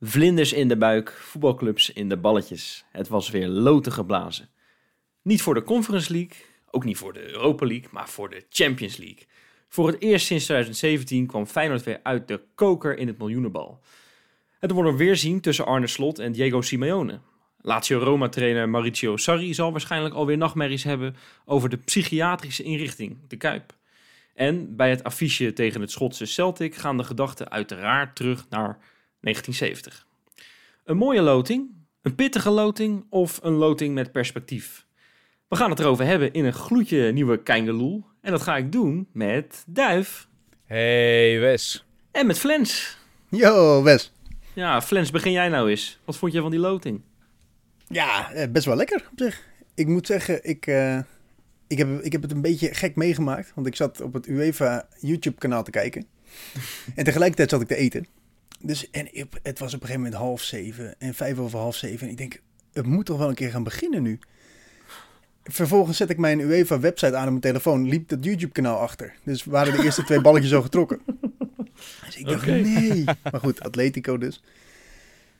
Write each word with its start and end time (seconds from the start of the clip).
Vlinders 0.00 0.52
in 0.52 0.68
de 0.68 0.76
buik, 0.76 1.10
voetbalclubs 1.10 1.90
in 1.90 2.08
de 2.08 2.16
balletjes. 2.16 2.84
Het 2.90 3.08
was 3.08 3.30
weer 3.30 3.48
loten 3.48 3.92
geblazen. 3.92 4.48
Niet 5.22 5.42
voor 5.42 5.54
de 5.54 5.62
Conference 5.62 6.12
League, 6.12 6.36
ook 6.70 6.84
niet 6.84 6.96
voor 6.96 7.12
de 7.12 7.30
Europa 7.30 7.66
League, 7.66 7.88
maar 7.92 8.08
voor 8.08 8.30
de 8.30 8.46
Champions 8.48 8.96
League. 8.96 9.26
Voor 9.68 9.86
het 9.86 10.00
eerst 10.00 10.26
sinds 10.26 10.44
2017 10.44 11.26
kwam 11.26 11.46
Feyenoord 11.46 11.82
weer 11.82 12.00
uit 12.02 12.28
de 12.28 12.40
koker 12.54 12.98
in 12.98 13.06
het 13.06 13.18
miljoenenbal. 13.18 13.80
Het 14.60 14.70
wordt 14.70 14.90
een 14.90 14.96
weerzien 14.96 15.40
tussen 15.40 15.66
Arne 15.66 15.86
Slot 15.86 16.18
en 16.18 16.32
Diego 16.32 16.60
Simeone. 16.60 17.20
Lazio 17.60 17.98
Roma-trainer 17.98 18.68
Mauricio 18.68 19.16
Sarri 19.16 19.54
zal 19.54 19.70
waarschijnlijk 19.70 20.14
alweer 20.14 20.36
nachtmerries 20.36 20.84
hebben 20.84 21.16
over 21.44 21.68
de 21.68 21.76
psychiatrische 21.76 22.62
inrichting, 22.62 23.18
de 23.28 23.36
Kuip. 23.36 23.74
En 24.34 24.76
bij 24.76 24.90
het 24.90 25.04
affiche 25.04 25.52
tegen 25.52 25.80
het 25.80 25.90
Schotse 25.90 26.26
Celtic 26.26 26.74
gaan 26.74 26.96
de 26.96 27.04
gedachten 27.04 27.50
uiteraard 27.50 28.16
terug 28.16 28.46
naar 28.48 28.78
1970. 29.20 30.06
Een 30.84 30.96
mooie 30.96 31.22
loting, 31.22 31.70
een 32.02 32.14
pittige 32.14 32.50
loting 32.50 33.06
of 33.10 33.40
een 33.42 33.52
loting 33.52 33.94
met 33.94 34.12
perspectief? 34.12 34.86
We 35.48 35.56
gaan 35.56 35.70
het 35.70 35.80
erover 35.80 36.04
hebben 36.04 36.32
in 36.32 36.44
een 36.44 36.52
gloedje 36.52 37.12
nieuwe 37.12 37.42
Keingeloel. 37.42 38.04
En 38.20 38.30
dat 38.30 38.42
ga 38.42 38.56
ik 38.56 38.72
doen 38.72 39.08
met 39.12 39.64
Duif 39.66 40.28
Hey 40.64 41.40
Wes. 41.40 41.84
en 42.10 42.26
met 42.26 42.38
Flens. 42.38 42.96
Yo, 43.28 43.82
Wes. 43.82 44.12
Ja, 44.52 44.82
Flens, 44.82 45.10
begin 45.10 45.32
jij 45.32 45.48
nou 45.48 45.70
eens. 45.70 45.98
Wat 46.04 46.16
vond 46.16 46.32
je 46.32 46.40
van 46.40 46.50
die 46.50 46.60
loting? 46.60 47.00
Ja, 47.88 48.32
eh, 48.32 48.50
best 48.50 48.64
wel 48.66 48.76
lekker 48.76 49.08
op 49.12 49.18
zich. 49.18 49.42
Ik 49.74 49.86
moet 49.86 50.06
zeggen, 50.06 50.44
ik, 50.44 50.66
eh, 50.66 50.98
ik, 51.66 51.78
heb, 51.78 52.00
ik 52.00 52.12
heb 52.12 52.22
het 52.22 52.30
een 52.30 52.40
beetje 52.40 52.74
gek 52.74 52.96
meegemaakt. 52.96 53.52
Want 53.54 53.66
ik 53.66 53.76
zat 53.76 54.00
op 54.00 54.12
het 54.12 54.26
UEFA 54.26 54.88
YouTube-kanaal 54.98 55.62
te 55.62 55.70
kijken. 55.70 56.06
en 56.94 57.04
tegelijkertijd 57.04 57.50
zat 57.50 57.60
ik 57.60 57.68
te 57.68 57.76
eten. 57.76 58.06
Dus, 58.60 58.90
en 58.90 59.08
het 59.42 59.58
was 59.58 59.74
op 59.74 59.80
een 59.80 59.86
gegeven 59.86 60.02
moment 60.02 60.14
half 60.14 60.42
zeven 60.42 60.94
en 60.98 61.14
vijf 61.14 61.38
over 61.38 61.58
half 61.58 61.76
zeven. 61.76 62.06
En 62.06 62.12
ik 62.12 62.18
denk, 62.18 62.40
het 62.72 62.86
moet 62.86 63.06
toch 63.06 63.18
wel 63.18 63.28
een 63.28 63.34
keer 63.34 63.50
gaan 63.50 63.64
beginnen 63.64 64.02
nu. 64.02 64.18
Vervolgens 65.44 65.96
zet 65.96 66.10
ik 66.10 66.18
mijn 66.18 66.40
UEFA-website 66.40 67.16
aan 67.16 67.24
op 67.24 67.28
mijn 67.28 67.40
telefoon. 67.40 67.88
Liep 67.88 68.08
dat 68.08 68.24
YouTube-kanaal 68.24 68.78
achter. 68.78 69.14
Dus 69.24 69.44
waren 69.44 69.76
de 69.76 69.82
eerste 69.82 70.04
twee 70.04 70.20
balletjes 70.20 70.54
al 70.54 70.62
getrokken. 70.62 71.00
Dus 72.06 72.16
ik 72.16 72.26
dacht, 72.26 72.46
nee. 72.46 73.04
Maar 73.04 73.40
goed, 73.40 73.60
Atletico 73.60 74.18
dus. 74.18 74.42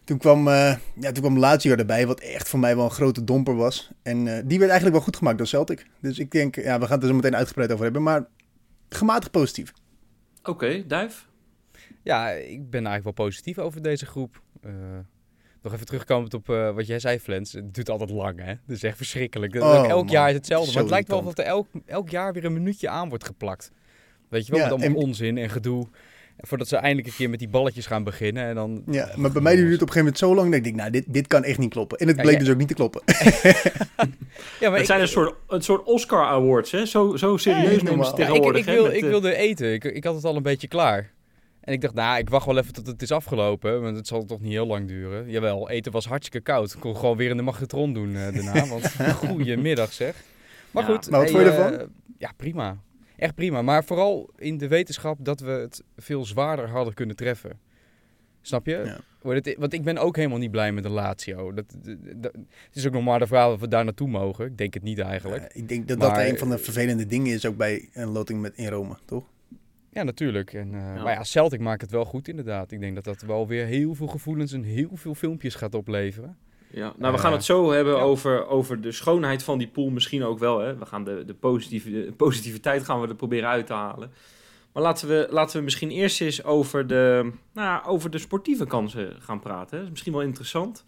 Toen 0.05 0.19
kwam, 0.19 0.49
eh, 0.49 0.77
ja, 1.01 1.13
toen 1.13 1.23
kwam 1.23 1.39
Lazio 1.39 1.75
erbij, 1.77 2.07
wat 2.07 2.21
echt 2.21 2.49
voor 2.49 2.59
mij 2.59 2.77
wel 2.77 2.85
een 2.85 2.91
grote 2.91 3.25
domper 3.25 3.55
was. 3.57 3.91
En 4.03 4.17
eh, 4.37 4.43
die 4.45 4.59
werd 4.59 4.71
eigenlijk 4.71 4.93
wel 4.93 5.01
goed 5.05 5.17
gemaakt 5.17 5.39
door 5.39 5.47
Celtic. 5.47 5.87
Dus 6.01 6.19
ik 6.19 6.31
denk, 6.31 6.55
ja, 6.57 6.79
we 6.79 6.85
gaan 6.85 6.95
het 6.95 7.03
er 7.03 7.09
zo 7.09 7.15
meteen 7.15 7.37
uitgebreid 7.37 7.73
over 7.73 7.85
hebben. 7.85 8.03
Maar 8.03 8.27
gematigd 8.89 9.31
positief. 9.31 9.73
Oké, 10.43 10.87
Duif. 10.87 11.29
Ja, 12.03 12.31
ik 12.31 12.71
ben 12.71 12.87
eigenlijk 12.87 13.17
wel 13.17 13.27
positief 13.27 13.59
over 13.59 13.83
deze 13.83 14.07
groep. 14.07 14.43
Eh, 14.63 14.73
nog 15.63 15.73
even 15.73 15.87
terugkomend 15.87 16.35
op 16.35 16.49
eh, 16.49 16.75
wat 16.75 16.87
jij 16.87 16.99
zei, 16.99 17.19
Flens. 17.19 17.53
Het 17.53 17.75
duurt 17.75 17.91
altijd 17.91 18.11
lang, 18.11 18.41
hè? 18.41 18.55
Dat 18.67 18.77
is 18.77 18.83
echt 18.83 18.97
verschrikkelijk. 18.97 19.55
Oh, 19.55 19.89
elk 19.89 20.05
man. 20.05 20.13
jaar 20.13 20.29
is 20.29 20.35
hetzelfde. 20.35 20.67
Zo 20.67 20.73
maar 20.73 20.83
het 20.83 20.93
lijkt 20.93 21.09
wel 21.09 21.19
of 21.19 21.39
er 21.39 21.45
elk, 21.45 21.67
elk 21.87 22.11
jaar 22.11 22.33
weer 22.33 22.45
een 22.45 22.53
minuutje 22.53 22.89
aan 22.89 23.09
wordt 23.09 23.25
geplakt. 23.25 23.71
Weet 24.29 24.47
je 24.47 24.53
wel, 24.53 24.61
Ja, 24.61 24.67
met 24.69 24.75
allemaal 24.83 24.99
en- 25.01 25.05
onzin 25.09 25.39
en 25.39 25.51
gedoe. 25.51 25.89
Voordat 26.37 26.69
ze 26.69 26.77
eindelijk 26.77 27.07
een 27.09 27.15
keer 27.15 27.31
met 27.31 27.39
die 27.39 27.49
balletjes 27.49 27.87
gaan 27.87 28.05
beginnen. 28.05 28.45
En 28.45 28.55
dan... 28.55 28.83
Ja, 28.91 29.11
maar 29.17 29.33
bij 29.33 29.43
mij 29.43 29.55
duurde 29.57 29.73
het 29.73 29.83
op 29.83 29.89
een 29.89 29.93
gegeven 29.95 29.99
moment 29.99 30.19
zo 30.19 30.35
lang 30.35 30.47
dat 30.49 30.57
ik 30.57 30.65
denk, 30.65 30.77
nou, 30.77 30.91
dit, 30.91 31.05
dit 31.07 31.27
kan 31.27 31.45
echt 31.45 31.59
niet 31.59 31.71
kloppen. 31.71 31.99
En 31.99 32.07
het 32.07 32.17
bleek 32.17 32.33
ja. 32.33 32.39
dus 32.39 32.49
ook 32.51 32.57
niet 32.57 32.69
te 32.69 32.75
kloppen. 32.75 33.03
Ja, 34.61 34.69
maar 34.71 34.71
Het 34.71 34.79
ik- 34.81 34.85
zijn 34.87 35.01
een 35.01 35.09
soort, 35.09 35.35
een 35.49 35.63
soort 35.63 35.83
Oscar 35.85 36.27
Awards, 36.27 36.71
hè? 36.71 36.87
Zo, 36.87 37.17
zo 37.17 37.37
serieus 37.37 37.77
Ja, 37.81 37.83
nemen 37.83 38.05
ze 38.07 38.11
Ja, 38.17 38.19
ik, 38.23 38.27
tegenwoordig. 38.27 38.61
ik, 38.61 38.67
hè, 38.67 38.73
wil, 38.75 38.83
met, 38.85 38.93
ik 38.95 39.03
eh, 39.03 39.09
wilde 39.09 39.35
eten. 39.37 39.73
Ik, 39.73 39.85
ik 39.85 40.05
had 40.05 40.15
het 40.15 40.25
al 40.25 40.37
een 40.37 40.43
beetje 40.43 40.69
klaar. 40.69 41.11
En 41.61 41.73
ik 41.73 41.81
dacht, 41.81 41.95
nou, 41.95 42.19
ik 42.19 42.29
wacht 42.29 42.47
wel 42.47 42.59
even 42.59 42.73
tot 42.73 42.87
het 42.87 43.03
is 43.03 43.11
afgelopen. 43.13 43.83
Want 43.83 43.97
het 43.97 44.07
zal 44.07 44.25
toch 44.25 44.41
niet 44.41 44.53
heel 44.53 44.67
lang 44.67 44.89
duren. 44.89 45.31
Jawel, 45.31 45.71
eten 45.71 45.93
was 45.93 46.07
hartstikke 46.07 46.41
koud. 46.53 46.73
Ik 46.73 46.81
kon 46.81 46.97
gewoon 46.97 47.17
weer 47.17 47.31
in 47.31 47.37
de 47.37 47.43
magnetron 47.43 47.93
doen 47.93 48.17
eh, 48.17 48.23
daarna. 48.35 48.67
Want 48.67 48.95
goedemiddag 49.27 49.93
zeg. 49.93 50.15
Maar 50.71 50.89
Ja, 50.89 50.95
goed. 50.95 51.11
maar 51.11 51.21
wat 51.21 51.31
hey, 51.31 51.41
vond 51.41 51.55
je 51.55 51.61
eh, 51.63 51.73
ervan? 51.73 51.89
ja, 52.19 52.33
prima. 52.37 52.77
Echt 53.17 53.35
prima. 53.35 53.63
Maar 53.63 53.85
vooral 53.85 54.31
in 54.37 54.59
de 54.59 54.69
wetenschap 54.69 55.19
dat 55.21 55.41
we 55.41 55.51
het 55.51 55.83
veel 55.97 56.25
zwaarder 56.25 56.69
hadden 56.69 56.95
kunnen 56.95 57.17
treffen. 57.17 57.59
Snap 58.41 58.67
je? 58.67 58.83
Ja. 58.85 58.99
Want 59.23 59.45
het- 59.47 59.57
Want 59.59 59.73
ik 59.73 59.83
ben 59.85 59.99
ook 59.99 60.17
helemaal 60.17 60.39
niet 60.39 60.51
blij 60.51 60.73
met 60.73 60.83
de 60.83 60.89
Lazio. 60.89 61.53
Dat, 61.53 61.65
dat, 61.83 61.97
dat- 62.23 62.33
het 62.67 62.77
is 62.77 62.87
ook 62.87 62.93
nog 62.93 63.05
maar 63.05 63.19
de 63.19 63.27
vraag 63.27 63.53
of 63.53 63.61
we 63.61 63.69
daar 63.69 63.85
naartoe 63.85 64.09
mogen. 64.09 64.47
Ik 64.47 64.59
denk 64.59 64.75
het 64.75 64.83
niet 64.83 64.99
eigenlijk. 64.99 65.43
Ja, 65.43 65.49
ik 65.61 65.69
denk 65.69 65.89
dat 65.89 66.01
dat 66.01 66.19
een 66.19 66.39
van 66.39 66.51
de 66.51 66.59
vervelende 66.59 67.07
dingen 67.07 67.33
is 67.33 67.47
ook 67.47 67.57
bij 67.57 67.89
een 67.93 68.09
loting 68.09 68.41
met 68.41 68.57
in 68.57 68.67
Rome, 68.69 68.97
toch? 69.05 69.25
Ja, 69.91 70.03
natuurlijk. 70.03 70.53
En, 70.53 70.75
eh, 70.75 70.81
Ja. 70.81 71.03
Maar 71.03 71.13
ja, 71.13 71.25
Celtic 71.25 71.61
maakt 71.61 71.81
het 71.81 71.91
wel 71.91 72.05
goed 72.05 72.29
inderdaad. 72.29 72.71
Ik 72.73 72.81
denk 72.81 72.95
dat 72.95 73.05
dat 73.05 73.23
wel 73.23 73.47
weer 73.47 73.67
heel 73.67 73.95
veel 73.95 74.07
gevoelens 74.07 74.53
en 74.53 74.63
heel 74.63 74.91
veel 74.93 75.15
filmpjes 75.15 75.55
gaat 75.55 75.75
opleveren. 75.75 76.37
Ja, 76.75 76.93
nou, 76.97 77.13
we 77.13 77.19
Eh, 77.19 77.25
gaan 77.25 77.33
het 77.33 77.45
zo 77.45 77.71
hebben 77.71 77.95
ja. 77.97 78.01
over, 78.01 78.47
over 78.47 78.81
de 78.81 78.93
schoonheid 78.93 79.43
van 79.43 79.59
die 79.59 79.69
pool 79.69 79.91
misschien 79.91 80.25
ook 80.25 80.39
wel. 80.39 80.59
Hè? 80.59 80.77
We 80.79 80.87
gaan 80.87 81.05
de, 81.05 81.25
de, 81.27 81.35
positieve, 81.35 81.91
de 81.91 82.13
positiviteit 82.17 82.85
gaan 82.85 83.01
we 83.01 83.09
er 83.09 83.15
proberen 83.15 83.49
uit 83.49 83.67
te 83.67 83.73
halen. 83.73 84.11
Maar 84.73 84.83
laten 84.83 85.09
we, 85.09 85.27
laten 85.31 85.57
we 85.57 85.63
misschien 85.63 85.91
eerst 85.91 86.21
eens 86.21 86.45
over 86.45 86.87
de, 86.87 87.31
nou, 87.53 87.69
ja, 87.69 87.83
over 87.87 88.11
de 88.11 88.19
sportieve 88.19 88.67
kansen 88.67 89.17
gaan 89.21 89.41
praten. 89.41 89.77
Dat 89.77 89.85
is 89.85 89.91
misschien 89.91 90.13
wel 90.13 90.23
interessant. 90.23 90.85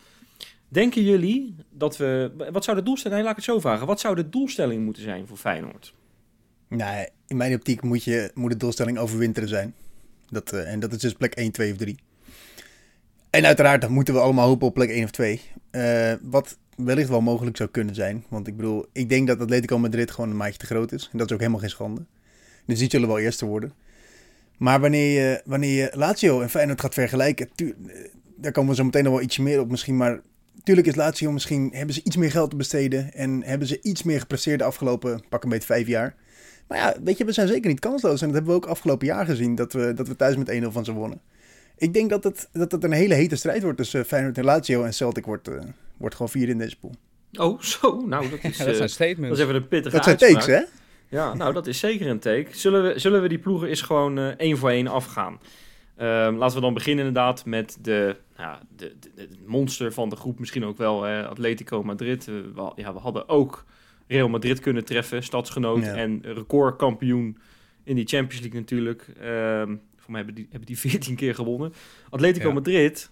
Denken 0.69 1.03
jullie 1.03 1.55
dat 1.71 1.97
we... 1.97 2.31
Wat 2.53 2.65
zou 2.65 2.77
de 2.77 2.83
doelstelling... 2.83 3.15
Nee, 3.21 3.29
laat 3.29 3.39
ik 3.39 3.45
het 3.45 3.55
zo 3.55 3.61
vragen. 3.61 3.87
Wat 3.87 4.01
zou 4.01 4.15
de 4.15 4.29
doelstelling 4.29 4.85
moeten 4.85 5.03
zijn 5.03 5.27
voor 5.27 5.37
Feyenoord? 5.37 5.95
Nou, 6.69 7.09
in 7.27 7.37
mijn 7.37 7.55
optiek 7.55 7.83
moet, 7.83 8.05
je, 8.05 8.31
moet 8.35 8.51
de 8.51 8.57
doelstelling 8.57 8.99
overwinteren 8.99 9.49
zijn. 9.49 9.75
Dat, 10.31 10.53
eh, 10.53 10.73
en 10.73 10.81
dat 10.81 10.93
is 10.93 10.99
dus 10.99 11.13
plek 11.13 11.35
1, 11.35 11.53
2 11.53 11.73
of 11.73 11.77
3. 11.79 11.97
En 13.31 13.45
uiteraard 13.45 13.81
dan 13.81 13.93
moeten 13.93 14.15
we 14.15 14.21
allemaal 14.21 14.49
hopen 14.49 14.67
op 14.67 14.75
plek 14.75 14.91
1 14.91 15.05
of 15.05 15.11
2. 15.11 15.41
Eh, 15.77 16.13
wat 16.23 16.59
wellicht 16.77 17.09
wel 17.09 17.21
mogelijk 17.21 17.57
zou 17.57 17.69
kunnen 17.69 17.95
zijn. 17.95 18.25
Want 18.29 18.47
ik 18.47 18.57
bedoel, 18.57 18.87
ik 18.93 19.09
denk 19.09 19.27
dat 19.27 19.41
Atletico 19.41 19.79
Madrid 19.79 20.11
gewoon 20.11 20.31
een 20.31 20.37
maatje 20.37 20.59
te 20.59 20.67
groot 20.67 20.93
is. 20.93 21.09
En 21.13 21.19
dat 21.19 21.27
is 21.27 21.33
ook 21.33 21.41
helemaal 21.41 21.61
geen 21.61 21.71
schande. 21.71 22.05
Dus 22.67 22.79
die 22.79 22.91
zullen 22.91 23.09
wel 23.09 23.19
eerste 23.19 23.47
worden. 23.47 23.73
Maar 24.59 24.81
wanneer 24.81 25.21
je, 25.21 25.43
wanneer 25.45 25.83
je 25.83 25.91
Lazio 25.95 26.41
en 26.41 26.51
Feyenoord 26.51 26.81
gaat 26.81 26.95
vergelijken... 26.95 27.49
eh, 27.57 27.67
daar 28.37 28.53
komen 28.53 28.71
we 28.71 28.77
zo 28.77 28.85
meteen 28.85 29.05
nog 29.05 29.13
wel 29.13 29.23
ietsje 29.23 29.43
meer 29.43 29.61
op 29.61 29.71
misschien. 29.71 29.97
Maar 29.97 30.21
tuurlijk 30.63 30.87
is 30.87 30.95
Lazio 30.95 31.33
misschien... 31.33 31.71
hebben 31.73 31.95
ze 31.95 32.03
iets 32.05 32.17
meer 32.17 32.31
geld 32.31 32.51
te 32.51 32.57
besteden... 32.57 33.13
en 33.13 33.43
hebben 33.43 33.69
ze 33.69 33.79
iets 33.83 34.03
meer 34.03 34.21
gepresteerd 34.21 34.59
de 34.59 34.65
afgelopen 34.65 35.25
pak 35.29 35.43
een 35.43 35.51
beetje 35.51 35.67
vijf 35.67 35.87
jaar... 35.87 36.15
Maar 36.69 36.79
ja, 36.79 36.97
weet 37.05 37.19
je, 37.19 37.25
we 37.25 37.33
zijn 37.33 37.49
zeker 37.49 37.71
niet 37.71 37.81
kansloos. 37.81 38.21
En 38.21 38.27
dat 38.27 38.37
hebben 38.37 38.53
we 38.55 38.59
ook 38.61 38.67
afgelopen 38.67 39.07
jaar 39.07 39.27
gezien, 39.27 39.55
dat 39.55 39.73
we, 39.73 39.93
dat 39.95 40.09
we 40.09 40.17
thuis 40.17 40.37
met 40.37 40.63
1-0 40.63 40.67
van 40.67 40.85
ze 40.85 40.93
wonnen. 40.93 41.21
Ik 41.79 41.93
denk 41.93 42.11
dat 42.11 42.25
het, 42.25 42.49
dat 42.53 42.73
het 42.73 42.85
een 42.85 42.93
hele 42.93 43.15
hete 43.15 43.37
strijd 43.37 43.63
wordt 43.63 43.79
tussen 43.79 44.05
Feyenoord 44.05 44.39
en 44.39 44.45
Lazio. 44.45 44.83
En 44.83 44.95
Celtic 44.95 45.25
wordt, 45.25 45.49
eh, 45.49 45.59
wordt 45.97 46.15
gewoon 46.15 46.31
vier 46.31 46.49
in 46.49 46.59
deze 46.59 46.79
pool. 46.79 46.95
Oh, 47.33 47.61
zo. 47.61 48.01
Nou, 48.07 48.29
dat 48.31 48.39
is, 48.51 48.57
Ja, 48.57 48.59
dat 48.59 48.59
eh, 48.59 48.65
zijn 48.65 48.79
dat 48.79 48.91
statements. 48.91 49.39
is 49.39 49.45
even 49.45 49.57
een 49.57 49.69
pittige 49.69 49.95
Dat 49.97 50.05
zijn 50.05 50.19
uitspraak. 50.21 50.45
takes, 50.47 50.69
hè? 50.71 51.17
Ja, 51.17 51.35
nou, 51.35 51.53
dat 51.53 51.67
is 51.67 51.79
zeker 51.79 52.07
een 52.07 52.19
take. 52.19 52.47
Zullen 52.51 52.83
we, 52.83 52.99
zullen 52.99 53.23
we 53.23 53.29
die 53.29 53.39
ploegen 53.39 53.69
eens 53.69 53.83
gewoon 53.83 54.19
eh, 54.19 54.27
één 54.27 54.59
voor 54.59 54.71
één 54.71 54.87
afgaan? 54.87 55.41
Ehm, 55.97 56.35
laten 56.37 56.57
we 56.57 56.63
dan 56.63 56.75
beginnen 56.75 57.07
inderdaad 57.07 57.45
met 57.45 57.79
de, 57.83 58.17
nou 58.37 58.49
ja, 58.51 58.61
de, 58.77 58.95
de, 59.15 59.29
monster 59.47 59.93
van 59.93 60.09
de 60.09 60.17
groep. 60.17 60.39
Misschien 60.39 60.65
ook 60.65 60.77
wel 60.79 61.03
hè, 61.03 61.27
Atletico 61.27 61.83
Madrid. 61.83 62.29
Eh, 62.29 62.35
we, 62.55 62.73
ja, 62.77 62.93
we 62.93 62.99
hadden 62.99 63.29
ook 63.29 63.65
Real 64.07 64.29
Madrid 64.29 64.61
kunnen 64.61 64.85
treffen, 64.85 65.23
stadsgenoot 65.23 65.85
Ja. 65.85 65.95
en 65.95 66.21
recordkampioen 66.23 67.39
in 67.85 67.95
die 67.97 68.07
Champions 68.07 68.41
League 68.43 68.61
natuurlijk. 68.61 69.07
Voor 70.07 70.15
mij 70.15 70.25
hebben 70.25 70.35
die, 70.35 70.47
hebben 70.51 70.67
die 70.69 70.79
14 70.91 71.17
keer 71.17 71.35
gewonnen. 71.35 71.73
Atletico 72.11 72.49
Ja. 72.49 72.55
Madrid 72.55 73.11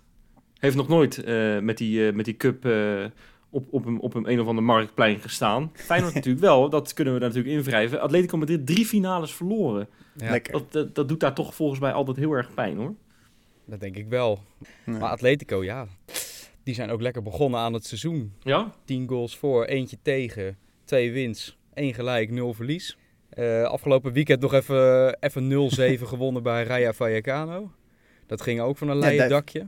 heeft 0.58 0.76
nog 0.76 0.88
nooit 0.88 1.24
eh, 1.24 1.58
met, 1.58 1.78
die, 1.78 2.06
eh, 2.06 2.14
met 2.14 2.24
die 2.24 2.36
cup 2.36 2.64
eh, 2.64 3.04
op, 3.50 3.72
op, 3.72 3.86
een, 3.86 4.00
op 4.00 4.14
een, 4.14 4.30
een 4.30 4.40
of 4.40 4.46
ander 4.46 4.64
marktplein 4.64 5.20
gestaan. 5.20 5.70
Feyenoord 5.74 6.14
natuurlijk 6.14 6.44
wel, 6.44 6.68
dat 6.68 6.92
kunnen 6.92 7.14
we 7.14 7.20
daar 7.20 7.28
natuurlijk 7.28 7.56
invrijven. 7.56 8.00
Atletico 8.00 8.36
Madrid 8.36 8.66
drie 8.66 8.86
finales 8.86 9.34
verloren. 9.34 9.88
Ja, 10.16 10.30
Lekker. 10.30 10.52
Dat, 10.52 10.72
dat, 10.72 10.94
dat 10.94 11.08
doet 11.08 11.20
daar 11.20 11.34
toch 11.34 11.54
volgens 11.54 11.80
mij 11.80 11.92
altijd 11.92 12.16
heel 12.16 12.32
erg 12.32 12.54
pijn 12.54 12.76
hoor. 12.76 12.94
dat 13.64 13.80
denk 13.80 13.96
ik 13.96 14.08
wel. 14.08 14.42
Maar 14.84 15.10
Atletico, 15.10 15.64
ja. 15.64 15.86
Die 16.62 16.74
zijn 16.74 16.90
ook 16.90 17.00
lekker 17.00 17.22
begonnen 17.22 17.60
aan 17.60 17.72
het 17.72 17.86
seizoen. 17.86 18.32
Ja? 18.42 18.74
10 18.84 19.08
goals 19.08 19.36
voor, 19.36 19.64
eentje 19.64 19.98
tegen, 20.02 20.56
twee 20.84 21.12
wins, 21.12 21.58
één 21.74 21.94
gelijk, 21.94 22.30
nul 22.30 22.54
verlies. 22.54 22.96
Eh, 23.34 23.62
afgelopen 23.62 24.12
weekend 24.12 24.40
nog 24.40 24.54
even, 24.54 25.16
even 25.20 25.48
0-7 25.48 26.06
gewonnen 26.06 26.42
bij 26.42 26.64
Raja 26.64 26.92
Vallecano. 26.92 27.72
Dat 28.26 28.40
ging 28.40 28.60
ook 28.60 28.78
van 28.78 28.88
een 28.88 28.98
leien 28.98 29.28
dakje. 29.28 29.66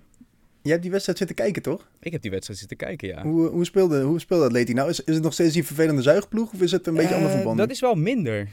Je 0.62 0.70
hebt 0.70 0.82
die 0.82 0.90
wedstrijd 0.90 1.18
zitten 1.18 1.36
kijken, 1.36 1.62
toch? 1.62 1.88
Ik 2.00 2.12
heb 2.12 2.22
die 2.22 2.30
wedstrijd 2.30 2.58
zitten 2.58 2.76
kijken, 2.76 3.08
ja. 3.08 3.22
Hoe, 3.22 3.48
hoe, 3.48 3.64
speelde, 3.64 4.02
hoe 4.02 4.20
speelde 4.20 4.44
Atleti 4.44 4.72
nou? 4.72 4.88
Is, 4.88 5.00
is 5.00 5.14
het 5.14 5.22
nog 5.22 5.32
steeds 5.32 5.54
die 5.54 5.64
vervelende 5.64 6.02
zuigploeg 6.02 6.52
of 6.52 6.60
is 6.60 6.72
het 6.72 6.86
een 6.86 6.94
beetje 6.94 7.08
Eh, 7.08 7.16
ander 7.16 7.30
voetbal? 7.30 7.54
Dat 7.54 7.70
is 7.70 7.80
wel 7.80 7.94
minder. 7.94 8.48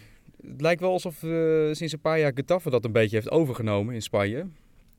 Het 0.47 0.61
lijkt 0.61 0.81
wel 0.81 0.91
alsof 0.91 1.23
eh, 1.23 1.29
sinds 1.71 1.93
een 1.93 1.99
paar 1.99 2.19
jaar 2.19 2.31
Getafe 2.35 2.69
dat 2.69 2.85
een 2.85 2.91
beetje 2.91 3.15
heeft 3.15 3.29
overgenomen 3.29 3.93
in 3.93 4.01
Spanje. 4.01 4.45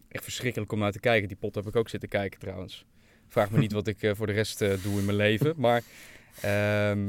Echt 0.08 0.25
verschrikkelijk 0.25 0.72
om 0.72 0.78
naar 0.78 0.93
te 0.93 1.00
kijken. 1.00 1.28
Die 1.28 1.37
pot 1.37 1.55
heb 1.55 1.67
ik 1.67 1.76
ook 1.76 1.88
zitten 1.88 2.08
kijken 2.08 2.40
trouwens. 2.40 2.84
Vraag 3.28 3.50
me 3.50 3.58
niet 3.58 3.72
wat 3.81 3.87
ik 3.87 4.02
eh, 4.02 4.10
voor 4.14 4.26
de 4.26 4.32
rest 4.32 4.62
eh, 4.62 4.72
doe 4.82 4.99
in 4.99 5.05
mijn 5.05 5.17
leven. 5.17 5.55
Maar 5.56 5.82
ehm, 6.40 7.00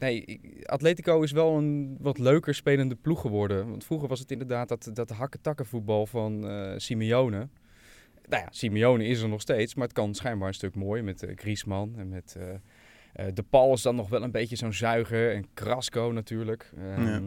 nee, 0.00 0.40
Atletico 0.64 1.22
is 1.22 1.32
wel 1.32 1.56
een 1.56 1.96
wat 2.00 2.18
leuker 2.18 2.54
spelende 2.54 2.94
ploeg 2.94 3.20
geworden. 3.20 3.68
Want 3.70 3.84
vroeger 3.84 4.08
was 4.08 4.18
het 4.20 4.30
inderdaad 4.30 4.68
dat, 4.68 4.90
dat 4.92 5.10
hakken-takken 5.10 5.66
voetbal 5.66 6.06
van 6.06 6.48
eh 6.48 6.72
Simeone. 6.76 7.48
Nou 8.28 8.42
ja, 8.42 8.48
Simeone 8.50 9.04
is 9.06 9.22
er 9.22 9.28
nog 9.28 9.40
steeds, 9.40 9.74
maar 9.74 9.84
het 9.84 9.94
kan 9.96 10.14
schijnbaar 10.14 10.48
een 10.48 10.54
stuk 10.54 10.74
mooier 10.74 11.04
met 11.04 11.22
eh, 11.22 11.36
Griezmann 11.36 11.94
en 11.96 12.08
met... 12.08 12.36
eh, 12.38 13.26
de 13.34 13.42
Paul 13.42 13.72
is 13.72 13.82
dan 13.82 13.94
nog 13.94 14.08
wel 14.08 14.22
een 14.22 14.30
beetje 14.30 14.56
zo'n 14.56 14.72
zuiger. 14.72 15.34
En 15.34 15.44
Krasco 15.54 16.10
natuurlijk. 16.12 16.72
Ehm, 16.76 17.06
Ja. 17.06 17.20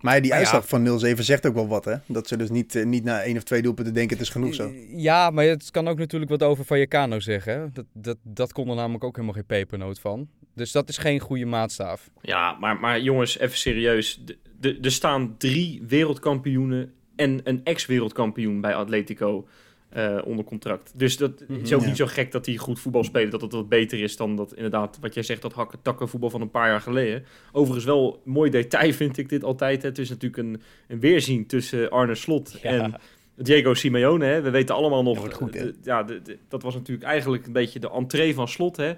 Maar 0.00 0.20
die 0.22 0.30
ja. 0.30 0.36
uitslag 0.36 0.68
van 0.68 1.00
0-7 1.16 1.18
zegt 1.18 1.46
ook 1.46 1.54
wel 1.54 1.68
wat, 1.68 1.84
hè? 1.84 1.94
Dat 2.06 2.28
ze 2.28 2.36
dus 2.36 2.50
niet, 2.50 2.74
eh, 2.74 2.84
niet 2.86 3.04
na 3.04 3.22
één 3.22 3.36
of 3.36 3.42
twee 3.42 3.62
doelpunten 3.62 3.94
denken 3.94 4.16
het 4.16 4.26
is 4.26 4.32
genoeg 4.32 4.54
zo. 4.54 4.72
Ja, 4.88 5.30
maar 5.30 5.44
het 5.44 5.70
kan 5.70 5.88
ook 5.88 5.98
natuurlijk 5.98 6.30
wat 6.30 6.42
over 6.42 6.64
Vallecano 6.64 7.20
zeggen. 7.20 7.52
hè. 7.60 7.70
Dat, 7.72 7.84
dat, 7.92 8.16
dat 8.22 8.52
kon 8.52 8.68
er 8.68 8.74
namelijk 8.74 9.04
ook 9.04 9.14
helemaal 9.14 9.34
geen 9.36 9.46
pepernoot 9.46 10.00
van. 10.00 10.28
Dus 10.54 10.72
dat 10.72 10.88
is 10.88 10.98
geen 10.98 11.18
goede 11.20 11.44
maatstaaf. 11.46 12.10
Ja, 12.20 12.56
maar, 12.60 12.76
maar 12.80 13.00
jongens, 13.00 13.38
even 13.38 13.58
serieus. 13.58 14.22
De- 14.24 14.38
de- 14.60 14.78
Er 14.82 14.92
staan 14.92 15.34
drie 15.38 15.82
wereldkampioenen 15.86 16.92
en 17.16 17.40
een 17.44 17.60
ex-wereldkampioen 17.64 18.60
bij 18.60 18.74
Atletico 18.74 19.48
eh, 19.90 20.18
onder 20.24 20.44
contract. 20.44 20.92
Dus 20.96 21.16
dat 21.16 21.44
Mhm. 21.48 21.60
is 21.60 21.72
ook 21.72 21.80
Ja. 21.80 21.86
niet 21.86 21.96
zo 21.96 22.06
gek 22.06 22.32
dat 22.32 22.44
die 22.44 22.58
goed 22.58 22.80
voetbal 22.80 23.04
spelen. 23.04 23.30
Dat 23.30 23.40
het 23.40 23.52
wat 23.52 23.68
beter 23.68 24.00
is 24.02 24.16
dan 24.16 24.36
dat 24.36 24.54
inderdaad, 24.54 24.98
wat 25.00 25.14
jij 25.14 25.22
zegt, 25.22 25.42
dat 25.42 25.52
hakken-takken 25.52 26.08
voetbal 26.08 26.30
van 26.30 26.40
een 26.40 26.50
paar 26.50 26.68
jaar 26.68 26.80
geleden. 26.80 27.24
Overigens 27.52 27.84
wel 27.84 28.20
een 28.24 28.32
mooi 28.32 28.50
detail 28.50 28.92
vind 29.02 29.18
ik 29.18 29.28
dit 29.28 29.44
altijd. 29.44 29.82
hè. 29.82 29.88
Het 29.88 29.98
is 29.98 30.08
natuurlijk 30.08 30.42
een, 30.42 30.62
een 30.88 31.00
weerzien 31.00 31.46
tussen 31.46 31.90
Arne 31.90 32.14
Slot 32.14 32.58
Ja. 32.62 32.70
en 32.70 32.94
Diego 33.36 33.74
Simeone. 33.74 34.24
Hè. 34.24 34.40
We 34.40 34.50
weten 34.50 34.74
allemaal 34.74 35.02
nog... 35.02 35.22
Dat 35.22 35.34
goed, 35.34 35.52
de- 35.52 35.74
ja, 35.82 36.02
de- 36.02 36.22
de- 36.22 36.38
dat 36.48 36.62
was 36.62 36.74
natuurlijk 36.74 37.06
eigenlijk 37.06 37.46
een 37.46 37.52
beetje 37.52 37.78
de 37.80 37.90
entree 37.90 38.34
van 38.34 38.48
Slot, 38.48 38.76
hè. 38.76 38.92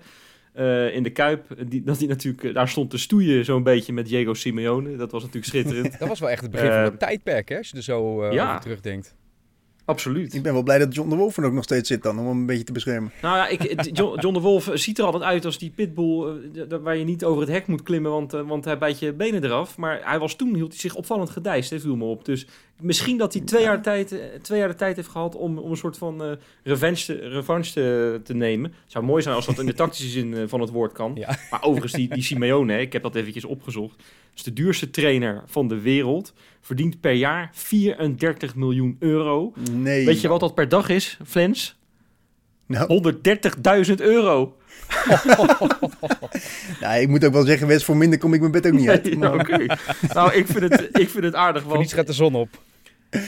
eh, 0.52 0.94
in 0.94 1.02
de 1.02 1.10
Kuip. 1.10 1.46
Die, 1.68 1.82
dat 1.82 1.98
hij 1.98 2.06
natuurlijk, 2.06 2.44
eh, 2.44 2.54
daar 2.54 2.68
stond 2.68 2.90
te 2.90 2.98
stoeien 2.98 3.44
zo'n 3.44 3.62
beetje 3.62 3.92
met 3.92 4.06
Diego 4.06 4.34
Simeone. 4.34 4.96
Dat 4.96 5.10
was 5.12 5.20
natuurlijk 5.22 5.46
schitterend. 5.52 5.98
Dat 5.98 6.08
was 6.08 6.20
wel 6.20 6.30
echt 6.30 6.42
het 6.42 6.50
begin 6.50 6.66
van 6.68 6.76
Eh, 6.76 6.84
het 6.84 6.98
tijdperk, 6.98 7.48
hè, 7.48 7.56
als 7.56 7.70
je 7.70 7.76
er 7.76 7.82
zo 7.82 8.22
eh, 8.22 8.32
ja. 8.32 8.48
over 8.48 8.60
terugdenkt. 8.60 9.14
Absoluut. 9.92 10.34
Ik 10.34 10.42
ben 10.42 10.52
wel 10.52 10.62
blij 10.62 10.78
dat 10.78 10.94
John 10.94 11.10
de 11.10 11.16
Wolf 11.16 11.36
er 11.36 11.44
ook 11.44 11.52
nog 11.52 11.64
steeds 11.64 11.88
zit 11.88 12.02
dan, 12.02 12.18
om 12.18 12.26
hem 12.26 12.38
een 12.38 12.46
beetje 12.46 12.64
te 12.64 12.72
beschermen. 12.72 13.12
Nou 13.22 13.36
ja, 13.36 13.48
ik, 13.48 13.84
John, 13.96 14.20
John 14.20 14.34
de 14.34 14.40
Wolf 14.40 14.70
ziet 14.74 14.98
er 14.98 15.04
altijd 15.04 15.22
uit 15.22 15.44
als 15.44 15.58
die 15.58 15.70
pitbull 15.70 16.40
eh, 16.70 16.78
waar 16.82 16.96
je 16.96 17.04
niet 17.04 17.24
over 17.24 17.40
het 17.40 17.50
hek 17.50 17.66
moet 17.66 17.82
klimmen, 17.82 18.10
want, 18.10 18.34
eh, 18.34 18.48
want 18.48 18.64
hij 18.64 18.78
bijt 18.78 18.98
je 18.98 19.12
benen 19.12 19.44
eraf. 19.44 19.76
Maar 19.76 20.00
hij 20.04 20.18
was 20.18 20.36
toen, 20.36 20.54
hield 20.54 20.70
hij 20.70 20.80
zich 20.80 20.94
opvallend 20.94 21.30
gedijst, 21.30 21.70
hè, 21.70 21.80
viel 21.80 21.96
me 21.96 22.04
op. 22.04 22.24
Dus 22.24 22.46
misschien 22.80 23.18
dat 23.18 23.32
hij 23.32 23.42
twee 23.42 23.62
jaar, 23.62 23.82
tijd, 23.82 24.12
eh, 24.12 24.18
twee 24.42 24.58
jaar 24.58 24.68
de 24.68 24.74
tijd 24.74 24.96
heeft 24.96 25.08
gehad 25.08 25.34
om, 25.34 25.58
om 25.58 25.70
een 25.70 25.76
soort 25.76 25.98
van 25.98 26.38
revenge, 26.62 27.04
te, 27.04 27.14
revanche 27.14 27.72
te, 27.72 28.20
te 28.24 28.34
nemen. 28.34 28.70
Het 28.70 28.92
zou 28.92 29.04
mooi 29.04 29.22
zijn 29.22 29.34
als 29.34 29.46
dat 29.46 29.58
in 29.58 29.66
de 29.66 29.74
tactische 29.74 30.08
zin 30.08 30.34
eh, 30.34 30.42
van 30.46 30.60
het 30.60 30.70
woord 30.70 30.92
kan. 30.92 31.12
Ja. 31.14 31.38
Maar 31.50 31.62
overigens, 31.62 31.92
die, 31.92 32.08
die 32.08 32.22
Simeone, 32.22 32.80
ik 32.80 32.92
heb 32.92 33.02
dat 33.02 33.14
eventjes 33.14 33.44
opgezocht, 33.44 34.02
is 34.34 34.42
de 34.42 34.52
duurste 34.52 34.90
trainer 34.90 35.42
van 35.46 35.68
de 35.68 35.80
wereld. 35.80 36.34
Verdient 36.60 37.00
per 37.00 37.12
jaar 37.12 37.50
34 37.52 38.54
miljoen 38.54 38.96
euro. 38.98 39.52
Nee. 39.70 40.06
Weet 40.06 40.20
je 40.20 40.28
wat 40.28 40.40
dat 40.40 40.54
per 40.54 40.68
dag 40.68 40.88
is, 40.88 41.18
Flens? 41.26 41.80
Nou, 42.66 43.12
130.000 43.86 43.94
euro. 43.94 44.56
nou, 46.80 47.00
ik 47.00 47.08
moet 47.08 47.24
ook 47.24 47.32
wel 47.32 47.44
zeggen, 47.44 47.66
Wes, 47.66 47.84
voor 47.84 47.96
minder 47.96 48.18
kom 48.18 48.34
ik 48.34 48.40
mijn 48.40 48.52
bed 48.52 48.66
ook 48.66 48.72
niet 48.72 48.88
uit. 48.88 49.04
Nee, 49.12 49.16
Maar 49.16 49.34
oké. 49.34 49.66
Nou, 50.12 50.32
ik 50.32 50.46
vind 50.46 50.72
het, 50.72 50.88
ik 50.98 51.08
vind 51.08 51.24
het 51.24 51.34
aardig. 51.34 51.62
Voor 51.62 51.78
niets 51.78 51.92
Want, 51.94 52.06
gaat 52.06 52.16
de 52.16 52.22
zon 52.22 52.34
op. 52.34 52.48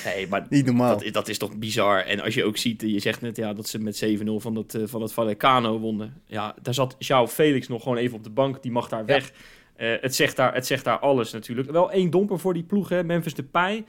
nee, 0.04 0.28
maar 0.28 0.46
Niet 0.48 0.66
normaal. 0.66 0.88
dat, 0.88 1.02
is- 1.04 1.12
dat 1.12 1.28
is 1.28 1.38
toch 1.38 1.56
bizar. 1.56 1.98
En 2.00 2.20
als 2.20 2.34
je 2.34 2.44
ook 2.44 2.56
ziet, 2.56 2.80
je 2.86 2.98
zegt 3.00 3.20
net 3.20 3.36
ja, 3.36 3.52
dat 3.52 3.68
ze 3.68 3.78
met 3.78 4.04
7-0 4.04 4.40
van 4.40 4.54
dat, 4.54 4.74
eh, 4.74 4.82
van 4.86 5.00
dat 5.00 5.12
Vallecano 5.12 5.78
wonnen. 5.78 6.14
Ja, 6.26 6.54
daar 6.62 6.74
zat 6.74 6.96
João 6.98 7.28
Felix 7.30 7.68
nog 7.68 7.82
gewoon 7.82 7.98
even 7.98 8.16
op 8.16 8.24
de 8.24 8.30
bank. 8.30 8.62
Die 8.62 8.72
mag 8.72 8.88
daar 8.88 9.04
weg. 9.04 9.32
Eh, 9.76 9.88
het, 10.00 10.14
zegt 10.14 10.36
daar, 10.36 10.54
het 10.54 10.66
zegt 10.66 10.84
daar 10.84 10.98
alles 10.98 11.32
natuurlijk. 11.32 11.70
Wel 11.70 11.90
één 11.92 12.10
domper 12.10 12.38
voor 12.38 12.54
die 12.54 12.62
ploeg, 12.62 12.88
hè. 12.88 13.04
Memphis 13.04 13.34
Depay. 13.34 13.84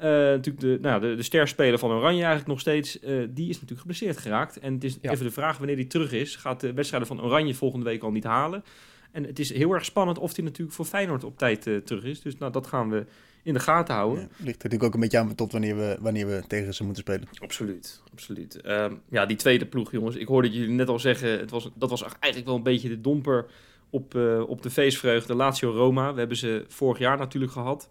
Eh 0.00 0.08
natuurlijk 0.08 0.60
de, 0.60 0.78
nou, 0.80 1.00
de, 1.00 1.14
de 1.14 1.22
sterspeler 1.22 1.78
van 1.78 1.90
Oranje 1.90 2.16
eigenlijk 2.18 2.46
nog 2.46 2.60
steeds. 2.60 3.00
eh, 3.00 3.14
die 3.30 3.48
is 3.48 3.54
natuurlijk 3.54 3.80
geblesseerd 3.80 4.16
geraakt. 4.18 4.58
En 4.58 4.74
het 4.74 4.84
is 4.84 4.98
Ja. 5.02 5.10
even 5.10 5.24
de 5.24 5.30
vraag 5.32 5.58
wanneer 5.58 5.76
hij 5.76 5.84
terug 5.84 6.12
is. 6.12 6.36
Gaat 6.36 6.60
de 6.60 6.72
wedstrijden 6.72 7.08
van 7.08 7.22
Oranje 7.22 7.54
volgende 7.54 7.84
week 7.84 8.02
al 8.02 8.10
niet 8.10 8.24
halen. 8.24 8.64
En 9.12 9.24
het 9.24 9.38
is 9.38 9.52
heel 9.52 9.72
erg 9.72 9.84
spannend 9.84 10.18
of 10.18 10.36
hij 10.36 10.44
natuurlijk 10.44 10.76
voor 10.76 10.84
Feyenoord 10.84 11.24
op 11.24 11.38
tijd 11.38 11.66
eh, 11.66 11.76
terug 11.76 12.04
is. 12.04 12.20
Dus 12.22 12.38
nou, 12.38 12.52
dat 12.52 12.66
gaan 12.66 12.90
we 12.90 13.04
in 13.42 13.54
de 13.54 13.60
gaten 13.60 13.94
houden. 13.94 14.20
Ja, 14.20 14.26
ligt 14.28 14.38
er 14.44 14.46
natuurlijk 14.46 14.82
ook 14.82 14.94
een 14.94 15.00
beetje 15.00 15.18
aan 15.18 15.34
tot 15.34 15.52
wanneer 15.52 15.76
we, 15.76 15.96
wanneer 16.00 16.26
we 16.26 16.42
tegen 16.46 16.74
ze 16.74 16.84
moeten 16.84 17.02
spelen. 17.02 17.28
Absoluut, 17.38 18.02
absoluut. 18.12 18.60
Ehm, 18.60 18.94
ja, 19.10 19.26
die 19.26 19.36
tweede 19.36 19.66
ploeg, 19.66 19.90
jongens. 19.92 20.16
Ik 20.16 20.26
hoorde 20.26 20.50
jullie 20.50 20.74
net 20.74 20.88
al 20.88 20.98
zeggen, 20.98 21.38
het 21.38 21.50
was, 21.50 21.70
dat 21.74 21.90
was 21.90 22.04
eigenlijk 22.20 22.46
wel 22.46 22.56
een 22.56 22.62
beetje 22.62 22.88
de 22.88 23.00
domper 23.00 23.46
op, 23.90 24.14
eh, 24.14 24.42
op 24.48 24.62
de 24.62 24.70
feestvreugde. 24.70 25.34
Lazio 25.34 25.70
Roma, 25.70 26.12
we 26.12 26.18
hebben 26.18 26.36
ze 26.36 26.64
vorig 26.68 26.98
jaar 26.98 27.18
natuurlijk 27.18 27.52
gehad. 27.52 27.88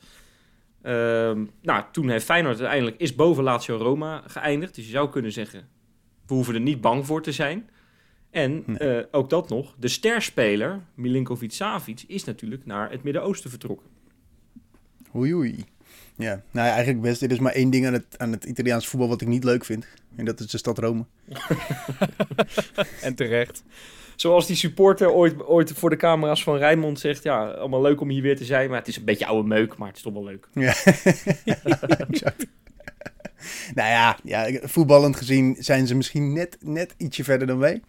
Ehm, 0.82 1.46
nou, 1.62 1.84
toen 1.92 2.10
heeft 2.10 2.26
Feyenoord 2.26 2.60
uiteindelijk 2.60 2.98
is 3.00 3.16
boven 3.16 3.44
Lazio 3.44 3.78
Roma 3.78 4.24
geëindigd. 4.28 4.76
Dus 4.76 4.86
je 4.86 4.92
zou 4.92 5.10
kunnen 5.10 5.32
zeggen, 5.32 5.68
we 6.28 6.34
hoeven 6.34 6.54
er 6.54 6.60
niet 6.62 6.82
bang 6.82 7.06
voor 7.06 7.22
te 7.22 7.32
zijn. 7.32 7.70
En 8.32 8.64
Nee. 8.66 8.78
eh, 8.78 9.06
ook 9.12 9.30
dat 9.30 9.50
nog, 9.50 9.76
de 9.80 9.88
sterspeler 9.88 10.80
Milinkovic-Savic 10.96 12.04
is 12.08 12.24
natuurlijk 12.24 12.66
naar 12.66 12.92
het 12.92 13.04
Midden-Oosten 13.04 13.50
vertrokken. 13.50 13.88
Oei 15.16 15.34
oei. 15.36 15.66
Ja, 16.16 16.42
nou 16.52 16.68
ja, 16.68 16.74
eigenlijk 16.74 17.02
best. 17.02 17.22
Er 17.22 17.32
is 17.32 17.40
maar 17.40 17.54
één 17.54 17.70
ding 17.70 17.88
aan 17.88 17.94
het, 17.94 18.06
aan 18.18 18.32
het 18.32 18.44
Italiaans 18.44 18.88
voetbal 18.88 19.10
wat 19.10 19.22
ik 19.22 19.28
niet 19.28 19.44
leuk 19.44 19.66
vind. 19.66 19.88
En 20.16 20.26
dat 20.26 20.40
is 20.40 20.48
de 20.48 20.58
stad 20.58 20.78
Rome. 20.78 21.06
En 23.02 23.16
terecht. 23.16 23.64
Zoals 24.20 24.48
die 24.48 24.56
supporter 24.56 25.12
ooit, 25.12 25.46
ooit 25.46 25.72
voor 25.72 25.90
de 25.90 25.96
camera's 25.96 26.44
van 26.44 26.58
Rijnmond 26.58 27.00
zegt... 27.00 27.24
ja, 27.24 27.48
allemaal 27.50 27.82
leuk 27.82 28.02
om 28.02 28.10
hier 28.10 28.22
weer 28.22 28.38
te 28.38 28.46
zijn... 28.46 28.70
maar 28.70 28.78
het 28.78 28.88
is 28.88 28.98
een 28.98 29.06
beetje 29.06 29.26
oude 29.26 29.48
meuk, 29.48 29.78
maar 29.78 29.88
het 29.88 29.98
is 29.98 30.04
toch 30.04 30.14
wel 30.14 30.24
leuk. 30.24 30.48
Ja, 30.54 30.74
nou 33.76 33.90
ja, 33.90 34.18
ja, 34.24 34.60
voetballend 34.62 35.16
gezien 35.16 35.56
zijn 35.60 35.88
ze 35.88 35.96
misschien 35.96 36.34
net, 36.34 36.58
net 36.62 36.94
ietsje 36.98 37.24
verder 37.24 37.48
dan 37.48 37.58
wij. 37.58 37.82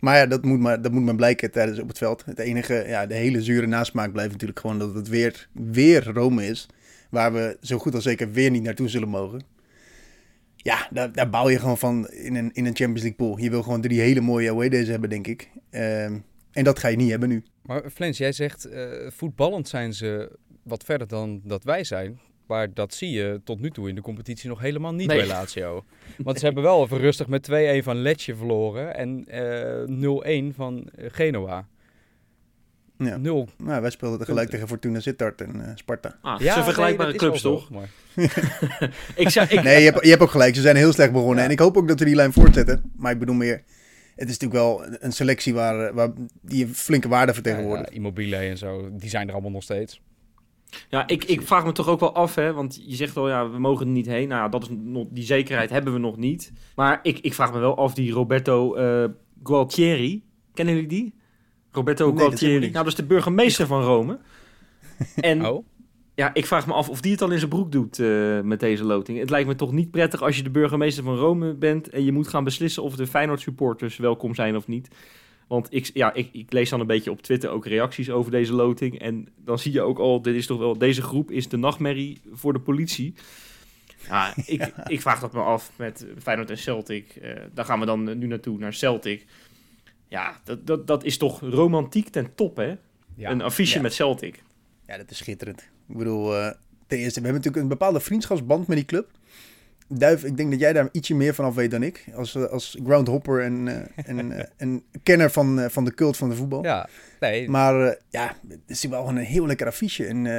Maar 0.00 0.16
ja, 0.16 0.26
dat 0.26 0.44
moet 0.44 0.60
maar, 0.60 0.82
dat 0.82 0.92
moet 0.92 1.04
maar 1.04 1.14
blijken 1.14 1.50
tijdens 1.50 1.78
op 1.78 1.88
het 1.88 1.98
veld. 1.98 2.24
Het 2.24 2.38
enige, 2.38 2.84
ja, 2.86 3.06
de 3.06 3.14
hele 3.14 3.42
zure 3.42 3.66
nasmaak 3.66 4.12
blijft 4.12 4.32
natuurlijk 4.32 4.60
gewoon 4.60 4.78
dat 4.78 4.94
het 4.94 5.08
weer, 5.08 5.48
weer 5.52 6.04
Rome 6.12 6.46
is. 6.46 6.66
Waar 7.10 7.32
we 7.32 7.56
zo 7.60 7.78
goed 7.78 7.94
als 7.94 8.04
zeker 8.04 8.32
weer 8.32 8.50
niet 8.50 8.62
naartoe 8.62 8.88
zullen 8.88 9.08
mogen. 9.08 9.42
Ja, 10.62 10.88
daar, 10.90 11.12
daar 11.12 11.30
bouw 11.30 11.48
je 11.48 11.58
gewoon 11.58 11.78
van 11.78 12.08
in 12.08 12.34
een, 12.34 12.50
in 12.52 12.66
een 12.66 12.76
Champions 12.76 13.00
League 13.02 13.16
pool. 13.16 13.38
Je 13.38 13.50
wil 13.50 13.62
gewoon 13.62 13.80
drie 13.80 14.00
hele 14.00 14.20
mooie 14.20 14.50
away 14.50 14.68
days 14.68 14.88
hebben, 14.88 15.10
denk 15.10 15.26
ik. 15.26 15.50
Ehm, 15.70 16.18
en 16.52 16.64
dat 16.64 16.78
ga 16.78 16.88
je 16.88 16.96
niet 16.96 17.10
hebben 17.10 17.28
nu. 17.28 17.42
Maar 17.62 17.90
Flens, 17.90 18.18
jij 18.18 18.32
zegt 18.32 18.64
eh, 18.64 18.88
voetballend 19.08 19.68
zijn 19.68 19.92
ze 19.92 20.38
wat 20.62 20.84
verder 20.84 21.06
dan 21.08 21.40
dat 21.44 21.64
wij 21.64 21.84
zijn. 21.84 22.20
Maar 22.46 22.74
dat 22.74 22.94
zie 22.94 23.10
je 23.10 23.40
tot 23.44 23.60
nu 23.60 23.70
toe 23.70 23.88
in 23.88 23.94
de 23.94 24.00
competitie 24.00 24.48
nog 24.48 24.60
helemaal 24.60 24.92
niet 24.94 25.06
Nee. 25.06 25.16
bij 25.16 25.26
Lazio. 25.26 25.84
Want 26.18 26.38
ze 26.38 26.44
hebben 26.44 26.62
wel 26.62 26.82
even 26.84 26.98
rustig 26.98 27.26
met 27.26 27.42
2-1 27.50 27.82
van 27.84 27.96
Lecce 27.96 28.36
verloren 28.36 28.94
en 28.96 29.24
eh 29.28 30.50
0-1 30.50 30.54
van 30.54 30.88
Genoa. 30.96 31.68
Ja. 33.04 33.16
0. 33.16 33.48
Nou, 33.56 33.80
wij 33.80 33.90
speelden 33.90 34.18
tegelijk 34.18 34.50
tegen 34.50 34.68
Fortuna 34.68 35.00
Sittard 35.00 35.40
en 35.40 35.64
eh, 35.66 35.70
Sparta. 35.74 36.16
Ah, 36.22 36.40
Ja, 36.40 36.52
zijn 36.52 36.64
vergelijkbare 36.64 37.08
nee, 37.08 37.18
clubs, 37.18 37.40
toch? 37.42 37.70
maar- 37.70 37.90
Ik 39.14 39.28
zou, 39.28 39.46
ik, 39.48 39.62
Nee, 39.62 39.82
je 39.82 39.90
hebt, 39.90 40.04
je 40.04 40.10
hebt 40.10 40.22
ook 40.22 40.30
gelijk. 40.30 40.54
Ze 40.54 40.60
zijn 40.60 40.76
heel 40.76 40.92
slecht 40.92 41.12
begonnen. 41.12 41.38
Ja. 41.38 41.44
En 41.44 41.50
ik 41.50 41.58
hoop 41.58 41.76
ook 41.76 41.88
dat 41.88 41.98
we 41.98 42.04
die 42.04 42.14
lijn 42.14 42.32
voortzetten. 42.32 42.90
Maar 42.96 43.12
ik 43.12 43.18
bedoel 43.18 43.34
meer... 43.34 43.62
Het 44.16 44.28
is 44.28 44.38
natuurlijk 44.38 44.60
wel 44.60 44.84
een 45.00 45.12
selectie 45.12 45.54
waar, 45.54 45.94
waar 45.94 46.10
die 46.42 46.64
een 46.66 46.74
flinke 46.74 47.08
waarde 47.08 47.34
vertegenwoordigt. 47.34 47.88
Ja, 47.88 47.90
ja, 47.94 47.96
Immobile 47.96 48.36
en 48.36 48.58
zo, 48.58 48.88
die 48.92 49.08
zijn 49.10 49.26
er 49.26 49.32
allemaal 49.32 49.50
nog 49.50 49.62
steeds. 49.62 50.00
ja, 50.88 51.06
ik, 51.06 51.24
ik 51.24 51.42
vraag 51.42 51.64
me 51.64 51.72
toch 51.72 51.88
ook 51.88 52.00
wel 52.00 52.14
af, 52.14 52.34
hè, 52.34 52.52
want 52.52 52.82
je 52.86 52.96
zegt 52.96 53.14
wel, 53.14 53.28
ja, 53.28 53.50
we 53.50 53.58
mogen 53.58 53.86
er 53.86 53.92
niet 53.92 54.06
heen. 54.06 54.28
Nou, 54.28 54.42
ja, 54.42 54.48
dat 54.48 54.62
is 54.62 54.68
nog, 54.70 55.06
die 55.10 55.24
zekerheid 55.24 55.70
hebben 55.70 55.92
we 55.92 55.98
nog 55.98 56.16
niet. 56.16 56.52
Maar 56.74 57.00
ik, 57.02 57.18
ik 57.18 57.34
vraag 57.34 57.52
me 57.52 57.58
wel 57.58 57.76
af, 57.76 57.94
die 57.94 58.12
Roberto 58.12 58.74
eh, 58.74 59.08
Gualtieri, 59.42 60.22
kennen 60.54 60.74
jullie 60.74 60.88
die? 60.88 61.14
Roberto 61.72 62.10
Nee, 62.10 62.18
Gualtieri, 62.18 62.60
nou, 62.60 62.72
dat 62.72 62.86
is 62.86 62.94
de 62.94 63.04
burgemeester 63.04 63.66
van 63.66 63.82
Rome. 63.82 64.18
En 65.16 65.46
Oh, 65.46 65.64
ja, 66.20 66.34
ik 66.34 66.46
vraag 66.46 66.66
me 66.66 66.72
af 66.72 66.88
of 66.88 67.00
die 67.00 67.12
het 67.12 67.22
al 67.22 67.30
in 67.30 67.38
zijn 67.38 67.50
broek 67.50 67.72
doet 67.72 67.98
eh, 67.98 68.40
met 68.40 68.60
deze 68.60 68.84
loting. 68.84 69.18
Het 69.18 69.30
lijkt 69.30 69.48
me 69.48 69.54
toch 69.54 69.72
niet 69.72 69.90
prettig 69.90 70.22
als 70.22 70.36
je 70.36 70.42
de 70.42 70.50
burgemeester 70.50 71.04
van 71.04 71.16
Rome 71.16 71.54
bent 71.54 71.88
en 71.88 72.04
je 72.04 72.12
moet 72.12 72.28
gaan 72.28 72.44
beslissen 72.44 72.82
of 72.82 72.96
de 72.96 73.06
Feyenoord 73.06 73.40
supporters 73.40 73.96
welkom 73.96 74.34
zijn 74.34 74.56
of 74.56 74.66
niet. 74.66 74.88
Want 75.48 75.66
ik, 75.70 75.90
ja, 75.94 76.14
ik, 76.14 76.28
ik 76.32 76.52
lees 76.52 76.70
dan 76.70 76.80
een 76.80 76.86
beetje 76.86 77.10
op 77.10 77.22
Twitter 77.22 77.50
ook 77.50 77.66
reacties 77.66 78.10
over 78.10 78.30
deze 78.30 78.52
loting. 78.52 78.98
En 78.98 79.28
dan 79.36 79.58
zie 79.58 79.72
je 79.72 79.80
ook 79.80 79.98
al, 79.98 80.22
dit 80.22 80.34
is 80.34 80.46
toch 80.46 80.58
wel, 80.58 80.78
deze 80.78 81.02
groep 81.02 81.30
is 81.30 81.48
de 81.48 81.56
nachtmerrie 81.56 82.20
voor 82.32 82.52
de 82.52 82.60
politie. 82.60 83.14
Ja, 84.08 84.32
ik, 84.46 84.72
ik 84.86 85.00
vraag 85.00 85.20
dat 85.20 85.32
me 85.32 85.40
af 85.40 85.70
met 85.76 86.06
Feyenoord 86.22 86.50
en 86.50 86.58
Celtic. 86.58 87.18
Uh, 87.22 87.30
daar 87.54 87.64
gaan 87.64 87.80
we 87.80 87.86
dan 87.86 88.18
nu 88.18 88.26
naartoe, 88.26 88.58
naar 88.58 88.74
Celtic. 88.74 89.26
Ja, 90.10 90.40
dat, 90.44 90.66
dat, 90.66 90.86
dat 90.86 91.04
is 91.04 91.16
toch 91.18 91.40
romantiek 91.40 92.08
ten 92.08 92.34
top, 92.34 92.56
hè? 92.56 92.74
Ja. 93.14 93.30
Een 93.30 93.42
affiche 93.42 93.76
Ja. 93.76 93.82
met 93.82 93.94
Celtic. 93.94 94.42
Ja, 94.86 94.96
dat 94.96 95.10
is 95.10 95.16
schitterend. 95.16 95.60
Ik 95.88 95.96
bedoel, 95.96 96.36
eh, 96.36 96.50
ten 96.86 96.98
eerste, 96.98 97.20
we 97.20 97.26
hebben 97.26 97.32
natuurlijk 97.34 97.62
een 97.62 97.68
bepaalde 97.78 98.00
vriendschapsband 98.00 98.66
met 98.66 98.76
die 98.76 98.86
club. 98.86 99.10
Duif, 99.88 100.24
ik 100.24 100.36
denk 100.36 100.50
dat 100.50 100.60
jij 100.60 100.72
daar 100.72 100.88
ietsje 100.92 101.14
meer 101.14 101.34
van 101.34 101.44
af 101.44 101.54
weet 101.54 101.70
dan 101.70 101.82
ik. 101.82 102.04
Als, 102.14 102.34
eh, 102.34 102.44
als 102.44 102.76
groundhopper 102.84 103.42
en, 103.42 103.68
eh, 103.68 104.04
en 104.18 104.46
een 104.56 104.84
kenner 105.02 105.30
van, 105.30 105.60
eh, 105.60 105.68
van 105.68 105.84
de 105.84 105.94
cult 105.94 106.16
van 106.16 106.28
de 106.28 106.34
voetbal. 106.34 106.62
Ja, 106.64 106.88
nee, 107.20 107.48
Maar 107.48 107.86
eh, 107.86 107.96
ja, 108.08 108.36
het 108.48 108.58
is 108.66 108.84
wel 108.84 109.08
een 109.08 109.16
heel 109.16 109.46
lekker 109.46 109.66
affiche. 109.66 110.06
En 110.06 110.26
eh, 110.26 110.34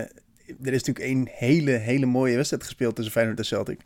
er 0.64 0.74
is 0.74 0.84
natuurlijk 0.84 1.06
een 1.16 1.30
hele, 1.32 1.72
hele 1.72 2.06
mooie 2.06 2.36
wedstrijd 2.36 2.64
gespeeld 2.64 2.96
tussen 2.96 3.14
Feyenoord 3.14 3.40
en 3.40 3.46
Celtic. 3.46 3.80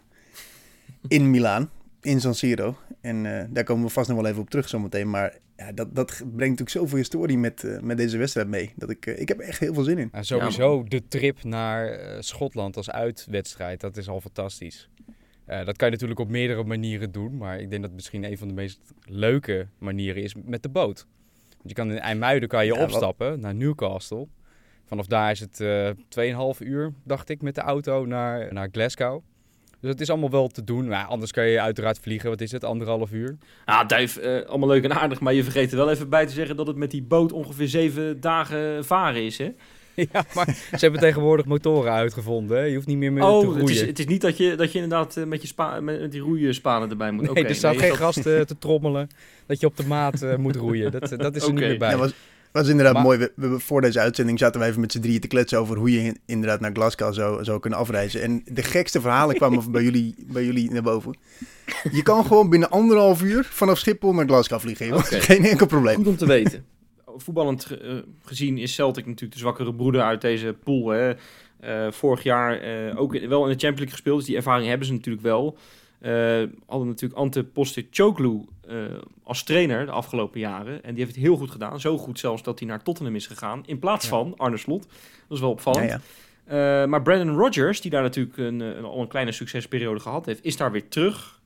In 1.07 1.29
Milaan, 1.29 1.69
in 2.05 2.19
San 2.21 2.35
Siro. 2.35 2.75
En 3.01 3.25
eh, 3.39 3.45
daar 3.49 3.63
komen 3.63 3.85
we 3.85 3.89
vast 3.91 4.07
nog 4.09 4.17
wel 4.21 4.27
even 4.29 4.41
op 4.41 4.49
terug 4.49 4.69
zometeen. 4.69 5.09
Maar 5.09 5.37
ja, 5.57 5.71
dat, 5.71 5.95
dat 5.95 6.05
brengt 6.17 6.37
natuurlijk 6.37 6.69
zoveel 6.69 6.97
historie 6.97 7.37
met, 7.37 7.63
eh, 7.63 7.79
met 7.79 7.97
deze 7.97 8.17
wedstrijd 8.17 8.47
mee. 8.47 8.73
Dat 8.75 8.89
ik, 8.89 9.05
eh, 9.05 9.19
ik 9.19 9.27
heb 9.27 9.39
er 9.39 9.45
echt 9.47 9.59
heel 9.59 9.73
veel 9.73 9.83
zin 9.83 9.97
in. 9.97 10.09
Ja, 10.13 10.23
sowieso 10.23 10.83
de 10.83 11.07
trip 11.07 11.43
naar 11.43 11.87
eh, 11.89 12.21
Schotland 12.21 12.77
als 12.77 12.89
uitwedstrijd, 12.91 13.81
dat 13.81 13.97
is 13.97 14.07
al 14.09 14.21
fantastisch. 14.21 14.89
Eh, 15.45 15.65
dat 15.65 15.77
kan 15.77 15.87
je 15.87 15.93
natuurlijk 15.93 16.19
op 16.19 16.29
meerdere 16.29 16.63
manieren 16.63 17.11
doen, 17.11 17.37
maar 17.37 17.59
ik 17.59 17.69
denk 17.69 17.81
dat 17.81 17.91
misschien 17.91 18.23
een 18.23 18.37
van 18.37 18.47
de 18.47 18.53
meest 18.53 18.79
leuke 19.05 19.67
manieren 19.77 20.23
is 20.23 20.35
met 20.45 20.63
de 20.63 20.69
boot. 20.69 21.05
Want 21.49 21.69
je 21.69 21.73
kan 21.73 21.91
in 21.91 21.99
IJmuiden 21.99 22.49
kan 22.49 22.65
je 22.65 22.71
Ja, 22.73 22.79
wat- 22.79 22.87
opstappen 22.89 23.39
naar 23.39 23.55
Newcastle. 23.55 24.27
Vanaf 24.85 25.05
daar 25.05 25.31
is 25.31 25.39
het 25.39 25.59
eh 25.59 25.89
2,5 26.09 26.59
uur, 26.59 26.93
dacht 27.03 27.29
ik, 27.29 27.41
met 27.41 27.55
de 27.55 27.61
auto 27.61 28.05
naar, 28.05 28.53
naar 28.53 28.69
Glasgow. 28.71 29.21
Dus 29.81 29.89
het 29.91 30.01
is 30.01 30.09
allemaal 30.09 30.29
wel 30.29 30.47
te 30.47 30.63
doen. 30.63 30.87
Maar 30.87 31.05
anders 31.05 31.31
kan 31.31 31.47
je 31.47 31.61
uiteraard 31.61 31.99
vliegen. 31.99 32.29
Wat 32.29 32.41
is 32.41 32.51
het? 32.51 32.63
Anderhalf 32.63 33.11
uur? 33.11 33.37
Ah, 33.65 33.87
Duif, 33.87 34.17
eh, 34.17 34.45
allemaal 34.47 34.69
leuk 34.69 34.83
en 34.83 34.93
aardig. 34.99 35.19
Maar 35.19 35.33
je 35.33 35.43
vergeet 35.43 35.71
er 35.71 35.77
wel 35.77 35.89
even 35.91 36.09
bij 36.09 36.25
te 36.25 36.33
zeggen 36.33 36.55
dat 36.55 36.67
het 36.67 36.75
met 36.75 36.91
die 36.91 37.03
boot 37.03 37.31
ongeveer 37.31 37.67
zeven 37.67 38.19
dagen 38.21 38.85
varen 38.85 39.23
is, 39.25 39.37
hè? 39.37 39.51
ja, 40.11 40.25
maar 40.35 40.45
ze 40.71 40.77
hebben 40.77 40.99
tegenwoordig 40.99 41.45
motoren 41.45 41.91
uitgevonden. 41.91 42.57
hè. 42.57 42.63
Je 42.63 42.75
hoeft 42.75 42.87
niet 42.87 42.97
meer 42.97 43.13
met 43.13 43.23
te 43.23 43.29
Oh, 43.29 43.43
roeien. 43.43 43.59
het 43.59 43.69
is, 43.69 43.81
het 43.81 43.99
is 43.99 44.05
niet 44.05 44.21
dat 44.21 44.37
je, 44.37 44.55
dat 44.55 44.71
je 44.71 44.79
inderdaad 44.81 45.17
eh, 45.17 45.23
met, 45.23 45.41
je 45.41 45.47
spa, 45.47 45.79
met, 45.79 45.99
met 46.01 46.11
die 46.11 46.21
roeispanen 46.21 46.89
erbij 46.89 47.11
moet. 47.11 47.21
Nee, 47.21 47.29
Oké, 47.31 47.41
er 47.41 47.55
staat 47.55 47.71
nee, 47.71 47.79
geen 47.79 47.89
dat- 47.89 47.97
gast 47.97 48.21
te 48.23 48.55
trommelen 48.59 49.09
dat 49.45 49.59
je 49.59 49.65
op 49.65 49.77
de 49.77 49.85
maat 49.87 50.21
eh, 50.21 50.35
moet 50.35 50.55
roeien. 50.55 50.91
Dat, 50.91 51.13
dat 51.17 51.35
is 51.35 51.43
er 51.43 51.53
niet 51.53 51.59
meer 51.63 51.77
bij. 51.77 51.89
Ja, 51.89 51.97
was, 51.97 52.13
was 52.61 52.67
inderdaad 52.67 52.93
Maar- 52.93 53.03
mooi. 53.03 53.27
We, 53.35 53.59
voor 53.59 53.81
deze 53.81 53.99
uitzending 53.99 54.39
zaten 54.39 54.59
we 54.61 54.67
even 54.67 54.81
met 54.81 54.91
z'n 54.91 54.99
drieën 54.99 55.19
te 55.19 55.27
kletsen 55.27 55.59
over 55.59 55.77
hoe 55.77 55.91
je 55.91 55.99
in- 55.99 56.17
inderdaad 56.25 56.59
naar 56.59 56.71
Glasgow 56.73 57.13
zou, 57.13 57.43
zou 57.43 57.59
kunnen 57.59 57.79
afreizen. 57.79 58.21
En 58.21 58.41
de 58.45 58.63
gekste 58.63 59.01
verhalen 59.01 59.35
kwamen 59.35 59.71
bij 59.71 59.83
jullie, 59.83 60.15
bij 60.31 60.45
jullie 60.45 60.71
naar 60.71 60.81
boven. 60.81 61.17
Je 61.91 62.03
kan 62.03 62.25
gewoon 62.25 62.49
binnen 62.49 62.69
anderhalf 62.69 63.21
uur 63.23 63.43
vanaf 63.51 63.77
Schiphol 63.77 64.13
naar 64.13 64.25
Glasgow 64.25 64.59
vliegen. 64.59 65.01
Geen 65.03 65.45
enkel 65.45 65.65
probleem. 65.65 65.95
Goed 65.95 66.07
om 66.07 66.17
te 66.17 66.25
weten. 66.27 66.65
Voetballend 67.17 67.65
eh, 67.81 67.93
gezien 68.25 68.57
is 68.57 68.73
Celtic 68.73 69.05
natuurlijk 69.05 69.33
de 69.33 69.39
zwakkere 69.39 69.75
broeder 69.75 70.01
uit 70.01 70.21
deze 70.21 70.55
pool. 70.63 70.87
Hè. 70.89 71.13
Eh, 71.59 71.91
vorig 71.91 72.23
jaar 72.23 72.59
eh, 72.59 72.99
ook 72.99 73.11
wel 73.11 73.21
in 73.21 73.27
de 73.29 73.59
Champions 73.59 73.61
League 73.61 73.89
gespeeld, 73.89 74.17
dus 74.17 74.25
die 74.27 74.35
ervaring 74.35 74.67
hebben 74.67 74.87
ze 74.87 74.93
natuurlijk 74.93 75.23
wel. 75.25 75.57
Eh 76.05 76.43
hadden 76.65 76.87
natuurlijk 76.87 77.19
Ante 77.19 77.43
Postecoglou 77.43 78.45
eh 78.67 78.75
als 79.23 79.43
trainer 79.43 79.85
de 79.85 79.91
afgelopen 79.91 80.39
jaren. 80.39 80.83
En 80.83 80.93
die 80.93 81.03
heeft 81.03 81.15
het 81.15 81.25
heel 81.25 81.35
goed 81.37 81.51
gedaan. 81.51 81.79
Zo 81.79 81.97
goed 81.97 82.19
zelfs 82.19 82.43
dat 82.43 82.59
hij 82.59 82.67
naar 82.67 82.83
Tottenham 82.83 83.15
is 83.15 83.27
gegaan. 83.27 83.63
In 83.65 83.79
plaats 83.79 84.03
Ja. 84.03 84.09
van 84.09 84.33
Arne 84.37 84.57
Slot. 84.57 84.81
Dat 85.27 85.37
is 85.37 85.39
wel 85.39 85.49
opvallend. 85.51 85.89
ja. 85.89 85.99
Eh, 86.45 86.87
maar 86.89 87.01
Brandon 87.01 87.35
Rodgers, 87.37 87.81
die 87.81 87.91
daar 87.91 88.01
natuurlijk 88.01 88.37
een, 88.37 88.59
een, 88.59 88.83
al 88.83 89.01
een 89.01 89.07
kleine 89.07 89.31
succesperiode 89.31 89.99
gehad 89.99 90.25
heeft, 90.25 90.43
is 90.43 90.57
daar 90.57 90.71
weer 90.71 90.87
terug. 90.87 91.41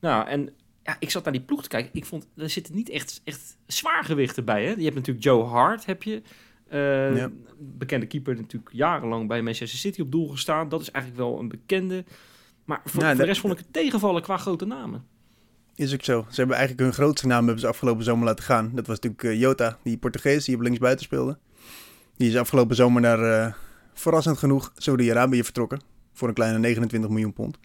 Nou, 0.00 0.26
en 0.28 0.50
ja, 0.82 0.96
ik 0.98 1.10
zat 1.10 1.24
naar 1.24 1.32
die 1.32 1.42
ploeg 1.42 1.62
te 1.62 1.68
kijken. 1.68 1.90
Ik 1.92 2.04
vond, 2.04 2.28
er 2.36 2.50
zitten 2.50 2.74
niet 2.74 2.88
echt, 2.90 3.20
echt 3.24 3.56
zwaargewichten 3.66 4.44
bij. 4.44 4.64
Hè? 4.64 4.70
Je 4.76 4.82
hebt 4.82 4.94
natuurlijk 4.94 5.24
Joe 5.24 5.44
Hart, 5.44 5.86
heb 5.86 6.02
je. 6.02 6.22
Ja. 6.70 7.30
Bekende 7.58 8.06
keeper, 8.06 8.34
natuurlijk 8.36 8.72
jarenlang 8.72 9.28
bij 9.28 9.42
Manchester 9.42 9.78
City 9.78 10.00
op 10.00 10.12
doel 10.12 10.28
gestaan. 10.28 10.68
Dat 10.68 10.80
is 10.80 10.90
eigenlijk 10.90 11.24
wel 11.24 11.38
een 11.38 11.48
bekende. 11.48 12.04
Maar 12.64 12.80
voor, 12.84 13.02
Nou, 13.02 13.14
voor 13.14 13.24
de 13.24 13.28
rest 13.30 13.40
vond 13.40 13.52
ik 13.52 13.58
het 13.58 13.72
tegenvallen 13.72 14.22
qua 14.22 14.36
grote 14.36 14.64
namen. 14.64 15.04
Is 15.76 15.94
ook 15.94 16.02
zo. 16.02 16.26
Ze 16.28 16.36
hebben 16.36 16.56
eigenlijk 16.56 16.86
hun 16.86 16.94
grootste 16.94 17.26
naam 17.26 17.44
hebben 17.44 17.60
ze 17.60 17.66
afgelopen 17.66 18.04
zomer 18.04 18.24
laten 18.24 18.44
gaan. 18.44 18.70
Dat 18.74 18.86
was 18.86 19.00
natuurlijk 19.00 19.22
eh, 19.24 19.40
Jota, 19.40 19.78
die 19.82 19.96
Portugees 19.96 20.44
die 20.44 20.54
op 20.54 20.60
linksbuiten 20.60 21.04
speelde. 21.04 21.38
Die 22.16 22.28
is 22.28 22.36
afgelopen 22.36 22.76
zomer 22.76 23.00
naar, 23.00 23.22
eh, 23.22 23.52
verrassend 23.92 24.38
genoeg, 24.38 24.72
Saudi-Arabië 24.76 25.44
vertrokken. 25.44 25.80
Voor 26.12 26.28
een 26.28 26.34
kleine 26.34 26.58
29 26.58 27.10
miljoen 27.10 27.32
pond. 27.32 27.58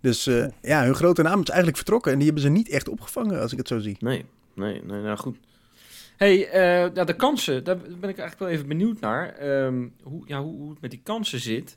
Dus 0.00 0.26
eh, 0.26 0.46
ja, 0.62 0.84
hun 0.84 0.94
grote 0.94 1.22
naam 1.22 1.40
is 1.40 1.48
eigenlijk 1.48 1.76
vertrokken. 1.76 2.12
En 2.12 2.16
die 2.18 2.26
hebben 2.26 2.44
ze 2.44 2.50
niet 2.50 2.68
echt 2.68 2.88
opgevangen, 2.88 3.40
als 3.40 3.52
ik 3.52 3.58
het 3.58 3.68
zo 3.68 3.78
zie. 3.78 3.96
Nee, 4.00 4.24
nee, 4.54 4.82
nee, 4.84 5.02
nou 5.02 5.16
goed. 5.16 5.36
hey, 6.16 6.38
ja, 6.94 7.04
de 7.04 7.16
kansen, 7.16 7.64
daar 7.64 7.76
ben 7.76 8.10
ik 8.10 8.18
eigenlijk 8.18 8.38
wel 8.38 8.48
even 8.48 8.68
benieuwd 8.68 9.00
naar. 9.00 9.28
Ehm, 9.28 9.86
hoe, 10.02 10.22
ja, 10.26 10.42
hoe, 10.42 10.56
hoe 10.56 10.70
het 10.70 10.80
met 10.80 10.90
die 10.90 11.00
kansen 11.02 11.40
zit. 11.40 11.76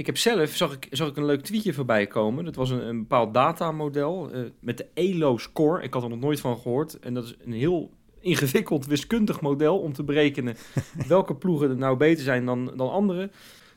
Ik 0.00 0.06
heb 0.06 0.16
zelf, 0.16 0.50
zag 0.50 0.72
ik, 0.72 0.86
zag 0.90 1.08
ik 1.08 1.16
een 1.16 1.24
leuk 1.24 1.40
tweetje 1.42 1.72
voorbij 1.72 2.06
komen. 2.06 2.44
Dat 2.44 2.54
was 2.54 2.70
een, 2.70 2.86
een 2.88 2.98
bepaald 2.98 3.34
datamodel 3.34 4.30
eh, 4.32 4.40
met 4.60 4.76
de 4.78 4.86
ELO-score. 4.94 5.82
Ik 5.82 5.94
had 5.94 6.02
er 6.02 6.08
nog 6.08 6.18
nooit 6.20 6.40
van 6.40 6.58
gehoord. 6.58 6.98
En 6.98 7.14
dat 7.14 7.24
is 7.24 7.34
een 7.44 7.52
heel 7.52 7.90
ingewikkeld 8.20 8.86
wiskundig 8.86 9.40
model 9.40 9.78
om 9.78 9.92
te 9.92 10.02
berekenen 10.04 10.56
welke 11.08 11.34
ploegen 11.34 11.70
er 11.70 11.76
nou 11.76 11.96
beter 11.96 12.24
zijn 12.24 12.44
dan, 12.46 12.72
dan 12.76 12.90
andere. 12.90 13.30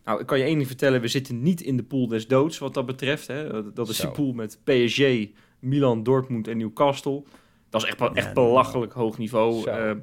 Nou, 0.05 0.19
ik 0.19 0.25
kan 0.25 0.37
je 0.37 0.43
één 0.43 0.55
ding 0.55 0.67
vertellen. 0.67 1.01
We 1.01 1.07
zitten 1.07 1.41
niet 1.41 1.61
in 1.61 1.77
de 1.77 1.83
pool 1.83 2.07
des 2.07 2.27
doods 2.27 2.57
wat 2.57 2.73
dat 2.73 2.85
betreft. 2.85 3.27
Hè. 3.27 3.73
Dat 3.73 3.89
is 3.89 3.97
Zo. 3.97 4.03
die 4.05 4.11
pool 4.15 4.33
met 4.33 4.59
PSG, 4.63 5.27
Milan, 5.59 6.03
Dortmund 6.03 6.47
en 6.47 6.57
Newcastle. 6.57 7.23
Dat 7.69 7.83
is 7.83 7.87
echt, 7.89 7.99
echt 8.01 8.27
Ja, 8.27 8.33
belachelijk 8.33 8.93
hoog 8.93 9.17
niveau. 9.17 9.69
Ehm, 9.69 9.97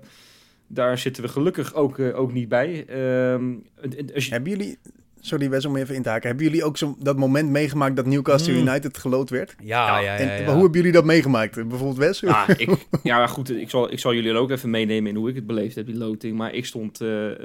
daar 0.67 0.99
zitten 0.99 1.23
we 1.23 1.29
gelukkig 1.29 1.75
ook, 1.75 1.99
eh, 1.99 2.19
ook 2.19 2.33
niet 2.33 2.49
bij. 2.49 2.85
Ehm, 2.87 3.55
en- 3.75 3.97
en 3.99 4.15
als 4.15 4.25
je- 4.25 4.33
Hebben 4.33 4.51
jullie, 4.51 4.79
sorry 5.21 5.51
Wes 5.51 5.65
om 5.65 5.77
even 5.77 5.95
in 5.95 6.03
te 6.03 6.09
haken. 6.09 6.29
Hebben 6.29 6.47
jullie 6.47 6.65
ook 6.65 6.77
zo, 6.77 6.97
dat 6.99 7.17
moment 7.17 7.51
meegemaakt 7.51 7.97
dat 7.97 8.07
Newcastle 8.07 8.53
Hmm. 8.53 8.69
United 8.69 8.99
geloot 8.99 9.31
werd? 9.31 9.55
Ja, 9.63 9.99
ja, 9.99 9.99
ja. 9.99 10.17
en 10.17 10.43
ja. 10.43 10.53
hoe 10.53 10.63
hebben 10.63 10.73
jullie 10.73 10.93
dat 10.93 11.05
meegemaakt? 11.05 11.55
Bijvoorbeeld 11.55 11.97
Wes? 11.97 12.21
Ja, 12.21 12.49
ik, 12.57 12.87
ja 13.03 13.27
goed, 13.27 13.51
ik 13.51 13.71
zal, 13.71 13.93
ik 13.93 13.99
zal 13.99 14.15
jullie 14.15 14.35
ook 14.35 14.51
even 14.51 14.71
meenemen 14.71 15.11
in 15.11 15.17
hoe 15.17 15.29
ik 15.29 15.35
het 15.35 15.47
beleefd 15.47 15.75
heb, 15.75 15.87
die 15.87 15.97
loting. 15.97 16.37
Maar 16.37 16.55
ik 16.55 16.67
stond, 16.67 17.01
eh, 17.01 17.31
eh, 17.31 17.37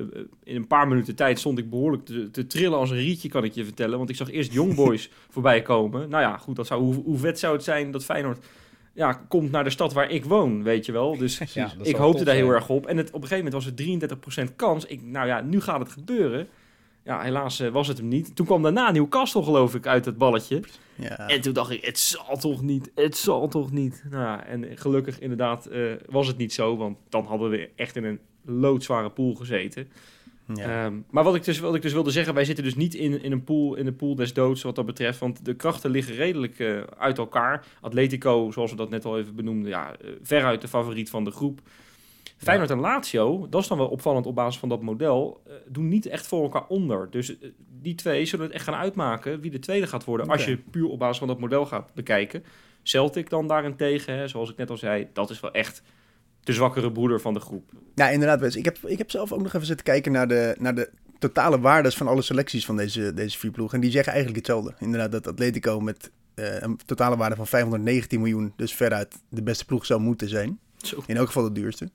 in 0.44 0.56
een 0.56 0.68
paar 0.68 0.88
minuten 0.88 1.16
tijd 1.16 1.40
stond 1.40 1.58
ik 1.58 1.70
behoorlijk 1.70 2.06
te, 2.06 2.32
te 2.32 2.48
trillen 2.48 2.78
als 2.78 2.90
een 2.90 2.98
rietje, 2.98 3.30
kan 3.30 3.44
ik 3.44 3.54
je 3.54 3.64
vertellen. 3.64 3.98
Want 3.98 4.10
ik 4.10 4.16
zag 4.16 4.32
eerst 4.32 4.54
Young 4.54 4.76
Boys 4.76 5.10
voorbij 5.34 5.62
komen. 5.62 6.10
Nou 6.10 6.24
ja, 6.24 6.38
goed, 6.38 6.56
dat 6.56 6.68
zou, 6.68 6.82
hoe, 6.82 6.94
hoe 6.94 7.18
vet 7.18 7.40
zou 7.40 7.54
het 7.54 7.64
zijn 7.64 7.92
dat 7.92 8.06
Feyenoord 8.06 8.46
ja, 8.94 9.14
komt 9.28 9.52
naar 9.52 9.64
de 9.64 9.70
stad 9.70 9.94
waar 9.94 10.10
ik 10.10 10.26
woon, 10.26 10.64
weet 10.64 10.86
je 10.86 10.92
wel. 10.92 11.18
Dus 11.18 11.38
Ja, 11.54 11.72
ik 11.82 11.96
hoopte 11.96 12.24
daar 12.24 12.36
heel 12.36 12.50
erg 12.50 12.70
op. 12.70 12.86
En 12.86 12.98
het, 12.98 13.08
op 13.08 13.22
een 13.22 13.28
gegeven 13.28 13.52
moment 13.52 13.76
was 13.78 14.06
het 14.08 14.50
33% 14.52 14.56
kans. 14.56 14.86
Ik, 14.86 15.02
nou 15.04 15.28
ja, 15.28 15.42
nu 15.42 15.62
gaat 15.62 15.80
het 15.80 15.90
gebeuren. 15.90 16.48
Ja, 17.06 17.22
helaas 17.22 17.60
eh, 17.60 17.70
was 17.70 17.88
het 17.88 17.98
hem 17.98 18.08
niet. 18.08 18.36
Toen 18.36 18.46
kwam 18.46 18.62
daarna 18.62 18.92
Newcastle, 18.92 19.44
geloof 19.44 19.76
ik, 19.76 19.88
uit 19.88 20.06
het 20.06 20.18
balletje. 20.18 20.62
Ja. 20.96 21.28
En 21.28 21.42
toen 21.42 21.54
dacht 21.54 21.72
ik, 21.72 21.86
het 21.86 22.00
zal 22.00 22.38
toch 22.38 22.62
niet, 22.62 22.92
het 22.96 23.18
zal 23.18 23.48
toch 23.48 23.72
niet. 23.72 24.04
Nou 24.10 24.24
ja, 24.24 24.46
en 24.46 24.78
gelukkig 24.78 25.20
inderdaad 25.20 25.66
eh, 25.66 25.82
was 26.10 26.28
het 26.28 26.38
niet 26.38 26.54
zo, 26.54 26.78
want 26.78 26.98
dan 27.10 27.26
hadden 27.26 27.50
we 27.50 27.70
echt 27.76 27.96
in 27.96 28.04
een 28.04 28.20
loodzware 28.46 29.10
pool 29.10 29.36
gezeten. 29.36 29.88
ja. 30.54 30.86
Ehm, 30.86 30.94
maar 31.10 31.24
wat 31.24 31.36
ik, 31.36 31.44
dus, 31.44 31.60
wat 31.60 31.76
ik 31.76 31.82
dus 31.82 31.94
wilde 31.94 32.12
zeggen, 32.12 32.34
wij 32.34 32.46
zitten 32.46 32.64
dus 32.64 32.76
niet 32.76 32.94
in, 32.94 33.22
in, 33.24 33.32
een 33.32 33.44
pool, 33.44 33.76
in 33.76 33.86
de 33.86 33.94
pool 33.94 34.16
des 34.16 34.34
doods 34.34 34.62
wat 34.62 34.76
dat 34.76 34.86
betreft, 34.86 35.20
want 35.20 35.46
de 35.46 35.54
krachten 35.54 35.92
liggen 35.92 36.16
redelijk 36.16 36.60
eh, 36.60 36.82
uit 36.98 37.18
elkaar. 37.18 37.66
Atletico, 37.82 38.52
zoals 38.52 38.72
we 38.72 38.78
dat 38.78 38.90
net 38.90 39.06
al 39.06 39.18
even 39.20 39.36
benoemden, 39.36 39.70
ja, 39.70 39.96
veruit 40.22 40.62
de 40.62 40.68
favoriet 40.68 41.10
van 41.10 41.24
de 41.24 41.32
groep. 41.32 41.62
Feyenoord 42.38 42.70
en 42.70 42.80
Lazio, 42.80 43.48
dat 43.50 43.62
is 43.62 43.68
dan 43.68 43.78
wel 43.78 43.88
opvallend 43.88 44.26
op 44.26 44.36
basis 44.36 44.60
van 44.60 44.70
dat 44.70 44.82
model, 44.82 45.42
eh, 45.48 45.54
doen 45.68 45.88
niet 45.88 46.06
echt 46.06 46.28
voor 46.28 46.44
elkaar 46.44 46.68
onder. 46.68 47.08
Dus 47.10 47.40
eh, 47.40 47.50
die 47.82 47.96
twee 47.96 48.26
zullen 48.26 48.46
het 48.46 48.54
echt 48.54 48.64
gaan 48.64 48.76
uitmaken 48.76 49.42
wie 49.42 49.52
de 49.52 49.60
tweede 49.60 49.88
gaat 49.88 50.04
worden, 50.04 50.28
als 50.28 50.46
je 50.46 50.58
puur 50.58 50.88
op 50.88 51.00
basis 51.00 51.18
van 51.18 51.28
dat 51.28 51.40
model 51.40 51.66
gaat 51.66 51.94
bekijken. 51.94 52.44
Celtic 52.84 53.30
dan 53.30 53.48
daarentegen, 53.48 54.18
hè, 54.18 54.28
zoals 54.28 54.50
ik 54.52 54.58
net 54.58 54.70
al 54.70 54.78
zei, 54.78 55.08
dat 55.14 55.30
is 55.30 55.40
wel 55.40 55.52
echt 55.52 55.82
de 56.44 56.54
zwakkere 56.54 56.92
broeder 56.92 57.22
van 57.22 57.34
de 57.34 57.40
groep. 57.40 57.72
Ja, 57.96 58.10
inderdaad, 58.10 58.40
Wes. 58.40 58.56
Ik 58.56 58.66
heb, 58.66 58.78
ik 58.78 58.98
heb 58.98 59.12
zelf 59.12 59.32
ook 59.32 59.42
nog 59.42 59.54
even 59.54 59.68
zitten 59.68 59.86
kijken 59.86 60.12
naar 60.12 60.28
de, 60.28 60.56
naar 60.60 60.76
de 60.76 60.90
totale 61.20 61.60
waardes 61.60 61.96
van 61.96 62.08
alle 62.08 62.22
selecties 62.22 62.66
van 62.66 62.78
deze, 62.78 63.14
deze 63.14 63.38
vier 63.38 63.52
ploegen. 63.52 63.76
En 63.76 63.82
die 63.82 63.92
zeggen 63.92 64.14
eigenlijk 64.14 64.48
hetzelfde. 64.48 64.76
Inderdaad, 64.80 65.12
dat 65.12 65.28
Atletico 65.28 65.80
met 65.80 66.12
eh, 66.34 66.62
een 66.62 66.80
totale 66.86 67.18
waarde 67.18 67.36
van 67.36 67.48
519 67.48 68.20
miljoen, 68.20 68.54
dus 68.56 68.74
veruit 68.74 69.16
de 69.30 69.44
beste 69.44 69.66
ploeg 69.66 69.86
zou 69.86 70.02
moeten 70.02 70.30
zijn. 70.30 70.60
Zo. 70.78 71.04
In 71.06 71.18
elk 71.18 71.28
geval 71.28 71.44
de 71.44 71.52
duurste. 71.52 71.90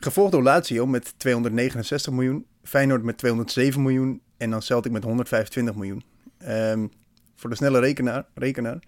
Gevolgd 0.00 0.32
door 0.32 0.42
Lazio 0.42 0.86
met 0.86 1.14
269 1.16 2.12
miljoen, 2.12 2.46
Feyenoord 2.62 3.02
met 3.02 3.18
207 3.18 3.82
miljoen 3.82 4.20
en 4.36 4.50
dan 4.50 4.62
Celtic 4.62 4.92
met 4.92 5.04
125 5.04 5.74
miljoen. 5.74 6.02
Ehm, 6.38 6.86
voor 7.36 7.50
de 7.50 7.56
snelle 7.56 7.80
rekenaar, 7.80 8.26
rekenaar. 8.34 8.78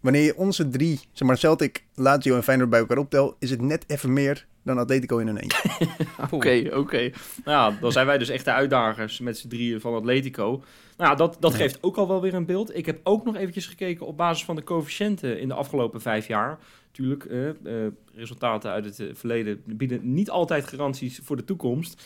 Wanneer 0.00 0.22
je 0.22 0.36
onze 0.36 0.68
drie, 0.68 1.00
zeg 1.12 1.28
maar 1.28 1.38
Celtic, 1.38 1.84
Lazio 1.94 2.36
en 2.36 2.42
Feyenoord 2.42 2.70
bij 2.70 2.78
elkaar 2.78 2.98
optelt, 2.98 3.36
is 3.38 3.50
het 3.50 3.60
net 3.60 3.84
even 3.86 4.12
meer 4.12 4.46
dan 4.66 4.78
Atletico 4.78 5.18
in 5.18 5.26
een 5.26 5.36
eentje. 5.36 5.68
Oké, 6.30 6.70
oké. 6.74 7.10
Nou 7.44 7.74
dan 7.80 7.92
zijn 7.92 8.06
wij 8.06 8.18
dus 8.18 8.28
echt 8.28 8.44
de 8.44 8.52
uitdagers 8.52 9.20
met 9.20 9.38
z'n 9.38 9.48
drieën 9.48 9.80
van 9.80 9.94
Atletico. 9.94 10.62
Nou 10.96 11.16
dat, 11.16 11.36
dat 11.40 11.54
geeft 11.54 11.82
ook 11.82 11.96
al 11.96 12.08
wel 12.08 12.20
weer 12.20 12.34
een 12.34 12.46
beeld. 12.46 12.76
Ik 12.76 12.86
heb 12.86 13.00
ook 13.02 13.24
nog 13.24 13.36
eventjes 13.36 13.66
gekeken 13.66 14.06
op 14.06 14.16
basis 14.16 14.44
van 14.44 14.56
de 14.56 14.64
coëfficiënten 14.64 15.40
in 15.40 15.48
de 15.48 15.54
afgelopen 15.54 16.00
vijf 16.00 16.26
jaar. 16.26 16.58
Tuurlijk, 16.90 17.24
eh, 17.24 17.48
eh, 17.48 17.92
resultaten 18.14 18.70
uit 18.70 18.84
het 18.84 19.00
eh, 19.00 19.06
verleden 19.12 19.62
bieden 19.64 20.12
niet 20.14 20.30
altijd 20.30 20.66
garanties 20.66 21.20
voor 21.22 21.36
de 21.36 21.44
toekomst. 21.44 22.04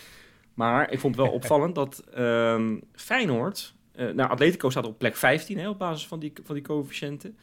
Maar 0.55 0.93
ik 0.93 1.01
vond 1.01 1.17
het 1.17 1.25
wel 1.25 1.35
opvallend 1.41 1.75
dat 1.75 2.05
ehm, 2.15 2.77
Feyenoord... 2.95 3.75
nou, 3.95 4.31
Atletico 4.31 4.71
staat 4.71 4.87
op 4.87 4.99
plek 4.99 5.17
15 5.17 5.59
hè, 5.59 5.69
op 5.69 5.79
basis 5.79 6.07
van 6.07 6.19
die, 6.19 6.33
van 6.45 6.55
die 6.55 6.65
coëfficiënten. 6.65 7.37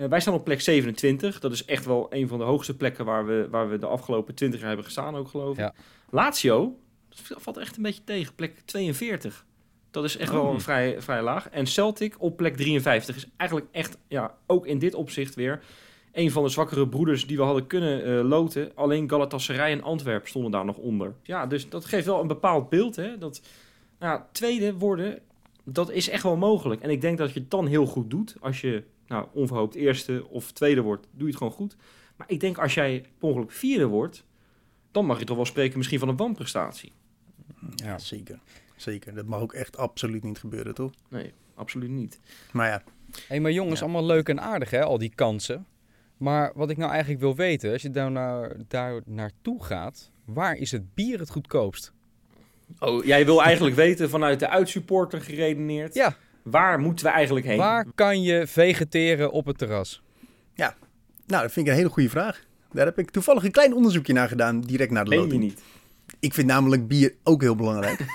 Eh, 0.00 0.08
wij 0.08 0.20
staan 0.20 0.34
op 0.34 0.44
plek 0.44 0.60
27. 0.60 1.40
Dat 1.40 1.52
is 1.52 1.64
echt 1.64 1.84
wel 1.84 2.06
een 2.10 2.28
van 2.28 2.38
de 2.38 2.44
hoogste 2.44 2.76
plekken 2.76 3.04
waar 3.04 3.26
we, 3.26 3.48
waar 3.50 3.68
we 3.70 3.78
de 3.78 3.86
afgelopen 3.86 4.34
20 4.34 4.58
jaar 4.58 4.68
hebben 4.68 4.86
gestaan 4.86 5.16
ook, 5.16 5.28
geloof 5.28 5.52
ik. 5.52 5.58
Ja. 5.58 5.74
Lazio, 6.10 6.76
dat 7.08 7.42
valt 7.42 7.56
echt 7.56 7.76
een 7.76 7.82
beetje 7.82 8.04
tegen, 8.04 8.34
plek 8.34 8.60
42. 8.64 9.44
Dat 9.90 10.04
is 10.04 10.16
echt 10.16 10.32
wel 10.32 10.42
Oh. 10.42 10.58
vrij, 10.58 11.02
vrij 11.02 11.22
laag. 11.22 11.48
En 11.48 11.66
Celtic 11.66 12.14
op 12.18 12.36
plek 12.36 12.56
53 12.56 13.16
is 13.16 13.28
eigenlijk 13.36 13.70
echt, 13.72 13.98
ja, 14.08 14.34
ook 14.46 14.66
in 14.66 14.78
dit 14.78 14.94
opzicht 14.94 15.34
weer... 15.34 15.62
een 16.12 16.30
van 16.30 16.42
de 16.42 16.48
zwakkere 16.48 16.88
broeders 16.88 17.26
die 17.26 17.36
we 17.36 17.42
hadden 17.42 17.66
kunnen 17.66 18.04
eh, 18.04 18.28
loten. 18.28 18.72
Alleen 18.74 19.10
Galatasaray 19.10 19.72
en 19.72 19.82
Antwerp 19.82 20.26
stonden 20.26 20.50
daar 20.50 20.64
nog 20.64 20.76
onder. 20.76 21.14
Ja, 21.22 21.46
dus 21.46 21.68
dat 21.68 21.84
geeft 21.84 22.06
wel 22.06 22.20
een 22.20 22.26
bepaald 22.26 22.68
beeld, 22.68 22.96
hè. 22.96 23.18
Dat, 23.18 23.42
nou, 23.98 24.20
tweede 24.32 24.74
worden, 24.74 25.18
dat 25.64 25.90
is 25.90 26.08
echt 26.08 26.22
wel 26.22 26.36
mogelijk. 26.36 26.80
En 26.80 26.90
ik 26.90 27.00
denk 27.00 27.18
dat 27.18 27.32
je 27.32 27.40
het 27.40 27.50
dan 27.50 27.66
heel 27.66 27.86
goed 27.86 28.10
doet. 28.10 28.36
Als 28.40 28.60
je 28.60 28.82
nou, 29.10 29.26
onverhoopt 29.32 29.74
eerste 29.74 30.26
of 30.28 30.52
tweede 30.52 30.80
wordt, 30.80 31.06
doe 31.10 31.20
je 31.20 31.26
het 31.26 31.36
gewoon 31.36 31.52
goed. 31.52 31.76
Maar 32.16 32.30
ik 32.30 32.40
denk 32.40 32.58
als 32.58 32.74
jij 32.74 33.04
per 33.18 33.28
ongeluk 33.28 33.52
vierde 33.52 33.86
wordt... 33.86 34.24
dan 34.90 35.06
mag 35.06 35.18
je 35.18 35.24
toch 35.24 35.36
wel 35.36 35.44
spreken 35.44 35.76
misschien 35.78 35.98
van 35.98 36.08
een 36.08 36.16
wanprestatie. 36.16 36.92
Ja. 37.74 37.98
Zeker. 37.98 38.38
Zeker. 38.76 39.14
Dat 39.14 39.26
mag 39.26 39.40
ook 39.40 39.52
echt 39.52 39.76
absoluut 39.76 40.22
niet 40.22 40.38
gebeuren, 40.38 40.74
toch? 40.74 40.92
Nee, 41.08 41.32
absoluut 41.54 41.90
niet. 41.90 42.20
Maar 42.52 42.68
ja, 42.68 42.82
Hey, 43.26 43.40
maar 43.40 43.52
jongens, 43.52 43.78
Ja. 43.78 43.84
allemaal 43.84 44.04
leuk 44.04 44.28
en 44.28 44.40
aardig 44.40 44.70
hè, 44.70 44.82
al 44.82 44.98
die 44.98 45.12
kansen. 45.14 45.66
Maar 46.16 46.52
wat 46.54 46.70
ik 46.70 46.76
nou 46.76 46.90
eigenlijk 46.90 47.20
wil 47.20 47.36
weten, 47.36 47.72
als 47.72 47.82
je 47.82 47.90
daar, 47.90 48.10
naar, 48.10 48.56
daar 48.68 49.00
naartoe 49.04 49.64
gaat, 49.64 50.10
waar 50.24 50.54
is 50.56 50.70
het 50.70 50.94
bier 50.94 51.18
het 51.18 51.30
goedkoopst? 51.30 51.92
Oh, 52.78 53.04
jij 53.04 53.24
wil 53.24 53.42
eigenlijk 53.42 53.76
weten 53.76 54.10
vanuit 54.10 54.38
de 54.38 54.48
uitsupporter 54.48 55.20
geredeneerd... 55.20 55.94
Ja. 55.94 56.16
Waar 56.42 56.78
moeten 56.78 57.06
we 57.06 57.12
eigenlijk 57.12 57.46
heen? 57.46 57.56
Waar 57.58 57.86
kan 57.94 58.22
je 58.22 58.46
vegeteren 58.46 59.30
op 59.30 59.46
het 59.46 59.58
terras? 59.58 60.02
nou, 61.30 61.42
dat 61.42 61.52
vind 61.52 61.66
ik 61.66 61.72
een 61.72 61.78
hele 61.78 61.90
goede 61.90 62.08
vraag. 62.08 62.44
Daar 62.72 62.86
heb 62.86 62.98
ik 62.98 63.10
toevallig 63.10 63.44
een 63.44 63.50
klein 63.50 63.74
onderzoekje 63.74 64.12
naar 64.12 64.28
gedaan, 64.28 64.60
direct 64.60 64.90
na 64.90 65.04
de 65.04 65.08
Meen 65.08 65.18
je 65.18 65.24
loting. 65.24 65.42
niet? 65.42 65.60
Ik 66.20 66.34
vind 66.34 66.46
namelijk 66.46 66.88
bier 66.88 67.14
ook 67.22 67.42
heel 67.42 67.56
belangrijk. 67.56 68.04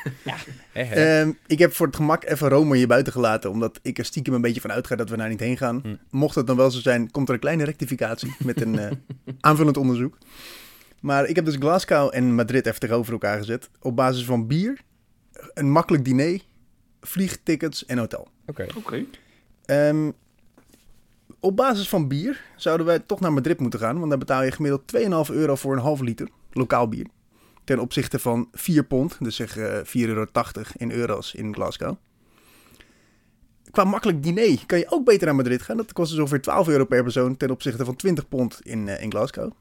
Hè? 0.71 1.19
Ehm, 1.19 1.31
ik 1.47 1.59
heb 1.59 1.73
voor 1.73 1.85
het 1.85 1.95
gemak 1.95 2.23
even 2.23 2.49
Rome 2.49 2.75
hier 2.75 2.87
buiten 2.87 3.13
gelaten, 3.13 3.49
omdat 3.49 3.79
ik 3.81 3.97
er 3.97 4.05
stiekem 4.05 4.33
een 4.33 4.41
beetje 4.41 4.61
van 4.61 4.71
uitga 4.71 4.95
dat 4.95 5.09
we 5.09 5.17
daar 5.17 5.29
niet 5.29 5.39
heen 5.39 5.57
gaan. 5.57 5.79
Hm. 5.83 5.95
Mocht 6.09 6.35
het 6.35 6.47
dan 6.47 6.55
wel 6.55 6.71
zo 6.71 6.79
zijn, 6.79 7.11
komt 7.11 7.27
er 7.27 7.33
een 7.33 7.39
kleine 7.39 7.63
rectificatie 7.63 8.35
met 8.39 8.61
een 8.61 8.79
eh, 8.79 8.91
aanvullend 9.39 9.77
onderzoek. 9.77 10.17
Maar 11.01 11.25
ik 11.25 11.35
heb 11.35 11.45
dus 11.45 11.55
Glasgow 11.55 12.09
en 12.13 12.35
Madrid 12.35 12.65
even 12.65 12.79
tegenover 12.79 13.13
elkaar 13.13 13.37
gezet. 13.37 13.69
Op 13.81 13.95
basis 13.95 14.25
van 14.25 14.47
bier, 14.47 14.81
een 15.53 15.71
makkelijk 15.71 16.05
diner, 16.05 16.41
vliegtickets 17.05 17.85
en 17.85 17.97
hotel. 17.97 18.27
Oké. 18.45 18.65
Oké. 18.75 19.05
Ehm, 19.65 20.11
op 21.39 21.55
basis 21.55 21.89
van 21.89 22.07
bier 22.07 22.41
zouden 22.55 22.85
wij 22.85 22.99
toch 22.99 23.19
naar 23.19 23.33
Madrid 23.33 23.59
moeten 23.59 23.79
gaan. 23.79 23.97
Want 23.97 24.09
daar 24.09 24.19
betaal 24.19 24.43
je 24.43 24.51
gemiddeld 24.51 24.87
2,5 24.87 25.29
euro 25.29 25.55
voor 25.55 25.73
een 25.73 25.81
half 25.81 25.99
liter 25.99 26.27
lokaal 26.51 26.89
bier. 26.89 27.07
Ten 27.63 27.79
opzichte 27.79 28.19
van 28.19 28.49
4 28.51 28.83
pond, 28.83 29.17
dus 29.19 29.35
zeg 29.35 29.57
eh 29.57 29.79
4,80 29.83 29.91
euro 29.93 30.25
in 30.77 30.91
euro's 30.91 31.33
in 31.33 31.53
Glasgow. 31.53 31.95
Qua 33.71 33.83
makkelijk 33.83 34.23
diner 34.23 34.65
kan 34.65 34.79
je 34.79 34.91
ook 34.91 35.05
beter 35.05 35.25
naar 35.25 35.35
Madrid 35.35 35.61
gaan. 35.61 35.77
Dat 35.77 35.93
kost 35.93 36.09
dus 36.11 36.19
ongeveer 36.19 36.41
12 36.41 36.67
euro 36.67 36.85
per 36.85 37.03
persoon 37.03 37.37
ten 37.37 37.51
opzichte 37.51 37.85
van 37.85 37.95
20 37.95 38.27
pond 38.27 38.59
in, 38.63 38.87
eh, 38.87 39.03
in 39.03 39.11
Glasgow. 39.11 39.51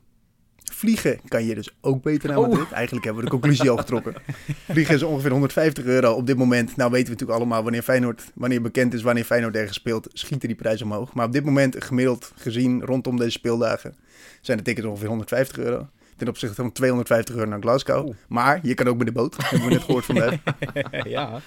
Vliegen 0.72 1.20
kan 1.28 1.44
je 1.44 1.54
dus 1.54 1.76
ook 1.80 2.02
beter 2.02 2.28
naar 2.28 2.38
Oh. 2.38 2.48
Madrid. 2.48 2.72
Eigenlijk 2.72 3.04
hebben 3.04 3.24
we 3.24 3.30
de 3.30 3.36
conclusie 3.36 3.70
al 3.70 3.76
getrokken. 3.76 4.14
Vliegen 4.70 4.94
is 4.94 5.02
ongeveer 5.02 5.30
150 5.30 5.84
euro 5.84 6.12
op 6.12 6.26
dit 6.26 6.36
moment. 6.36 6.76
Nou 6.76 6.90
weten 6.90 7.06
we 7.06 7.12
natuurlijk 7.12 7.38
allemaal 7.38 7.62
wanneer 7.62 7.82
Feyenoord, 7.82 8.24
wanneer 8.34 8.62
bekend 8.62 8.94
is 8.94 9.02
wanneer 9.02 9.24
Feyenoord 9.24 9.56
ergens 9.56 9.76
speelt, 9.76 10.08
schieten 10.12 10.48
die 10.48 10.56
prijzen 10.56 10.86
omhoog. 10.86 11.14
Maar 11.14 11.26
op 11.26 11.32
dit 11.32 11.44
moment 11.44 11.84
gemiddeld 11.84 12.32
gezien 12.36 12.82
rondom 12.82 13.16
deze 13.16 13.30
speeldagen 13.30 13.94
zijn 14.40 14.58
de 14.58 14.64
tickets 14.64 14.86
ongeveer 14.86 15.08
150 15.08 15.58
euro. 15.58 15.88
Ten 16.16 16.28
opzichte 16.28 16.54
van 16.54 16.72
250 16.72 17.34
euro 17.34 17.48
naar 17.48 17.60
Glasgow. 17.60 18.12
Maar 18.28 18.60
je 18.62 18.74
kan 18.74 18.88
ook 18.88 18.96
met 18.96 19.06
de 19.06 19.12
boot, 19.12 19.36
hebben 19.50 19.68
we 19.68 19.74
net 19.74 19.82
gehoord 19.82 20.04
vandaag. 20.04 20.34
ja. 21.04 21.40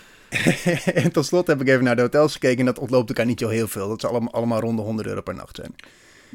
en 0.94 1.12
tot 1.12 1.26
slot 1.26 1.48
heb 1.48 1.62
ik 1.62 1.68
even 1.68 1.84
naar 1.84 1.96
de 1.96 2.02
hotels 2.02 2.34
gekeken 2.34 2.60
en 2.60 2.66
dat 2.66 2.80
ontloopt 2.80 3.10
elkaar 3.10 3.26
niet 3.26 3.40
zo 3.40 3.48
heel 3.48 3.68
veel. 3.68 3.88
Dat 3.88 4.02
zal 4.02 4.10
allemaal, 4.10 4.34
allemaal 4.34 4.60
rond 4.60 4.78
de 4.78 4.84
100 4.84 5.08
euro 5.08 5.22
per 5.22 5.36
nacht 5.36 5.56
zijn. 5.56 5.76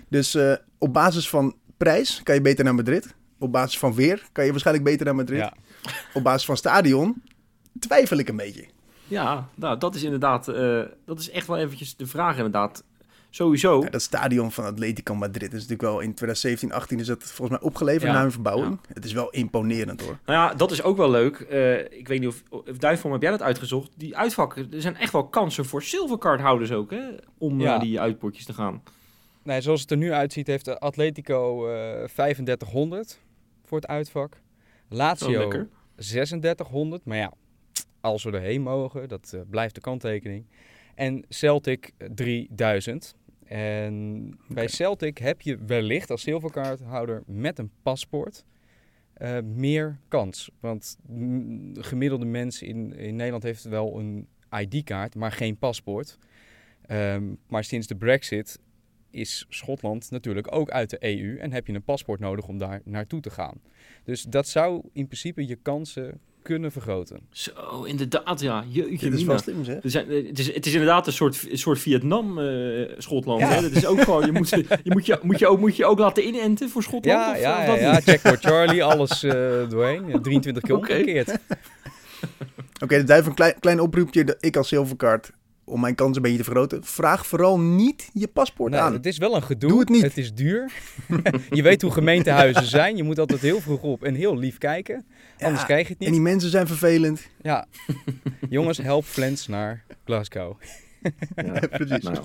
Dus 0.08 0.34
eh, 0.34 0.52
op 0.78 0.92
basis 0.92 1.28
van 1.28 1.54
prijs 1.82 2.20
kan 2.22 2.34
je 2.34 2.40
beter 2.40 2.64
naar 2.64 2.74
Madrid. 2.74 3.14
Op 3.38 3.52
basis 3.52 3.78
van 3.78 3.94
weer 3.94 4.22
kan 4.32 4.44
je 4.44 4.50
waarschijnlijk 4.50 4.86
beter 4.86 5.04
naar 5.06 5.14
Madrid. 5.14 5.38
ja. 5.38 5.52
Op 6.14 6.22
basis 6.22 6.44
van 6.44 6.56
stadion 6.56 7.22
twijfel 7.78 8.16
ik 8.18 8.28
een 8.28 8.36
beetje. 8.36 8.64
Ja, 9.06 9.48
nou, 9.54 9.78
dat 9.78 9.94
is 9.94 10.02
inderdaad... 10.02 10.48
eh, 10.48 10.80
dat 11.06 11.18
is 11.18 11.30
echt 11.30 11.46
wel 11.46 11.56
eventjes 11.56 11.96
de 11.96 12.06
vraag 12.06 12.36
inderdaad. 12.36 12.84
Sowieso. 13.30 13.82
Ja, 13.82 13.90
dat 13.90 14.02
stadion 14.02 14.52
van 14.52 14.64
Atletico 14.64 15.14
Madrid 15.14 15.46
is 15.48 15.52
natuurlijk 15.52 15.82
wel 15.82 16.00
in 16.00 16.14
2017, 16.14 16.72
18 16.72 16.98
is 17.00 17.06
dat 17.06 17.22
volgens 17.22 17.58
mij 17.58 17.68
opgeleverd 17.68 18.02
Ja, 18.12 18.12
na 18.18 18.24
een 18.24 18.32
verbouwing. 18.32 18.78
Het 18.92 19.04
is 19.04 19.12
wel 19.12 19.30
imponerend 19.30 20.00
hoor. 20.00 20.18
Nou 20.26 20.38
ja, 20.48 20.54
dat 20.54 20.70
is 20.70 20.82
ook 20.82 20.96
wel 20.96 21.10
leuk. 21.10 21.40
Eh, 21.40 21.78
ik 21.98 22.08
weet 22.08 22.20
niet 22.20 22.28
of, 22.28 22.42
of 22.48 22.76
Duifvorm, 22.78 23.12
heb 23.12 23.22
jij 23.22 23.30
dat 23.30 23.42
uitgezocht? 23.42 23.90
Die 23.96 24.16
uitvakken, 24.16 24.68
er 24.72 24.80
zijn 24.80 24.96
echt 24.96 25.12
wel 25.12 25.26
kansen 25.28 25.64
voor 25.64 25.82
silvercardhouders 25.82 26.72
ook, 26.72 26.90
hè? 26.90 27.02
Om 27.38 27.60
Ja. 27.60 27.66
naar 27.66 27.80
die 27.80 28.00
uitpotjes 28.00 28.44
te 28.44 28.52
gaan. 28.52 28.82
Nee, 29.44 29.60
zoals 29.60 29.80
het 29.80 29.90
er 29.90 29.96
nu 29.96 30.12
uitziet, 30.12 30.46
heeft 30.46 30.80
Atletico 30.80 31.68
eh 31.68 32.04
3500 32.04 33.20
voor 33.64 33.78
het 33.78 33.86
uitvak. 33.86 34.40
Lazio 34.88 35.38
lekker. 35.38 35.68
3600. 35.96 37.04
Maar 37.04 37.16
ja, 37.16 37.32
als 38.00 38.24
we 38.24 38.30
erheen 38.30 38.62
mogen, 38.62 39.08
dat 39.08 39.32
eh, 39.34 39.40
blijft 39.50 39.74
de 39.74 39.80
kanttekening. 39.80 40.46
En 40.94 41.24
Celtic 41.28 41.92
eh, 41.96 42.08
3000. 42.14 43.14
En 43.44 44.38
bij 44.48 44.68
Celtic 44.68 45.18
heb 45.18 45.40
je 45.40 45.58
wellicht 45.66 46.10
als 46.10 46.22
zilverkaarthouder 46.22 47.22
met 47.26 47.58
een 47.58 47.70
paspoort 47.82 48.44
eh, 49.12 49.38
meer 49.40 49.98
kans. 50.08 50.50
Want 50.60 50.98
mm, 51.06 51.74
de 51.74 51.82
gemiddelde 51.82 52.24
mens 52.24 52.62
in, 52.62 52.92
in 52.92 53.16
Nederland 53.16 53.42
heeft 53.42 53.64
wel 53.64 53.98
een 53.98 54.28
ID-kaart, 54.50 55.14
maar 55.14 55.32
geen 55.32 55.58
paspoort. 55.58 56.18
Ehm, 56.86 57.34
maar 57.46 57.64
sinds 57.64 57.86
de 57.86 57.96
brexit 57.96 58.58
is 59.12 59.46
Schotland 59.48 60.10
natuurlijk 60.10 60.54
ook 60.54 60.70
uit 60.70 60.90
de 60.90 60.96
EU 61.00 61.36
en 61.38 61.52
heb 61.52 61.66
je 61.66 61.72
een 61.74 61.82
paspoort 61.82 62.20
nodig 62.20 62.46
om 62.46 62.58
daar 62.58 62.80
naartoe 62.84 63.20
te 63.20 63.30
gaan. 63.30 63.60
Dus 64.04 64.22
dat 64.22 64.48
zou 64.48 64.82
in 64.92 65.06
principe 65.06 65.46
je 65.46 65.56
kansen 65.62 66.20
kunnen 66.42 66.72
vergroten. 66.72 67.20
Zo, 67.30 67.82
inderdaad, 67.84 68.40
ja. 68.40 68.64
Jeetje, 68.68 69.10
Dit 69.10 69.18
is 69.18 69.24
wel 69.24 69.38
slim 69.38 69.64
zeg. 69.64 69.82
Er 69.84 69.90
zijn, 69.90 70.08
eh, 70.10 70.26
het, 70.26 70.38
is, 70.38 70.54
het 70.54 70.66
is 70.66 70.72
inderdaad 70.72 71.06
een 71.06 71.12
soort, 71.12 71.46
soort 71.52 71.78
Vietnam, 71.78 72.38
eh. 72.38 72.44
Ja. 72.88 73.48
Hè? 73.48 73.60
Dat 73.60 73.70
is 73.70 73.86
ook 73.86 74.00
gewoon, 74.04 74.26
je 74.26 74.32
moet, 74.32 74.48
je, 74.48 74.78
moet, 74.84 75.06
je, 75.06 75.18
moet, 75.22 75.38
je 75.38 75.46
ook, 75.46 75.58
moet 75.58 75.76
je 75.76 75.84
ook 75.86 75.98
laten 75.98 76.26
inenten 76.26 76.68
voor 76.68 76.82
Schotland? 76.82 77.18
Ja, 77.18 77.32
of, 77.32 77.40
ja, 77.40 77.58
of 77.58 77.64
ja, 77.66 77.66
dat 77.66 77.80
ja? 77.80 78.00
Checkpoint 78.12 78.40
Charlie, 78.44 78.84
alles 78.84 79.22
eh, 79.22 79.32
doorheen. 79.68 80.06
Ja, 80.06 80.20
23 80.20 80.62
keer 80.62 80.76
Oké. 80.76 80.92
omgekeerd. 80.92 81.38
Oké, 82.82 82.96
dus 82.96 83.04
duif 83.04 83.26
een 83.26 83.34
klein, 83.34 83.54
klein 83.60 83.80
oproepje. 83.80 84.24
De- 84.24 84.36
Ik 84.40 84.56
als 84.56 84.68
zilverkaart, 84.68 85.30
om 85.64 85.80
mijn 85.80 85.94
kans 85.94 86.16
een 86.16 86.22
beetje 86.22 86.38
te 86.38 86.44
vergroten. 86.44 86.84
Vraag 86.84 87.26
vooral 87.26 87.60
niet 87.60 88.10
je 88.12 88.28
paspoort 88.28 88.72
Nee, 88.72 88.80
aan. 88.80 88.92
het 88.92 89.06
is 89.06 89.18
wel 89.18 89.36
een 89.36 89.42
gedoe. 89.42 89.70
Doe 89.70 89.80
het 89.80 89.88
niet. 89.88 90.02
Het 90.02 90.18
is 90.18 90.34
duur. 90.34 90.72
je 91.50 91.62
weet 91.62 91.82
hoe 91.82 91.90
gemeentehuizen 91.90 92.66
zijn. 92.66 92.96
Je 92.96 93.02
moet 93.02 93.18
altijd 93.18 93.40
heel 93.40 93.60
vroeg 93.60 93.82
op 93.82 94.02
en 94.04 94.14
heel 94.14 94.38
lief 94.38 94.58
kijken. 94.58 95.04
Ja, 95.38 95.46
Anders 95.46 95.64
krijg 95.64 95.86
je 95.86 95.92
het 95.92 96.02
En 96.02 96.06
niet. 96.10 96.14
die 96.14 96.22
mensen 96.30 96.50
zijn 96.50 96.66
vervelend. 96.66 97.28
Ja. 97.42 97.66
Jongens, 98.50 98.78
help 98.78 99.04
Flens 99.04 99.46
naar 99.48 99.84
Glasgow. 100.04 100.56
Ja. 101.36 101.52
Precies. 101.70 102.02
Nou, 102.04 102.18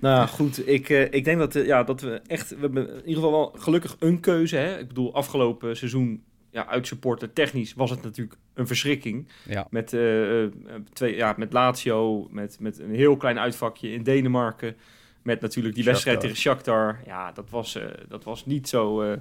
nou 0.00 0.28
goed, 0.28 0.68
ik, 0.68 0.88
eh, 0.88 1.12
ik 1.12 1.24
denk 1.24 1.38
dat, 1.38 1.54
eh, 1.56 1.66
ja, 1.66 1.82
dat 1.84 2.00
we 2.00 2.20
echt... 2.26 2.48
We 2.50 2.56
hebben 2.60 2.88
in 2.88 2.94
ieder 3.08 3.14
geval 3.14 3.30
wel 3.30 3.52
gelukkig 3.56 3.96
een 3.98 4.20
keuze. 4.20 4.56
Hè? 4.56 4.78
Ik 4.78 4.88
bedoel, 4.88 5.14
afgelopen 5.14 5.76
seizoen 5.76 6.22
ja, 6.50 6.66
uitsupporten 6.66 7.32
technisch 7.32 7.74
was 7.74 7.90
het 7.90 8.02
natuurlijk 8.02 8.36
een 8.54 8.66
verschrikking. 8.66 9.28
Ja. 9.48 9.66
Met, 9.70 9.92
eh, 9.92 10.44
twee, 10.92 11.16
ja, 11.16 11.34
met 11.36 11.52
Lazio, 11.52 12.28
met, 12.30 12.56
met 12.60 12.78
een 12.78 12.94
heel 12.94 13.16
klein 13.16 13.38
uitvakje 13.38 13.92
in 13.92 14.02
Denemarken. 14.02 14.76
Met 15.22 15.40
natuurlijk 15.40 15.74
die 15.74 15.84
wedstrijd 15.84 16.20
tegen 16.20 16.36
Shakhtar. 16.36 17.00
Ja, 17.06 17.32
dat 17.32 17.50
was, 17.50 17.74
eh, 17.74 17.84
dat 18.08 18.24
was 18.24 18.46
niet 18.46 18.68
zo 18.68 19.14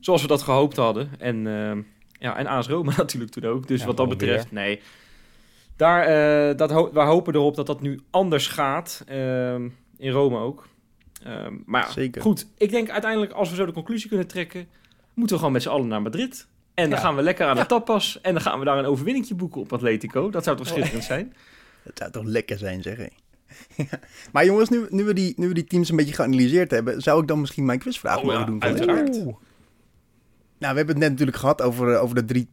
zoals 0.00 0.22
we 0.22 0.28
dat 0.28 0.42
gehoopt 0.42 0.76
hadden. 0.76 1.10
En, 1.18 1.44
ja, 2.18 2.36
en 2.36 2.46
AS 2.46 2.68
Roma 2.68 2.92
natuurlijk 2.96 3.32
toen 3.32 3.44
ook. 3.44 3.66
Dus 3.66 3.80
Ja, 3.80 3.86
wat 3.86 3.96
dat 3.96 4.08
betreft, 4.08 4.52
nee. 4.52 4.80
Daar, 5.76 6.56
dat 6.56 6.70
ho- 6.70 6.92
we 6.92 7.00
hopen 7.00 7.34
erop 7.34 7.56
dat 7.56 7.66
dat 7.66 7.80
nu 7.80 8.00
anders 8.10 8.46
gaat. 8.46 9.04
in 9.96 10.10
Rome 10.10 10.38
ook. 10.38 10.68
Maar 11.64 11.90
Zeker. 11.90 12.22
goed. 12.22 12.46
Ik 12.58 12.70
denk 12.70 12.90
uiteindelijk, 12.90 13.32
als 13.32 13.50
we 13.50 13.56
zo 13.56 13.66
de 13.66 13.72
conclusie 13.72 14.08
kunnen 14.08 14.26
trekken... 14.26 14.68
moeten 15.18 15.36
we 15.36 15.42
gewoon 15.42 15.52
met 15.52 15.62
z'n 15.62 15.68
allen 15.68 15.88
naar 15.88 16.02
Madrid. 16.02 16.46
En 16.74 16.90
dan 16.90 16.98
Ja. 16.98 17.04
gaan 17.04 17.16
we 17.16 17.22
lekker 17.22 17.46
aan 17.46 17.54
de 17.54 17.60
Ja. 17.60 17.66
tapas. 17.66 18.20
En 18.20 18.32
dan 18.32 18.42
gaan 18.42 18.58
we 18.58 18.64
daar 18.64 18.78
een 18.78 18.84
overwinningje 18.84 19.34
boeken 19.34 19.60
op 19.60 19.72
Atletico. 19.72 20.30
Dat 20.30 20.44
zou 20.44 20.56
toch 20.56 20.66
schitterend 20.66 21.04
zijn? 21.04 21.34
Dat 21.84 21.98
zou 21.98 22.10
toch 22.10 22.24
lekker 22.24 22.58
zijn, 22.58 22.82
zeg. 22.82 22.98
Ja. 23.76 23.84
Maar 24.32 24.44
jongens, 24.44 24.68
nu, 24.68 24.86
nu, 24.88 25.04
we 25.04 25.12
die, 25.14 25.32
nu 25.36 25.48
we 25.48 25.54
die 25.54 25.64
teams 25.64 25.88
een 25.90 25.96
beetje 25.96 26.14
geanalyseerd 26.14 26.70
hebben, 26.70 27.00
zou 27.00 27.20
ik 27.22 27.28
dan 27.28 27.40
misschien 27.40 27.64
mijn 27.64 27.78
quizvraag 27.78 28.18
Oh, 28.18 28.24
mogen 28.24 28.46
doen? 28.46 28.60
van 28.60 28.68
uiteraard. 28.68 29.12
Nou, 30.58 30.72
we 30.72 30.76
hebben 30.78 30.86
het 30.88 30.98
net 30.98 31.10
natuurlijk 31.10 31.36
gehad 31.36 31.62
over, 31.62 31.92
eh, 31.94 32.02
over 32.02 32.14
de 32.14 32.24
drie 32.24 32.48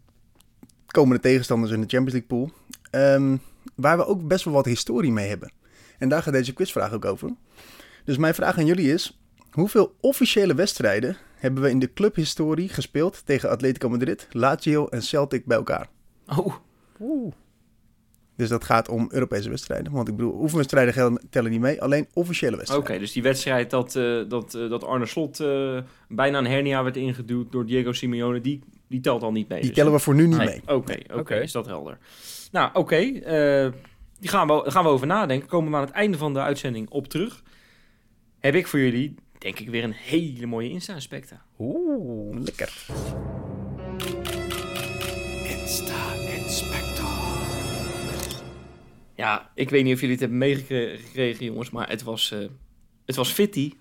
komende 0.87 1.21
tegenstanders 1.21 1.71
in 1.71 1.81
de 1.81 1.87
Champions 1.87 2.11
League 2.13 2.27
pool. 2.27 2.51
Ehm, 2.91 3.37
waar 3.75 3.97
we 3.97 4.05
ook 4.05 4.27
best 4.27 4.45
wel 4.45 4.53
wat 4.53 4.65
historie 4.65 5.11
mee 5.11 5.27
hebben. 5.29 5.51
En 5.97 6.09
daar 6.09 6.23
gaat 6.23 6.33
deze 6.33 6.53
quizvraag 6.53 6.91
ook 6.93 7.05
over. 7.05 7.29
Dus 8.05 8.17
mijn 8.17 8.33
vraag 8.35 8.57
aan 8.57 8.65
jullie 8.65 8.93
is: 8.93 9.19
hoeveel 9.51 9.95
officiële 10.01 10.55
wedstrijden 10.55 11.17
hebben 11.45 11.63
we 11.63 11.69
in 11.69 11.79
de 11.79 11.93
clubhistorie 11.93 12.69
gespeeld 12.69 13.25
tegen 13.25 13.49
Atletico 13.49 13.89
Madrid, 13.89 14.27
Lazio 14.31 14.87
en 14.87 15.01
Celtic 15.01 15.45
bij 15.45 15.57
elkaar? 15.57 15.87
Oh, 16.37 16.55
Oeh. 16.99 17.33
Dus 18.37 18.49
dat 18.49 18.63
gaat 18.63 18.89
om 18.89 19.07
Europese 19.11 19.49
wedstrijden. 19.49 19.91
Want 19.91 20.07
ik 20.07 20.15
bedoel, 20.15 20.33
oefenwedstrijden 20.41 21.19
tellen 21.29 21.51
niet 21.51 21.59
mee, 21.59 21.81
alleen 21.81 22.07
officiële 22.13 22.51
oké. 22.51 22.57
wedstrijden. 22.57 22.99
dus 22.99 23.11
die 23.11 23.23
wedstrijd 23.23 23.69
dat, 23.69 23.95
eh, 23.95 24.21
dat, 24.27 24.53
eh, 24.53 24.69
dat 24.69 24.83
Arne 24.83 25.05
Slot 25.05 25.39
eh, 25.39 25.77
bijna 26.07 26.37
een 26.37 26.45
hernia 26.47 26.83
werd 26.83 26.97
ingeduwd 26.97 27.51
door 27.51 27.65
Diego 27.65 27.91
Simeone, 27.93 28.41
die, 28.41 28.61
die 28.87 28.99
telt 28.99 29.23
al 29.23 29.31
niet 29.31 29.49
mee. 29.49 29.59
Die 29.59 29.67
dus, 29.67 29.77
tellen 29.77 29.91
we 29.93 29.99
voor 29.99 30.15
nu 30.15 30.27
niet 30.27 30.37
Nee, 30.37 30.47
mee. 30.47 30.61
Oké, 30.75 30.93
oké, 31.07 31.19
Oké. 31.19 31.35
is 31.35 31.51
dat 31.51 31.65
helder. 31.65 31.97
Nou, 32.51 32.69
oké. 32.73 32.95
eh, 32.95 33.71
die 34.19 34.29
gaan 34.29 34.47
we, 34.47 34.53
daar 34.63 34.71
gaan 34.71 34.83
we 34.83 34.89
over 34.89 35.07
nadenken. 35.07 35.47
Komen 35.47 35.71
we 35.71 35.77
aan 35.77 35.83
het 35.85 35.93
einde 35.93 36.17
van 36.17 36.33
de 36.33 36.39
uitzending 36.39 36.89
op 36.89 37.07
terug. 37.07 37.43
Heb 38.39 38.55
ik 38.55 38.67
voor 38.67 38.79
jullie, 38.79 39.15
denk 39.45 39.59
ik, 39.59 39.69
weer 39.69 39.83
een 39.83 39.91
hele 39.91 40.45
mooie 40.45 40.69
Insta-inspecta. 40.69 41.45
Oeh. 41.59 42.39
Lekker. 42.39 42.85
Ja, 49.15 49.51
ik 49.55 49.69
weet 49.69 49.83
niet 49.83 49.93
of 49.93 49.99
jullie 49.99 50.15
het 50.15 50.19
hebben 50.19 50.37
meegekregen, 50.37 51.45
jongens, 51.45 51.69
maar 51.69 51.89
het 51.89 52.03
was, 52.03 52.31
eh 52.31 52.39
het 53.05 53.15
was 53.15 53.31
Fitty 53.31 53.73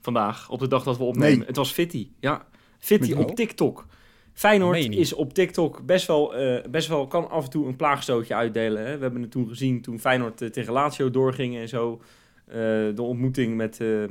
vandaag, 0.00 0.50
op 0.50 0.58
de 0.58 0.68
dag 0.68 0.82
dat 0.82 0.96
we 0.96 1.04
opnemen. 1.04 1.38
Nee. 1.38 1.46
Het 1.46 1.56
was 1.56 1.72
Fitty, 1.72 2.08
ja. 2.20 2.46
Fitty 2.78 3.12
op 3.12 3.34
TikTok. 3.34 3.86
Feyenoord 4.32 4.88
is 4.94 5.12
op 5.12 5.34
TikTok 5.34 5.86
best 5.86 6.06
wel, 6.06 6.34
eh, 6.34 6.70
best 6.70 6.88
wel, 6.88 7.06
kan 7.06 7.30
af 7.30 7.44
en 7.44 7.50
toe 7.50 7.66
een 7.66 7.76
plaagstootje 7.76 8.34
uitdelen. 8.34 8.86
Hè? 8.86 8.96
We 8.96 9.02
hebben 9.02 9.22
het 9.22 9.30
toen 9.30 9.48
gezien 9.48 9.80
toen 9.80 10.00
Feyenoord 10.00 10.42
eh, 10.42 10.48
tegen 10.48 10.72
Lazio 10.72 11.10
doorging 11.10 11.56
en 11.56 11.68
zo. 11.68 12.00
Eh, 12.46 12.56
de 12.94 13.02
ontmoeting 13.02 13.56
met, 13.56 13.80
eh, 13.80 14.04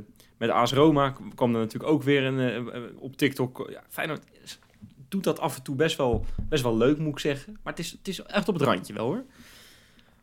met 0.47 0.55
AS 0.55 0.73
Roma 0.73 1.15
kwam 1.35 1.53
er 1.53 1.59
natuurlijk 1.59 1.91
ook 1.91 2.03
weer 2.03 2.23
een, 2.23 2.39
eh, 2.39 2.57
eh, 2.57 2.83
op 2.99 3.17
TikTok. 3.17 3.67
Ja, 3.71 3.83
Feyenoord 3.89 4.21
doet 5.09 5.23
dat 5.23 5.39
af 5.39 5.55
en 5.55 5.63
toe 5.63 5.75
best 5.75 5.97
wel, 5.97 6.25
best 6.49 6.63
wel 6.63 6.77
leuk, 6.77 6.97
moet 6.97 7.11
ik 7.11 7.19
zeggen. 7.19 7.57
Maar 7.63 7.73
het 7.73 7.81
is, 7.81 7.91
het 7.91 8.07
is 8.07 8.21
echt 8.21 8.47
op 8.47 8.53
het 8.53 8.63
randje 8.63 8.93
wel, 8.93 9.05
hoor. 9.05 9.23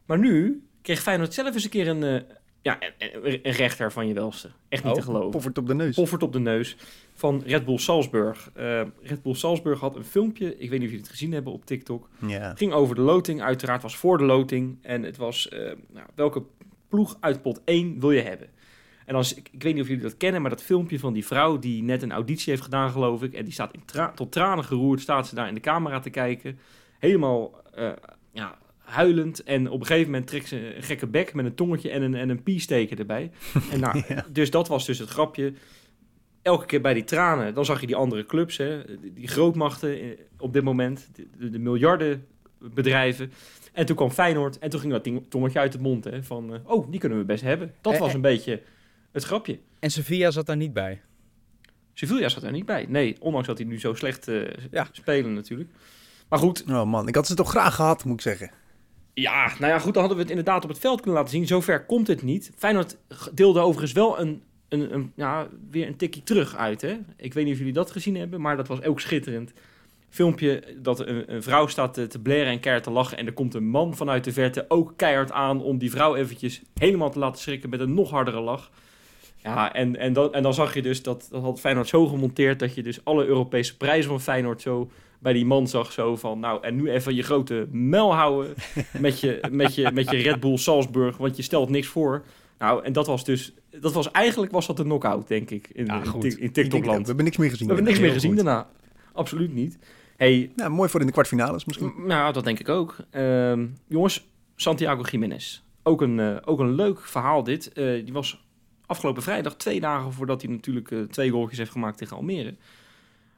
Maar 0.05 0.19
nu 0.19 0.63
kreeg 0.83 1.03
Feyenoord 1.03 1.35
zelf 1.35 1.55
eens 1.55 1.65
een 1.65 1.71
keer 1.71 1.89
een, 1.89 2.03
eh, 2.03 2.21
ja, 2.63 2.79
een, 2.99 3.41
een 3.43 3.53
rechter 3.53 3.93
van 3.93 4.07
je 4.07 4.15
welste. 4.15 4.51
Echt 4.69 4.85
niet 4.85 4.93
Oh, 4.93 4.99
te 4.99 5.05
geloven. 5.05 5.31
Poffert 5.31 5.59
op 5.59 5.67
de 5.67 5.75
neus. 5.75 5.95
Poffert 5.95 6.23
op 6.23 6.33
de 6.33 6.41
neus 6.41 6.77
van 7.15 7.43
Red 7.47 7.65
Bull 7.65 7.79
Salzburg. 7.79 8.51
Eh, 8.55 8.83
Red 9.03 9.23
Bull 9.23 9.35
Salzburg 9.35 9.81
had 9.81 9.97
een 9.97 10.05
filmpje, 10.05 10.59
ik 10.59 10.71
weet 10.71 10.71
niet 10.71 10.89
of 10.89 10.95
jullie 10.95 11.01
het 11.01 11.09
gezien 11.09 11.33
hebben 11.33 11.53
op 11.53 11.65
TikTok. 11.65 12.09
Ja. 12.27 12.49
Het 12.49 12.59
ging 12.59 12.73
over 12.73 12.95
de 12.95 13.01
loting, 13.01 13.43
uiteraard 13.43 13.83
was 13.83 13.97
voor 13.97 14.19
de 14.19 14.25
loting. 14.25 14.79
En 14.83 15.03
het 15.03 15.17
was, 15.17 15.49
eh, 15.49 15.73
nou, 15.91 16.07
welke 16.15 16.43
ploeg 16.89 17.17
uit 17.21 17.43
pot 17.43 17.61
1 17.65 18.01
wil 18.01 18.11
je 18.11 18.21
hebben? 18.23 18.49
En 19.11 19.17
als, 19.17 19.35
ik, 19.35 19.49
ik 19.53 19.63
weet 19.63 19.73
niet 19.75 19.83
of 19.83 19.89
jullie 19.89 20.03
dat 20.03 20.17
kennen, 20.17 20.41
maar 20.41 20.51
dat 20.51 20.63
filmpje 20.63 20.99
van 20.99 21.13
die 21.13 21.27
vrouw 21.27 21.59
die 21.59 21.83
net 21.83 22.03
een 22.03 22.13
auditie 22.13 22.51
heeft 22.51 22.63
gedaan, 22.63 22.91
geloof 22.91 23.23
ik. 23.23 23.33
En 23.33 23.45
die 23.45 23.53
staat 23.53 23.75
in 23.75 23.85
tra- 23.85 24.13
tot 24.13 24.33
tranen 24.33 24.65
geroerd, 24.65 25.01
staat 25.01 25.29
ze 25.29 25.35
daar 25.35 25.49
in 25.49 25.55
de 25.55 25.61
camera 25.61 26.01
te 26.01 26.11
kijken. 26.11 26.59
Helemaal 26.99 27.63
eh, 27.75 27.91
ja, 28.33 28.59
huilend. 28.79 29.43
En 29.43 29.71
op 29.71 29.81
een 29.81 29.87
gegeven 29.87 30.11
moment 30.11 30.27
trekt 30.27 30.49
ze 30.49 30.77
een 30.77 30.83
gekke 30.83 31.07
bek 31.07 31.35
met 31.35 31.45
een 31.45 31.55
tongetje 31.55 31.91
en 31.91 32.03
een, 32.03 32.15
en 32.15 32.29
een 32.29 32.43
piesteken 32.43 32.99
erbij. 32.99 33.31
En 33.71 33.81
nou, 33.81 34.03
Ja. 34.09 34.25
Dus 34.33 34.51
dat 34.51 34.69
was 34.69 34.87
dus 34.87 34.99
het 34.99 35.09
grapje. 35.09 35.53
Elke 36.43 36.67
keer 36.67 36.81
bij 36.81 36.95
die 36.95 37.05
tranen, 37.05 37.55
dan 37.55 37.65
zag 37.65 37.81
je 37.81 37.87
die 37.87 37.97
andere 37.97 38.27
clubs, 38.27 38.57
hè, 38.57 38.83
die, 39.15 39.29
grootmachten 39.29 40.01
eh, 40.01 40.09
op 40.39 40.53
dit 40.53 40.63
moment, 40.63 41.09
de, 41.13 41.27
de, 41.39 41.51
de 41.51 41.59
miljardenbedrijven. 41.59 43.33
En 43.73 43.87
toen 43.87 43.97
kwam 43.97 44.11
Feyenoord 44.11 44.59
en 44.59 44.71
toen 44.71 44.81
ging 44.81 44.93
dat 44.93 45.31
tongetje 45.31 45.59
uit 45.59 45.73
de 45.73 45.81
mond. 45.81 46.05
Hè, 46.05 46.23
van, 46.23 46.55
eh, 46.55 46.61
oh, 46.65 46.91
die 46.91 47.01
kunnen 47.01 47.19
we 47.19 47.25
best 47.25 47.43
hebben. 47.43 47.75
Dat 47.81 47.99
was 47.99 48.15
een 48.15 48.21
beetje 48.21 48.63
het 49.13 49.25
grapje. 49.25 49.59
En 49.79 49.91
Sevilla 49.91 50.31
zat 50.31 50.47
daar 50.47 50.57
niet 50.57 50.73
bij. 50.73 51.01
Sevilla 51.95 52.29
zat 52.29 52.43
er 52.43 52.53
niet 52.53 52.67
bij. 52.67 52.87
Nee, 52.89 53.17
ondanks 53.21 53.47
dat 53.47 53.59
hij 53.59 53.67
nu 53.67 53.81
zo 53.81 53.95
slecht 53.95 54.29
eh, 54.29 54.43
Ja. 54.71 54.89
spelen 54.93 55.35
natuurlijk. 55.35 55.71
Maar 56.29 56.39
goed, 56.39 56.65
Oh 56.69 56.85
man, 56.85 57.09
ik 57.09 57.15
had 57.15 57.27
ze 57.27 57.35
toch 57.35 57.51
graag 57.51 57.75
gehad, 57.75 58.05
moet 58.05 58.15
ik 58.15 58.21
zeggen. 58.21 58.51
Ja, 59.15 59.47
nou 59.59 59.73
ja, 59.73 59.79
goed, 59.79 59.93
dan 59.95 60.03
hadden 60.03 60.17
we 60.17 60.23
het 60.23 60.31
inderdaad 60.31 60.63
op 60.63 60.69
het 60.69 60.79
veld 60.79 61.01
kunnen 61.01 61.21
laten 61.21 61.35
zien. 61.35 61.47
Zover 61.47 61.85
komt 61.85 62.07
het 62.07 62.23
niet. 62.23 62.53
Feyenoord 62.57 62.97
deelde 63.35 63.61
overigens 63.61 63.93
wel 63.93 64.21
een, 64.21 64.43
een, 64.69 64.95
een, 64.95 65.13
ja, 65.17 65.49
weer 65.71 65.87
een 65.87 65.97
tikje 65.97 66.23
terug 66.23 66.57
uit. 66.57 66.81
Hè? 66.81 66.99
Ik 67.17 67.35
weet 67.35 67.45
niet 67.45 67.53
of 67.53 67.59
jullie 67.59 67.73
dat 67.75 67.91
gezien 67.91 68.17
hebben, 68.17 68.41
maar 68.41 68.57
dat 68.57 68.69
was 68.69 68.83
ook 68.83 69.01
schitterend. 69.01 69.53
Filmpje 70.09 70.65
dat 70.79 71.01
een, 71.01 71.35
een 71.35 71.43
vrouw 71.43 71.67
staat 71.67 71.95
te, 71.95 72.07
te 72.07 72.19
blaren 72.19 72.47
en 72.47 72.61
keihard 72.61 72.87
te 72.87 72.93
lachen. 72.93 73.19
En 73.19 73.27
er 73.27 73.33
komt 73.33 73.55
een 73.55 73.69
man 73.69 73.97
vanuit 73.97 74.25
de 74.25 74.33
verte 74.33 74.65
ook 74.69 74.93
keihard 74.97 75.33
aan 75.33 75.63
om 75.63 75.79
die 75.79 75.91
vrouw 75.91 76.15
eventjes 76.17 76.63
helemaal 76.75 77.11
te 77.11 77.19
laten 77.19 77.41
schrikken 77.41 77.71
met 77.71 77.81
een 77.81 77.95
nog 77.95 78.11
hardere 78.11 78.41
lach. 78.41 78.71
Ja, 79.43 79.73
en, 79.75 79.97
en, 79.97 80.13
dan, 80.13 80.33
en 80.33 80.43
dan 80.43 80.55
zag 80.55 80.75
je 80.75 80.83
dus 80.83 81.03
dat, 81.03 81.29
dat 81.31 81.43
had 81.43 81.61
Feyenoord 81.61 81.89
zo 81.89 82.07
gemonteerd 82.07 82.59
dat 82.59 82.75
je 82.75 82.83
dus 82.83 83.05
alle 83.05 83.25
Europese 83.27 83.77
prijzen 83.77 84.11
van 84.11 84.21
Feyenoord 84.21 84.61
zo 84.63 84.91
bij 85.19 85.33
die 85.33 85.47
man 85.47 85.69
zag. 85.69 85.93
Zo 85.93 86.17
van, 86.17 86.39
nou, 86.41 86.63
en 86.63 86.77
nu 86.77 86.91
even 86.91 87.15
je 87.15 87.23
grote 87.23 87.67
mel 87.71 88.15
houden 88.15 88.55
met 88.99 89.21
je, 89.21 89.41
met 89.51 89.75
je, 89.75 89.91
met 89.93 90.11
je 90.11 90.17
Red 90.17 90.41
Bull 90.41 90.57
Salzburg, 90.57 91.17
want 91.17 91.37
je 91.37 91.43
stelt 91.43 91.69
niks 91.69 91.87
voor. 91.87 92.25
Nou, 92.59 92.85
en 92.85 92.93
dat 92.93 93.07
was 93.07 93.25
dus, 93.25 93.53
dat 93.81 93.93
was 93.93 94.11
eigenlijk 94.11 94.53
was 94.53 94.67
dat 94.67 94.79
een 94.79 94.85
knockout, 94.85 95.29
denk 95.29 95.51
ik, 95.51 95.69
in, 95.73 95.87
Ja, 95.87 96.03
in. 96.39 96.53
TikTokland. 96.53 97.01
We 97.01 97.07
hebben 97.07 97.25
niks 97.25 97.37
meer 97.37 97.51
gezien. 97.51 97.67
We 97.69 97.75
hebben 97.75 97.91
niks 97.93 98.05
meer 98.05 98.13
gezien 98.13 98.35
goed. 98.35 98.45
daarna. 98.45 98.69
Absoluut 99.13 99.55
niet. 99.55 99.79
Hey, 100.17 100.51
Nou, 100.57 100.71
mooi 100.71 100.89
voor 100.89 101.01
in 101.01 101.07
de 101.07 101.13
kwartfinales 101.13 101.65
misschien. 101.65 101.93
m- 101.97 102.07
nou, 102.07 102.33
dat 102.33 102.45
denk 102.45 102.59
ik 102.59 102.69
ook. 102.69 102.97
Ehm, 103.11 103.67
jongens, 103.89 104.29
Santiago 104.57 105.03
Jiménez. 105.11 105.63
Ook 105.83 106.01
een, 106.03 106.21
eh, 106.21 106.37
ook 106.45 106.59
een 106.59 106.75
leuk 106.75 107.01
verhaal 107.01 107.43
dit. 107.43 107.73
Eh, 107.73 107.85
die 108.05 108.13
was 108.13 108.45
afgelopen 108.91 109.23
vrijdag, 109.23 109.57
twee 109.57 109.81
dagen 109.81 110.13
voordat 110.13 110.43
hij 110.43 110.51
natuurlijk 110.51 110.91
eh, 110.91 111.01
twee 111.01 111.31
goaltjes 111.31 111.59
heeft 111.59 111.71
gemaakt 111.71 111.99
tegen 111.99 112.17
Almere. 112.17 112.55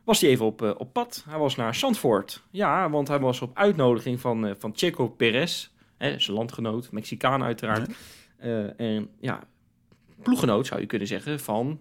Was 0.04 0.20
hij 0.20 0.30
even 0.30 0.46
op, 0.46 0.62
eh, 0.62 0.70
op 0.76 0.92
pad. 0.92 1.24
Hij 1.28 1.38
was 1.38 1.56
naar 1.56 1.74
Zandvoort. 1.74 2.42
Ja, 2.50 2.90
want 2.90 3.08
hij 3.08 3.18
was 3.18 3.40
op 3.40 3.58
uitnodiging 3.58 4.20
van, 4.20 4.46
eh, 4.46 4.54
van 4.58 4.72
Checo 4.74 5.08
Perez. 5.08 5.68
Hè, 5.96 6.18
zijn 6.18 6.36
landgenoot, 6.36 6.92
Mexicaan 6.92 7.42
uiteraard. 7.42 7.90
Eh, 8.36 8.80
en 8.80 9.08
ja, 9.20 9.42
ploeggenoot 10.22 10.66
zou 10.66 10.80
je 10.80 10.86
kunnen 10.86 11.08
zeggen 11.08 11.40
van 11.40 11.80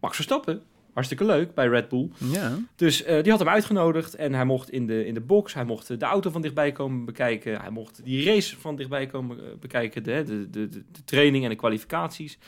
Max 0.00 0.14
Verstappen. 0.14 0.62
Hartstikke 0.92 1.24
leuk 1.24 1.54
bij 1.54 1.68
Red 1.68 1.88
Bull. 1.88 2.10
Ja. 2.18 2.58
Dus 2.76 3.04
die 3.04 3.30
had 3.30 3.38
hem 3.38 3.48
uitgenodigd 3.48 4.14
en 4.14 4.34
hij 4.34 4.44
mocht 4.44 4.70
in 4.70 4.86
de, 4.86 5.06
in 5.06 5.14
de 5.14 5.20
box, 5.20 5.54
hij 5.54 5.64
mocht 5.64 6.00
de 6.00 6.04
auto 6.04 6.30
van 6.30 6.42
dichtbij 6.42 6.72
komen 6.72 7.04
bekijken, 7.04 7.60
hij 7.60 7.70
mocht 7.70 8.04
die 8.04 8.24
race 8.24 8.56
van 8.60 8.76
dichtbij 8.76 9.06
komen 9.06 9.58
bekijken, 9.60 10.02
de, 10.02 10.22
de, 10.26 10.50
de, 10.50 10.68
de, 10.68 10.82
de 10.92 11.04
training 11.04 11.44
en 11.44 11.50
de 11.50 11.56
kwalificaties. 11.56 12.38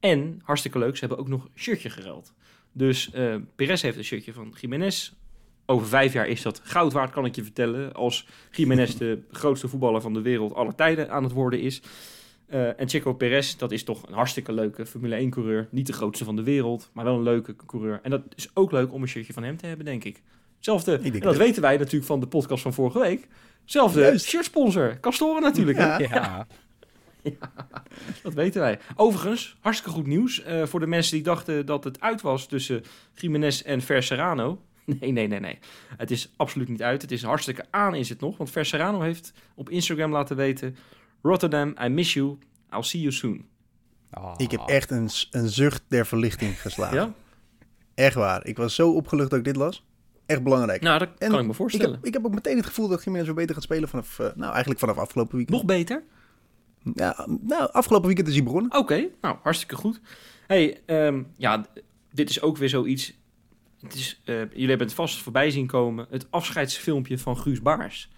En, 0.00 0.40
hartstikke 0.44 0.78
leuk, 0.78 0.94
ze 0.94 1.00
hebben 1.00 1.18
ook 1.18 1.28
nog 1.28 1.44
een 1.44 1.50
shirtje 1.54 1.90
geruild. 1.90 2.32
Dus 2.72 3.10
eh 3.12 3.34
Perez 3.56 3.82
heeft 3.82 3.96
een 3.96 4.04
shirtje 4.04 4.32
van 4.32 4.54
Jiménez. 4.60 5.12
Over 5.66 5.86
vijf 5.86 6.12
jaar 6.12 6.28
is 6.28 6.42
dat 6.42 6.60
goud 6.64 6.92
waard, 6.92 7.10
kan 7.10 7.24
ik 7.24 7.34
je 7.34 7.42
vertellen. 7.42 7.92
Als 7.92 8.26
Jiménez 8.50 8.94
de 8.94 9.22
grootste 9.30 9.68
voetballer 9.68 10.00
van 10.00 10.14
de 10.14 10.20
wereld 10.20 10.54
aller 10.54 10.74
tijden 10.74 11.10
aan 11.10 11.22
het 11.22 11.32
worden 11.32 11.60
is. 11.60 11.82
Eh, 12.46 12.80
en 12.80 12.88
Checo 12.88 13.14
Perez, 13.14 13.56
dat 13.56 13.70
is 13.70 13.84
toch 13.84 14.06
een 14.08 14.14
hartstikke 14.14 14.52
leuke 14.52 14.86
Formule 14.86 15.26
1-coureur. 15.26 15.68
Niet 15.70 15.86
de 15.86 15.92
grootste 15.92 16.24
van 16.24 16.36
de 16.36 16.42
wereld, 16.42 16.90
maar 16.92 17.04
wel 17.04 17.14
een 17.14 17.22
leuke 17.22 17.56
coureur. 17.66 18.00
En 18.02 18.10
dat 18.10 18.22
is 18.34 18.50
ook 18.54 18.72
leuk 18.72 18.92
om 18.92 19.02
een 19.02 19.08
shirtje 19.08 19.32
van 19.32 19.42
hem 19.42 19.56
te 19.56 19.66
hebben, 19.66 19.84
denk 19.84 20.04
ik. 20.04 20.22
Zelfde, 20.58 20.90
denk 21.00 21.14
en 21.14 21.20
dat 21.20 21.34
het. 21.34 21.42
weten 21.42 21.62
wij 21.62 21.76
natuurlijk 21.76 22.04
van 22.04 22.20
de 22.20 22.26
podcast 22.26 22.62
van 22.62 22.72
vorige 22.72 22.98
week. 22.98 23.28
Zelfde 23.64 24.00
Juist. 24.00 24.26
shirtsponsor, 24.26 25.00
Castoren 25.00 25.42
natuurlijk. 25.42 25.78
Ja. 25.78 26.46
Ja. 27.40 27.52
Dat 28.22 28.34
weten 28.34 28.60
wij. 28.60 28.78
Overigens, 28.96 29.56
hartstikke 29.60 29.94
goed 29.96 30.06
nieuws. 30.06 30.42
eh, 30.42 30.66
voor 30.66 30.80
de 30.80 30.86
mensen 30.86 31.14
die 31.14 31.22
dachten 31.22 31.66
dat 31.66 31.84
het 31.84 32.00
uit 32.00 32.20
was 32.20 32.46
tussen 32.46 32.82
Jiménez 33.14 33.60
en 33.62 33.80
Verserano. 33.80 34.62
Nee, 35.00 35.12
nee, 35.12 35.26
nee, 35.26 35.40
nee. 35.40 35.58
Het 35.96 36.10
is 36.10 36.32
absoluut 36.36 36.68
niet 36.68 36.82
uit. 36.82 37.02
Het 37.02 37.10
is 37.10 37.22
hartstikke 37.22 37.64
aan 37.70 37.94
is 37.94 38.08
het 38.08 38.20
nog. 38.20 38.36
Want 38.36 38.50
Verserano 38.50 39.00
heeft 39.00 39.32
op 39.54 39.70
Instagram 39.70 40.12
laten 40.12 40.36
weten... 40.36 40.76
Rotterdam, 41.22 41.74
I 41.82 41.88
miss 41.88 42.12
you. 42.14 42.38
I'll 42.72 42.82
see 42.82 43.00
you 43.00 43.12
soon. 43.12 43.44
Ah. 44.10 44.34
Ik 44.36 44.50
heb 44.50 44.60
echt 44.66 44.90
een, 44.90 45.08
een 45.30 45.48
zucht 45.48 45.82
der 45.88 46.06
verlichting 46.06 46.60
geslagen. 46.60 46.96
Ja? 46.96 47.12
Echt 47.94 48.14
waar. 48.14 48.46
Ik 48.46 48.56
was 48.56 48.74
zo 48.74 48.92
opgelucht 48.92 49.30
dat 49.30 49.38
ik 49.38 49.44
dit 49.44 49.56
las. 49.56 49.86
Echt 50.26 50.42
belangrijk. 50.42 50.80
Nou, 50.82 50.98
dat 50.98 51.08
En 51.18 51.28
kan 51.30 51.38
ik 51.38 51.44
me 51.44 51.50
ik, 51.50 51.56
voorstellen. 51.56 51.92
heb, 51.94 52.04
ik 52.04 52.12
heb 52.12 52.24
ook 52.24 52.34
meteen 52.34 52.56
het 52.56 52.66
gevoel 52.66 52.88
dat 52.88 53.04
Jiménez 53.04 53.26
weer 53.26 53.34
beter 53.36 53.54
gaat 53.54 53.64
spelen 53.64 53.88
vanaf, 53.88 54.18
eh, 54.18 54.26
nou 54.34 54.50
eigenlijk 54.50 54.80
vanaf 54.80 54.96
afgelopen 54.98 55.36
weekend. 55.36 55.56
Nog 55.56 55.66
beter? 55.66 56.02
Ja, 56.94 57.26
nou, 57.40 57.68
afgelopen 57.72 58.06
weekend 58.06 58.28
is 58.28 58.34
hij 58.34 58.42
begonnen. 58.44 58.76
Oké, 58.78 59.08
nou, 59.20 59.36
hartstikke 59.42 59.76
goed. 59.76 60.00
hey, 60.46 60.80
ehm, 60.86 61.22
ja, 61.36 61.66
dit 62.12 62.30
is 62.30 62.42
ook 62.42 62.56
weer 62.56 62.68
zoiets. 62.68 63.18
het 63.80 63.94
is, 63.94 64.20
eh, 64.24 64.38
jullie 64.38 64.68
hebben 64.68 64.86
het 64.86 64.96
vast 64.96 65.18
voorbij 65.22 65.50
zien 65.50 65.66
komen. 65.66 66.06
Het 66.10 66.26
afscheidsfilmpje 66.30 67.18
van 67.18 67.36
Guus 67.38 67.62
Baars. 67.62 68.10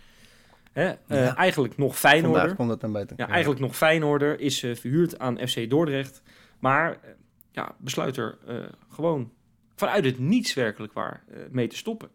Hè? 0.73 0.89
eh, 0.89 0.97
Ja. 1.25 1.37
Eigenlijk 1.37 1.77
nog 1.77 1.99
Vandaag 1.99 2.21
Feyenoorder. 2.21 2.55
komt 2.55 2.69
dat 2.69 2.81
naar 2.81 2.91
buiten. 2.91 3.17
Ja, 3.19 3.29
eigenlijk 3.29 3.61
nog 3.61 3.77
Feyenoorder 3.77 4.41
is 4.41 4.63
eh, 4.63 4.75
verhuurd 4.75 5.19
aan 5.19 5.39
FC 5.49 5.71
Dordrecht. 5.71 6.23
Maar 6.59 6.99
ja, 7.51 7.75
besluit 7.79 8.17
er 8.17 8.39
eh, 8.47 8.57
gewoon 8.89 9.31
vanuit 9.75 10.05
het 10.05 10.19
niets 10.19 10.55
werkelijk 10.55 10.93
waar 10.93 11.25
eh, 11.29 11.39
mee 11.51 11.67
te 11.69 11.77
stoppen. 11.77 12.09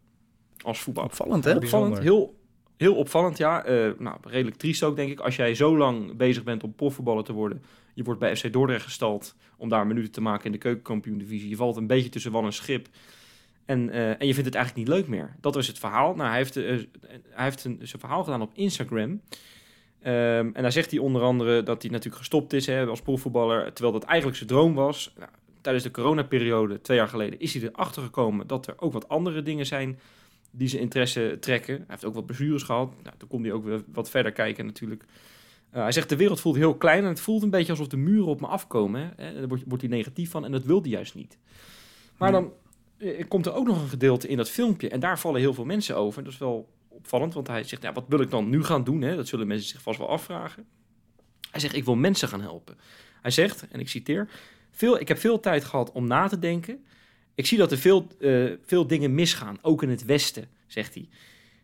Als 0.64 0.80
voetbal. 0.80 1.04
Opvallend, 1.04 1.44
hè? 1.44 1.56
Opvallend, 1.56 2.00
heel, 2.00 2.37
heel 2.78 2.96
opvallend, 2.96 3.38
ja. 3.38 3.64
Eh, 3.64 3.92
nou, 3.98 4.18
redelijk 4.22 4.58
triest 4.58 4.84
ook, 4.84 4.96
denk 4.96 5.12
ik. 5.12 5.20
Als 5.20 5.36
jij 5.36 5.56
zo 5.56 5.78
lang 5.78 6.18
bezig 6.18 6.44
bent 6.44 6.64
om 6.64 6.76
profvoetballer 6.76 7.24
te 7.24 7.34
worden. 7.34 7.64
Je 7.94 8.04
wordt 8.04 8.20
bij 8.20 8.36
FC 8.36 8.54
Dordrecht 8.54 8.84
gestald 8.84 9.36
om 9.58 9.70
daar 9.70 9.88
minuten 9.88 10.12
te 10.12 10.22
maken 10.22 10.46
in 10.46 10.52
de 10.52 10.58
keukenkampioen-divisie. 10.58 11.50
Je 11.50 11.56
valt 11.56 11.78
een 11.78 11.88
beetje 11.88 12.10
tussen 12.10 12.32
wal 12.32 12.46
en 12.46 12.54
schip. 12.54 12.88
En, 13.66 13.90
eh, 13.90 14.10
en 14.10 14.28
je 14.28 14.34
vindt 14.34 14.46
het 14.46 14.56
eigenlijk 14.56 14.88
niet 14.88 14.98
leuk 14.98 15.08
meer. 15.08 15.36
Dat 15.42 15.56
was 15.56 15.68
het 15.68 15.80
verhaal. 15.80 16.16
Nou, 16.16 16.30
hij 16.30 16.38
heeft, 16.38 16.56
eh, 16.56 16.64
hij 17.30 17.44
heeft 17.44 17.64
een, 17.64 17.80
zijn 17.82 18.00
verhaal 18.00 18.24
gedaan 18.24 18.42
op 18.42 18.52
Instagram. 18.54 19.22
Ehm, 20.02 20.50
en 20.54 20.62
daar 20.62 20.72
zegt 20.72 20.92
hij 20.92 21.00
onder 21.00 21.22
andere 21.22 21.64
dat 21.64 21.82
hij 21.82 21.92
natuurlijk 21.92 22.18
gestopt 22.18 22.54
is 22.54 22.66
hè, 22.66 22.86
als 22.86 23.02
profvoetballer. 23.02 23.74
Terwijl 23.74 24.00
dat 24.00 24.04
eigenlijk 24.04 24.38
zijn 24.38 24.50
droom 24.50 24.74
was. 24.74 25.14
Nou, 25.18 25.30
tijdens 25.62 25.86
de 25.86 25.92
coronaperiode, 25.92 26.82
twee 26.82 26.98
jaar 26.98 27.08
geleden, 27.08 27.40
is 27.40 27.54
hij 27.54 27.64
erachter 27.64 28.02
gekomen 28.02 28.48
dat 28.48 28.68
er 28.68 28.74
ook 28.78 28.94
wat 28.94 29.10
andere 29.10 29.44
dingen 29.44 29.66
zijn 29.66 30.00
die 30.52 30.68
zijn 30.68 30.82
interesse 30.82 31.38
trekken. 31.40 31.76
Hij 31.76 31.86
heeft 31.88 32.06
ook 32.06 32.14
wat 32.14 32.26
blessures 32.26 32.64
gehad. 32.64 32.94
Nou, 33.04 33.16
toen 33.18 33.30
kon 33.30 33.44
hij 33.44 33.52
ook 33.52 33.64
weer 33.64 33.84
wat 33.94 34.10
verder 34.10 34.32
kijken 34.32 34.66
natuurlijk. 34.66 35.04
Eh, 35.70 35.82
hij 35.82 35.92
zegt, 35.92 36.10
de 36.10 36.16
wereld 36.16 36.40
voelt 36.40 36.56
heel 36.56 36.76
klein 36.76 37.04
en 37.04 37.10
het 37.10 37.20
voelt 37.20 37.44
een 37.44 37.50
beetje 37.50 37.72
alsof 37.72 37.88
de 37.88 37.98
muren 37.98 38.28
op 38.28 38.42
me 38.42 38.48
afkomen. 38.48 39.02
Hè. 39.02 39.08
En 39.08 39.34
Daar 39.34 39.48
wordt, 39.48 39.64
wordt 39.68 39.84
hij 39.84 39.92
negatief 39.92 40.32
van 40.32 40.46
en 40.46 40.52
dat 40.52 40.64
wil 40.64 40.82
hij 40.82 40.90
juist 40.90 41.16
niet. 41.16 41.38
Maar 42.18 42.32
dan 42.32 42.54
eh, 42.98 43.28
komt 43.28 43.46
er 43.46 43.54
ook 43.54 43.68
nog 43.68 43.82
een 43.82 43.90
gedeelte 43.90 44.28
in 44.28 44.38
dat 44.38 44.50
filmpje 44.50 44.90
en 44.90 45.00
daar 45.00 45.20
vallen 45.20 45.42
heel 45.42 45.54
veel 45.54 45.66
mensen 45.66 45.96
over. 45.96 46.24
Dat 46.24 46.34
is 46.34 46.40
wel 46.40 46.70
opvallend, 46.88 47.34
want 47.34 47.48
hij 47.48 47.64
zegt, 47.64 47.82
ja, 47.82 47.94
wat 47.94 48.06
wil 48.08 48.20
ik 48.20 48.30
dan 48.30 48.50
nu 48.50 48.64
gaan 48.64 48.84
doen? 48.84 49.02
Hè? 49.02 49.16
Dat 49.16 49.28
zullen 49.28 49.48
mensen 49.48 49.70
zich 49.70 49.82
vast 49.82 50.00
wel 50.00 50.10
afvragen. 50.10 50.66
Hij 51.52 51.60
zegt, 51.60 51.76
ik 51.76 51.86
wil 51.86 51.96
mensen 51.96 52.28
gaan 52.28 52.42
helpen. 52.42 52.78
Hij 53.22 53.32
zegt, 53.32 53.68
en 53.68 53.80
ik 53.80 53.90
citeer, 53.90 54.30
veel, 54.72 55.00
ik 55.00 55.08
heb 55.08 55.18
veel 55.18 55.40
tijd 55.40 55.64
gehad 55.64 55.92
om 55.92 56.08
na 56.08 56.28
te 56.28 56.40
denken. 56.40 56.86
Ik 57.38 57.46
zie 57.46 57.58
dat 57.58 57.72
er 57.72 57.78
veel, 57.78 58.08
eh, 58.20 58.46
veel 58.66 58.88
dingen 58.88 59.16
misgaan, 59.16 59.58
ook 59.62 59.84
in 59.84 59.90
het 59.90 60.06
Westen, 60.06 60.48
zegt 60.68 60.94
hij. 60.94 61.10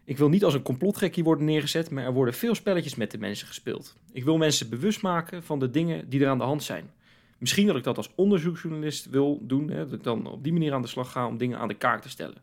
Ik 0.03 0.17
wil 0.17 0.29
niet 0.29 0.43
als 0.43 0.53
een 0.53 0.61
complotgekkie 0.61 1.23
worden 1.23 1.45
neergezet, 1.45 1.89
maar 1.89 2.03
er 2.03 2.13
worden 2.13 2.33
veel 2.33 2.55
spelletjes 2.55 2.95
met 2.95 3.11
de 3.11 3.17
mensen 3.17 3.47
gespeeld. 3.47 3.95
Ik 4.11 4.23
wil 4.23 4.37
mensen 4.37 4.69
bewust 4.69 5.01
maken 5.01 5.43
van 5.43 5.59
de 5.59 5.69
dingen 5.69 6.09
die 6.09 6.21
er 6.21 6.27
aan 6.27 6.37
de 6.37 6.43
hand 6.43 6.63
zijn. 6.63 6.91
Misschien 7.37 7.67
dat 7.67 7.75
ik 7.75 7.83
dat 7.83 7.97
als 7.97 8.09
onderzoeksjournalist 8.15 9.09
wil 9.09 9.39
doen, 9.41 9.69
hè, 9.69 9.83
dat 9.83 9.93
ik 9.93 10.03
dan 10.03 10.27
op 10.27 10.43
die 10.43 10.53
manier 10.53 10.73
aan 10.73 10.81
de 10.81 10.87
slag 10.87 11.11
ga 11.11 11.27
om 11.27 11.37
dingen 11.37 11.57
aan 11.59 11.67
de 11.67 11.73
kaak 11.73 12.01
te 12.01 12.09
stellen. 12.09 12.41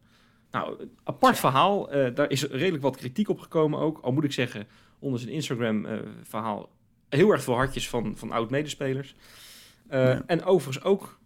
Nou, 0.50 0.80
een 0.80 0.90
apart 1.04 1.38
verhaal. 1.38 1.90
eh, 1.90 2.14
daar 2.14 2.30
is 2.30 2.42
redelijk 2.42 2.82
wat 2.82 2.96
kritiek 2.96 3.28
op 3.28 3.38
gekomen 3.40 3.78
ook. 3.80 3.98
Al 4.02 4.12
moet 4.12 4.24
ik 4.24 4.32
zeggen, 4.32 4.66
onder 4.98 5.20
zijn 5.20 5.32
Instagram-verhaal 5.32 6.68
heel 7.08 7.30
erg 7.30 7.42
veel 7.42 7.54
hartjes 7.54 7.88
van, 7.88 8.16
van 8.16 8.30
oud-medespelers. 8.30 9.14
Eh, 9.88 10.02
Ja. 10.04 10.22
En 10.26 10.44
overigens 10.44 10.84
ook, 10.84 11.18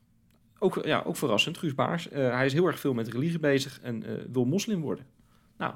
ook, 0.64 0.85
ja, 0.85 1.03
ook 1.07 1.16
verrassend, 1.16 1.59
Guus 1.59 1.74
Baars. 1.74 2.09
eh, 2.09 2.31
hij 2.31 2.46
is 2.46 2.53
heel 2.53 2.66
erg 2.66 2.79
veel 2.81 2.94
met 2.94 3.09
religie 3.09 3.38
bezig 3.38 3.81
en 3.83 4.03
eh, 4.05 4.12
wil 4.33 4.44
moslim 4.44 4.81
worden. 4.81 5.07
Nou, 5.59 5.74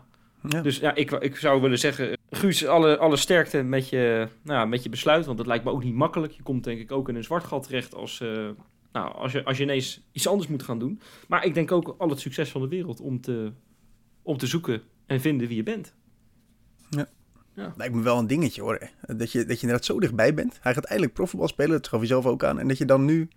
Ja. 0.49 0.61
dus 0.61 0.79
ja, 0.79 0.95
ik, 0.95 1.11
ik 1.11 1.37
zou 1.37 1.61
willen 1.61 1.79
zeggen, 1.79 2.19
Guus, 2.31 2.67
alle, 2.67 2.99
alle 2.99 3.17
sterkte 3.17 3.63
met 3.63 3.89
je, 3.89 4.29
nou, 4.43 4.59
ja, 4.59 4.65
met 4.65 4.83
je 4.83 4.89
besluit. 4.89 5.27
Want 5.27 5.39
dat 5.39 5.47
lijkt 5.47 5.65
me 5.65 5.71
ook 5.71 5.85
niet 5.85 5.95
makkelijk. 5.95 6.33
Je 6.33 6.43
komt 6.43 6.65
denk 6.65 6.81
ik 6.81 6.93
ook 6.93 7.09
in 7.09 7.15
een 7.17 7.25
zwart 7.25 7.45
gat 7.45 7.63
terecht 7.63 7.95
als, 7.95 8.21
eh, 8.21 8.49
nou, 8.93 9.15
als, 9.15 9.33
je, 9.33 9.45
als 9.45 9.57
je 9.57 9.63
ineens 9.63 10.01
iets 10.13 10.29
anders 10.29 10.49
moet 10.49 10.63
gaan 10.63 10.79
doen. 10.79 11.01
Maar 11.29 11.45
ik 11.45 11.55
denk 11.55 11.73
ook 11.73 11.95
al 11.99 12.09
het 12.09 12.21
succes 12.21 12.51
van 12.51 12.61
de 12.61 12.69
wereld 12.69 13.01
om 13.01 13.21
te, 13.21 13.53
om 14.23 14.37
te 14.37 14.47
zoeken 14.47 14.83
en 15.07 15.21
vinden 15.21 15.49
wie 15.49 15.57
je 15.57 15.63
bent. 15.63 15.95
Lijkt 17.77 17.95
me 17.95 18.03
wel 18.03 18.19
een 18.19 18.27
dingetje 18.27 18.63
hoor. 18.63 18.79
Dat 19.07 19.33
je, 19.33 19.39
dat 19.45 19.57
je 19.57 19.63
inderdaad 19.63 19.85
zo 19.85 20.01
dichtbij 20.01 20.35
bent. 20.35 20.59
Hij 20.63 20.75
gaat 20.75 20.85
eindelijk 20.85 21.15
profvoetbal 21.15 21.49
spelen, 21.49 21.71
dat 21.71 21.89
gaf 21.89 21.99
hij 21.99 22.09
zelf 22.09 22.27
ook 22.27 22.45
aan. 22.45 22.59
En 22.59 22.69
dat 22.69 22.79
je 22.79 22.85
dan 22.85 23.05
nu 23.05 23.29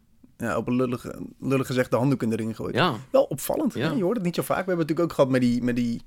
ja, 0.41 0.57
op 0.57 0.67
een 0.67 0.75
lullige, 0.75 1.21
lullig 1.39 1.67
gezegd 1.67 1.91
de 1.91 1.97
handdoek 1.97 2.23
in 2.23 2.29
de 2.29 2.35
ring 2.35 2.55
gooit. 2.55 2.75
Ja, 2.75 2.95
Wel 3.09 3.23
opvallend. 3.23 3.73
Ja. 3.73 3.89
hè? 3.89 3.95
Je 3.95 4.03
hoort 4.03 4.15
het 4.15 4.25
niet 4.25 4.35
zo 4.35 4.41
vaak. 4.41 4.65
We 4.65 4.71
hebben 4.71 4.87
het 4.87 4.97
natuurlijk 4.97 5.09
ook 5.09 5.15
gehad 5.15 5.31
met 5.31 5.41
die, 5.41 5.63
met 5.63 5.75
die, 5.75 6.01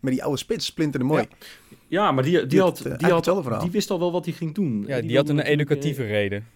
met 0.00 0.12
die 0.12 0.22
oude 0.22 0.38
spits, 0.38 0.66
Splinter 0.66 1.00
de 1.00 1.06
Mooi. 1.06 1.26
Ja. 1.28 1.76
ja 1.88 2.12
maar 2.12 2.24
die, 2.24 2.38
die, 2.38 2.46
Die 2.46 2.60
had, 2.60 2.78
had, 2.78 2.86
eh, 2.86 2.98
die, 2.98 3.52
had, 3.54 3.70
wist 3.70 3.90
al 3.90 3.98
wel 3.98 4.12
wat 4.12 4.24
hij 4.24 4.34
ging 4.34 4.54
doen. 4.54 4.84
Ja, 4.86 5.00
die, 5.00 5.16
had 5.16 5.28
een 5.28 5.34
natuurlijk, 5.36 5.70
educatieve 5.70 6.02
eh, 6.02 6.10
reden. 6.10 6.46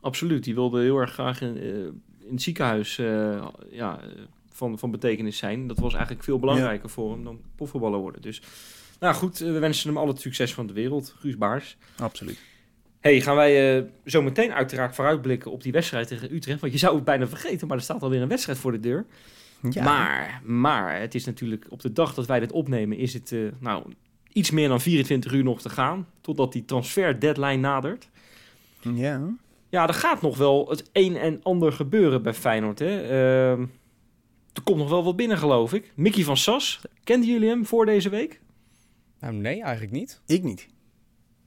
Absoluut, 0.00 0.44
die 0.44 0.54
wilde 0.54 0.82
heel 0.82 0.96
erg 0.96 1.12
graag 1.12 1.40
in, 1.40 1.56
eh, 1.56 1.66
in 2.26 2.32
het 2.32 2.42
ziekenhuis 2.42 2.98
eh, 2.98 3.46
ja, 3.70 4.00
eh, 4.00 4.08
van, 4.50 4.78
van 4.78 4.90
betekenis 4.90 5.36
zijn. 5.36 5.66
Dat 5.66 5.78
was 5.78 5.92
eigenlijk 5.92 6.24
veel 6.24 6.38
belangrijker 6.38 6.88
voor 6.88 7.12
hem 7.12 7.24
dan 7.24 7.40
profvoetballer 7.56 7.98
worden. 7.98 8.22
Dus 8.22 8.42
nou 9.00 9.14
goed, 9.14 9.40
eh, 9.40 9.52
we 9.52 9.58
wensen 9.58 9.88
hem 9.88 9.98
al 9.98 10.08
het 10.08 10.20
succes 10.20 10.54
van 10.54 10.66
de 10.66 10.72
wereld, 10.72 11.14
Guus 11.18 11.36
Baars. 11.36 11.76
Absoluut. 11.98 12.38
Hey, 13.06 13.20
gaan 13.20 13.36
wij 13.36 13.76
eh, 13.76 13.84
zo 14.04 14.22
meteen 14.22 14.52
uiteraard 14.52 14.94
vooruitblikken 14.94 15.50
op 15.50 15.62
die 15.62 15.72
wedstrijd 15.72 16.08
tegen 16.08 16.34
Utrecht. 16.34 16.60
Want 16.60 16.72
je 16.72 16.78
zou 16.78 16.94
het 16.94 17.04
bijna 17.04 17.26
vergeten, 17.26 17.66
maar 17.66 17.76
er 17.76 17.82
staat 17.82 18.02
alweer 18.02 18.22
een 18.22 18.28
wedstrijd 18.28 18.58
voor 18.58 18.72
de 18.72 18.80
deur. 18.80 19.06
Ja. 19.70 19.84
Maar, 19.84 20.40
maar 20.44 21.00
het 21.00 21.14
is 21.14 21.24
natuurlijk 21.24 21.66
op 21.68 21.80
de 21.80 21.92
dag 21.92 22.14
dat 22.14 22.26
wij 22.26 22.40
dit 22.40 22.52
opnemen, 22.52 22.98
is 22.98 23.14
het 23.14 23.32
eh, 23.32 23.40
nou, 23.58 23.84
iets 24.32 24.50
meer 24.50 24.68
dan 24.68 24.80
24 24.80 25.32
uur 25.32 25.44
nog 25.44 25.60
te 25.60 25.68
gaan. 25.68 26.06
Totdat 26.20 26.52
die 26.52 26.64
transfer 26.64 27.20
deadline 27.20 27.56
nadert. 27.56 28.08
Ja. 28.80 29.20
Ja, 29.68 29.86
er 29.86 29.94
gaat 29.94 30.22
nog 30.22 30.36
wel 30.36 30.68
het 30.68 30.90
een 30.92 31.16
en 31.16 31.40
ander 31.42 31.72
gebeuren 31.72 32.22
bij 32.22 32.34
Feyenoord. 32.34 32.78
Hè? 32.78 33.02
Ehm, 33.02 33.60
er 34.52 34.62
komt 34.64 34.78
nog 34.78 34.88
wel 34.88 35.04
wat 35.04 35.16
binnen, 35.16 35.38
geloof 35.38 35.72
ik. 35.72 35.92
Mickey 35.94 36.24
van 36.24 36.36
Sas, 36.36 36.80
kenden 37.04 37.28
jullie 37.28 37.48
hem 37.48 37.66
voor 37.66 37.86
deze 37.86 38.08
week? 38.08 38.40
Nou, 39.20 39.34
nee, 39.34 39.62
eigenlijk 39.62 39.92
niet. 39.92 40.20
Ik 40.26 40.42
niet. 40.42 40.68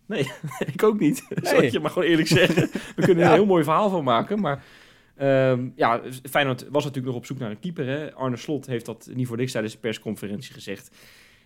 ik 0.74 0.84
ook 0.84 1.00
niet, 1.00 1.18
zal 1.30 1.54
ik 1.56 1.60
Nee. 1.62 1.72
je 1.72 1.80
maar 1.80 1.92
gewoon 1.92 2.08
eerlijk 2.08 2.28
zeggen. 2.28 2.70
We 2.96 3.02
kunnen 3.04 3.24
er 3.24 3.30
een 3.30 3.36
heel 3.36 3.46
mooi 3.46 3.64
verhaal 3.64 3.90
van 3.90 4.04
maken, 4.04 4.40
maar... 4.40 4.64
ehm, 5.18 5.68
ja, 5.76 6.02
Feyenoord 6.30 6.62
was 6.70 6.84
natuurlijk 6.84 7.06
nog 7.14 7.16
op 7.16 7.26
zoek 7.26 7.40
naar 7.40 7.52
een 7.52 7.60
keeper. 7.60 7.86
Hè? 7.88 8.14
Arne 8.14 8.38
Slot 8.38 8.66
heeft 8.66 8.86
dat 8.86 9.10
niet 9.14 9.28
voor 9.28 9.38
niks 9.38 9.52
tijdens 9.52 9.74
de 9.74 9.80
persconferentie 9.80 10.54
gezegd. 10.54 10.92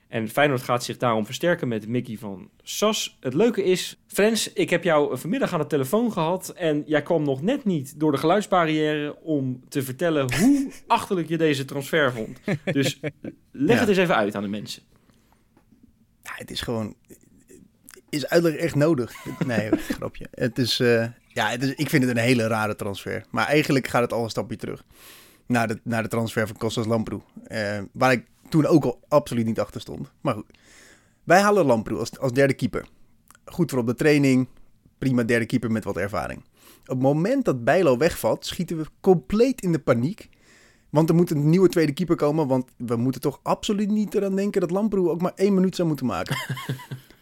En 0.07 0.29
Feyenoord 0.29 0.61
gaat 0.61 0.83
zich 0.83 0.97
daarom 0.97 1.25
versterken 1.25 1.67
met 1.67 1.87
Mickey 1.87 2.17
van 2.17 2.49
Sas. 2.61 3.17
Het 3.19 3.33
leuke 3.33 3.63
is, 3.63 3.99
Frans, 4.07 4.53
ik 4.53 4.69
heb 4.69 4.83
jou 4.83 5.17
vanmiddag 5.17 5.53
aan 5.53 5.59
de 5.59 5.67
telefoon 5.67 6.11
gehad... 6.11 6.49
en 6.49 6.83
jij 6.85 7.01
kwam 7.01 7.23
nog 7.23 7.41
net 7.41 7.65
niet 7.65 7.99
door 7.99 8.11
de 8.11 8.17
geluidsbarrière... 8.17 9.15
om 9.21 9.63
te 9.69 9.81
vertellen 9.83 10.35
hoe 10.39 10.71
achterlijk 10.87 11.29
je 11.29 11.37
deze 11.37 11.65
transfer 11.65 12.11
vond. 12.13 12.39
Dus 12.65 12.99
leg 13.51 13.75
Ja. 13.75 13.79
het 13.79 13.89
eens 13.89 13.97
even 13.97 14.15
uit 14.15 14.35
aan 14.35 14.41
de 14.43 14.47
mensen. 14.49 14.83
Ja, 16.23 16.31
het 16.35 16.51
is 16.51 16.61
gewoon... 16.61 16.95
Is 18.13 18.27
uitleg 18.27 18.55
echt 18.55 18.75
nodig? 18.75 19.13
Nee, 19.45 19.69
grapje. 19.97 20.27
Het 20.31 20.59
is, 20.59 20.79
eh, 20.79 21.05
ja, 21.27 21.49
het 21.49 21.63
is, 21.63 21.73
ik 21.73 21.89
vind 21.89 22.03
het 22.03 22.11
een 22.11 22.23
hele 22.23 22.47
rare 22.47 22.75
transfer. 22.75 23.25
Maar 23.29 23.47
eigenlijk 23.47 23.87
gaat 23.87 24.01
het 24.01 24.13
al 24.13 24.23
een 24.23 24.29
stapje 24.29 24.55
terug. 24.55 24.83
Naar 25.45 25.67
de, 25.67 25.79
naar 25.83 26.03
de 26.03 26.09
transfer 26.09 26.47
van 26.47 26.57
Kostas 26.57 26.85
Lamproe. 26.85 27.21
Eh, 27.43 27.79
waar 27.91 28.11
ik 28.11 28.25
toen 28.49 28.65
ook 28.65 28.83
al 28.83 28.99
absoluut 29.07 29.45
niet 29.45 29.59
achter 29.59 29.81
stond. 29.81 30.11
Maar 30.21 30.33
goed. 30.33 30.45
Wij 31.23 31.41
halen 31.41 31.65
Lamproe 31.65 31.97
als, 31.97 32.19
als 32.19 32.31
derde 32.31 32.53
keeper. 32.53 32.87
Goed 33.45 33.69
voor 33.69 33.79
op 33.79 33.87
de 33.87 33.95
training. 33.95 34.47
Prima 34.97 35.23
derde 35.23 35.45
keeper 35.45 35.71
met 35.71 35.83
wat 35.83 35.97
ervaring. 35.97 36.43
Op 36.81 36.87
het 36.87 36.99
moment 36.99 37.45
dat 37.45 37.63
Bijlo 37.63 37.97
wegvalt, 37.97 38.45
schieten 38.45 38.77
we 38.77 38.85
compleet 39.01 39.61
in 39.61 39.71
de 39.71 39.79
paniek. 39.79 40.29
Want 40.89 41.09
er 41.09 41.15
moet 41.15 41.31
een 41.31 41.49
nieuwe 41.49 41.69
tweede 41.69 41.93
keeper 41.93 42.15
komen. 42.15 42.47
Want 42.47 42.71
we 42.77 42.95
moeten 42.95 43.21
toch 43.21 43.39
absoluut 43.43 43.89
niet 43.89 44.13
eraan 44.13 44.35
denken 44.35 44.61
dat 44.61 44.71
Lamproe 44.71 45.09
ook 45.09 45.21
maar 45.21 45.33
één 45.35 45.53
minuut 45.53 45.75
zou 45.75 45.87
moeten 45.87 46.05
maken. 46.05 46.37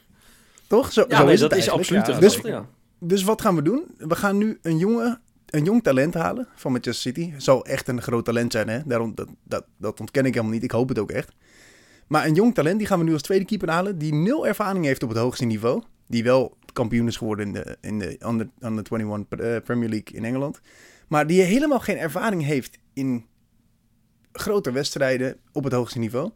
toch? 0.72 0.92
Zo, 0.92 1.06
Ja, 1.08 1.18
zo 1.18 1.24
nee, 1.24 1.34
is 1.34 1.40
dat 1.40 1.52
het 1.52 1.60
is 1.60 1.70
absoluut 1.70 2.08
ja. 2.08 2.20
Dus- 2.20 2.40
ja. 2.44 2.66
Dus 3.00 3.24
wat 3.24 3.42
gaan 3.42 3.56
we 3.56 3.62
doen? 3.62 3.86
We 3.98 4.16
gaan 4.16 4.38
nu 4.38 4.60
een, 4.62 4.78
jongen, 4.78 5.22
een 5.46 5.64
jong 5.64 5.84
talent 5.84 6.14
halen 6.14 6.48
van 6.56 6.72
Manchester 6.72 7.12
City. 7.14 7.34
Zal 7.38 7.66
echt 7.66 7.88
een 7.88 8.02
groot 8.02 8.26
talent 8.26 8.52
zijn, 8.52 8.70
hè? 8.70 8.80
Daarom, 8.86 9.16
dat, 9.16 9.28
dat, 9.44 9.66
dat 9.78 10.00
ontken 10.00 10.26
ik 10.26 10.34
helemaal 10.34 10.54
niet. 10.54 10.64
Ik 10.64 10.72
hoop 10.72 10.90
het 10.90 11.00
ook 11.00 11.12
echt. 11.12 11.32
Maar 12.08 12.26
een 12.26 12.34
jong 12.34 12.54
talent, 12.54 12.78
die 12.78 12.88
gaan 12.88 13.00
we 13.00 13.06
nu 13.06 13.14
als 13.14 13.22
tweede 13.22 13.46
keeper 13.46 13.70
halen. 13.70 13.98
Die 13.98 14.14
nul 14.14 14.48
ervaring 14.48 14.86
heeft 14.86 15.04
op 15.04 15.10
het 15.10 15.18
hoogste 15.18 15.46
niveau. 15.46 15.84
Die 16.08 16.24
wel 16.24 16.58
kampioen 16.74 17.08
is 17.08 17.18
geworden 17.18 17.46
in 17.48 17.54
de, 17.54 17.78
in 17.82 18.00
de 18.00 18.18
under, 18.26 18.50
under 18.60 18.86
21 18.92 19.40
eh, 19.40 19.56
Premier 19.64 19.90
League 19.90 20.18
in 20.18 20.26
Engeland. 20.26 20.62
Maar 21.08 21.28
die 21.28 21.42
helemaal 21.42 21.80
geen 21.80 21.98
ervaring 21.98 22.44
heeft 22.44 22.78
in 22.94 23.26
grote 24.32 24.72
wedstrijden 24.72 25.38
op 25.52 25.64
het 25.64 25.74
hoogste 25.74 26.00
niveau. 26.00 26.32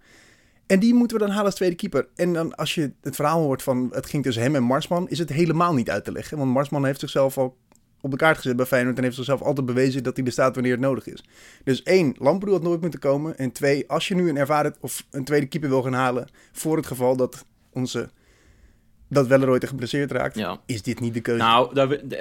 En 0.67 0.79
die 0.79 0.93
moeten 0.93 1.17
we 1.17 1.23
dan 1.23 1.31
halen 1.31 1.45
als 1.45 1.55
tweede 1.55 1.75
keeper. 1.75 2.07
En 2.15 2.33
dan 2.33 2.55
als 2.55 2.75
je 2.75 2.91
het 3.01 3.15
verhaal 3.15 3.41
hoort 3.41 3.63
van 3.63 3.89
het 3.91 4.05
ging 4.05 4.23
tussen 4.23 4.43
hem 4.43 4.55
en 4.55 4.63
Marsman, 4.63 5.09
is 5.09 5.19
het 5.19 5.29
helemaal 5.29 5.73
niet 5.73 5.89
uit 5.89 6.03
te 6.03 6.11
leggen. 6.11 6.37
Want 6.37 6.51
Marsman 6.53 6.85
heeft 6.85 6.99
zichzelf 6.99 7.37
al 7.37 7.57
op 8.01 8.11
de 8.11 8.17
kaart 8.17 8.37
gezet 8.37 8.55
bij 8.55 8.65
Feyenoord 8.65 8.97
en 8.97 9.03
heeft 9.03 9.15
zichzelf 9.15 9.41
altijd 9.41 9.65
bewezen 9.65 10.03
dat 10.03 10.15
hij 10.17 10.25
er 10.25 10.31
staat 10.31 10.53
wanneer 10.55 10.71
het 10.71 10.81
nodig 10.81 11.07
is. 11.07 11.23
Dus 11.63 11.83
één, 11.83 12.15
Lamproe 12.17 12.53
had 12.53 12.63
nooit 12.63 12.81
moeten 12.81 12.99
komen. 12.99 13.37
En 13.37 13.51
twee, 13.51 13.89
als 13.89 14.07
je 14.07 14.15
nu 14.15 14.29
een 14.29 14.37
ervaren 14.37 14.75
of 14.79 15.05
een 15.11 15.23
tweede 15.23 15.45
keeper 15.45 15.69
wil 15.69 15.81
gaan 15.83 15.93
halen, 15.93 16.27
voor 16.51 16.77
het 16.77 16.85
geval 16.85 17.15
dat 17.15 17.45
onze 17.71 18.09
dat 19.09 19.27
Welleroy 19.27 19.59
geblesseerd 19.61 20.11
raakt, 20.11 20.35
Ja. 20.37 20.59
is 20.65 20.81
dit 20.81 20.99
niet 20.99 21.13
de 21.13 21.21
keuze. 21.21 21.43
Nou, 21.43 21.73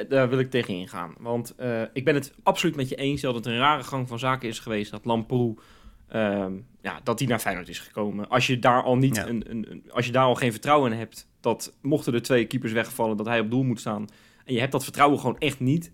daar 0.09 0.28
wil 0.28 0.38
ik 0.38 0.50
tegen 0.50 0.74
ingaan. 0.74 1.14
Want 1.18 1.54
eh, 1.57 1.83
ik 1.92 2.04
ben 2.04 2.14
het 2.14 2.33
absoluut 2.42 2.76
met 2.76 2.88
je 2.88 2.96
eens 2.96 3.20
dat 3.20 3.35
het 3.35 3.46
een 3.46 3.59
rare 3.59 3.83
gang 3.83 4.09
van 4.09 4.18
zaken 4.18 4.48
is 4.48 4.59
geweest 4.59 4.90
dat 4.90 5.04
Lamproe 5.04 5.54
ehm, 6.09 6.52
ja, 6.85 7.01
dat 7.03 7.18
hij 7.18 7.29
naar 7.29 7.38
Feyenoord 7.38 7.68
is 7.68 7.79
gekomen. 7.79 8.29
Als 8.29 8.47
je 8.47 8.59
daar 8.59 8.83
al 8.83 8.97
niet 8.97 9.16
Ja. 9.16 9.27
een, 9.27 9.51
een, 9.51 9.66
een- 9.70 9.85
als 9.90 10.07
je 10.07 10.12
daar 10.12 10.25
al 10.25 10.35
geen 10.35 10.51
vertrouwen 10.53 10.92
in 10.92 10.99
hebt 10.99 11.29
dat 11.40 11.77
mochten 11.83 12.14
er 12.14 12.23
twee 12.23 12.47
keepers 12.47 12.73
wegvallen, 12.73 13.16
dat 13.16 13.27
hij 13.27 13.40
op 13.40 13.51
doel 13.51 13.62
moet 13.62 13.81
staan. 13.81 14.07
En 14.44 14.55
je 14.55 14.61
hebt 14.61 14.73
dat 14.73 14.83
vertrouwen 14.85 15.18
gewoon 15.18 15.38
echt 15.38 15.61
niet, 15.61 15.92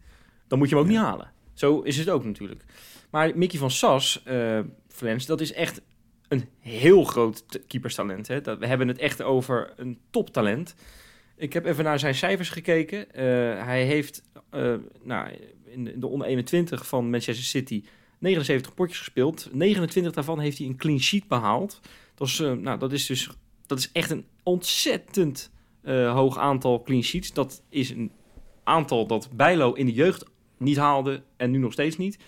dan 0.49 0.59
moet 0.59 0.69
je 0.69 0.75
hem 0.75 0.85
ook 0.85 0.91
niet 0.91 0.99
halen. 1.01 1.33
Zo 1.55 1.81
is 1.81 1.97
het 1.97 2.09
ook 2.09 2.25
natuurlijk. 2.25 2.65
Maar 3.11 3.39
Mickey 3.39 3.59
van 3.59 3.71
Sas, 3.71 4.23
eh 4.25 4.61
Flens, 4.89 5.27
dat 5.27 5.41
is 5.41 5.53
echt 5.53 5.81
een 6.29 6.45
heel 6.59 7.05
groot 7.05 7.45
keeperstalent. 7.67 8.29
Hè? 8.29 8.41
Dat, 8.41 8.59
we 8.59 8.67
hebben 8.67 8.89
het 8.89 8.99
echt 8.99 9.23
over 9.23 9.73
een 9.77 9.99
toptalent. 10.11 10.75
Ik 11.37 11.53
heb 11.53 11.65
even 11.67 11.85
naar 11.85 11.99
zijn 11.99 12.15
cijfers 12.15 12.49
gekeken. 12.49 13.13
Eh, 13.13 13.25
hij 13.65 13.85
heeft 13.85 14.23
eh, 14.51 14.75
nou, 15.03 15.29
in 15.65 15.85
de, 15.85 15.93
in 15.93 16.01
de 16.01 16.07
onder 16.07 16.27
21 16.27 16.87
van 16.87 17.11
Manchester 17.11 17.45
City 17.47 17.85
79 18.21 18.75
potjes 18.75 18.99
gespeeld. 18.99 19.49
29 19.53 20.13
daarvan 20.13 20.41
heeft 20.41 20.59
hij 20.59 20.67
een 20.67 20.77
clean 20.77 21.01
sheet 21.01 21.29
behaald. 21.29 21.81
Dat 22.15 22.29
is, 22.29 22.41
eh, 22.41 22.53
nou, 22.53 22.79
dat 22.79 22.93
is 22.93 23.07
dus 23.07 23.31
dat 23.67 23.79
is 23.79 23.93
echt 23.93 24.11
een 24.11 24.25
ontzettend 24.43 25.51
eh, 25.83 26.13
hoog 26.13 26.39
aantal 26.39 26.83
clean 26.83 27.03
sheets. 27.03 27.33
Dat 27.33 27.63
is 27.69 27.91
een 27.91 28.13
aantal 28.65 29.07
dat 29.07 29.29
Bijlo 29.37 29.73
in 29.73 29.87
de 29.87 29.93
jeugd 29.93 30.25
niet 30.57 30.77
haalde 30.77 31.23
en 31.37 31.51
nu 31.51 31.59
nog 31.59 31.73
steeds 31.73 31.97
niet. 31.97 32.19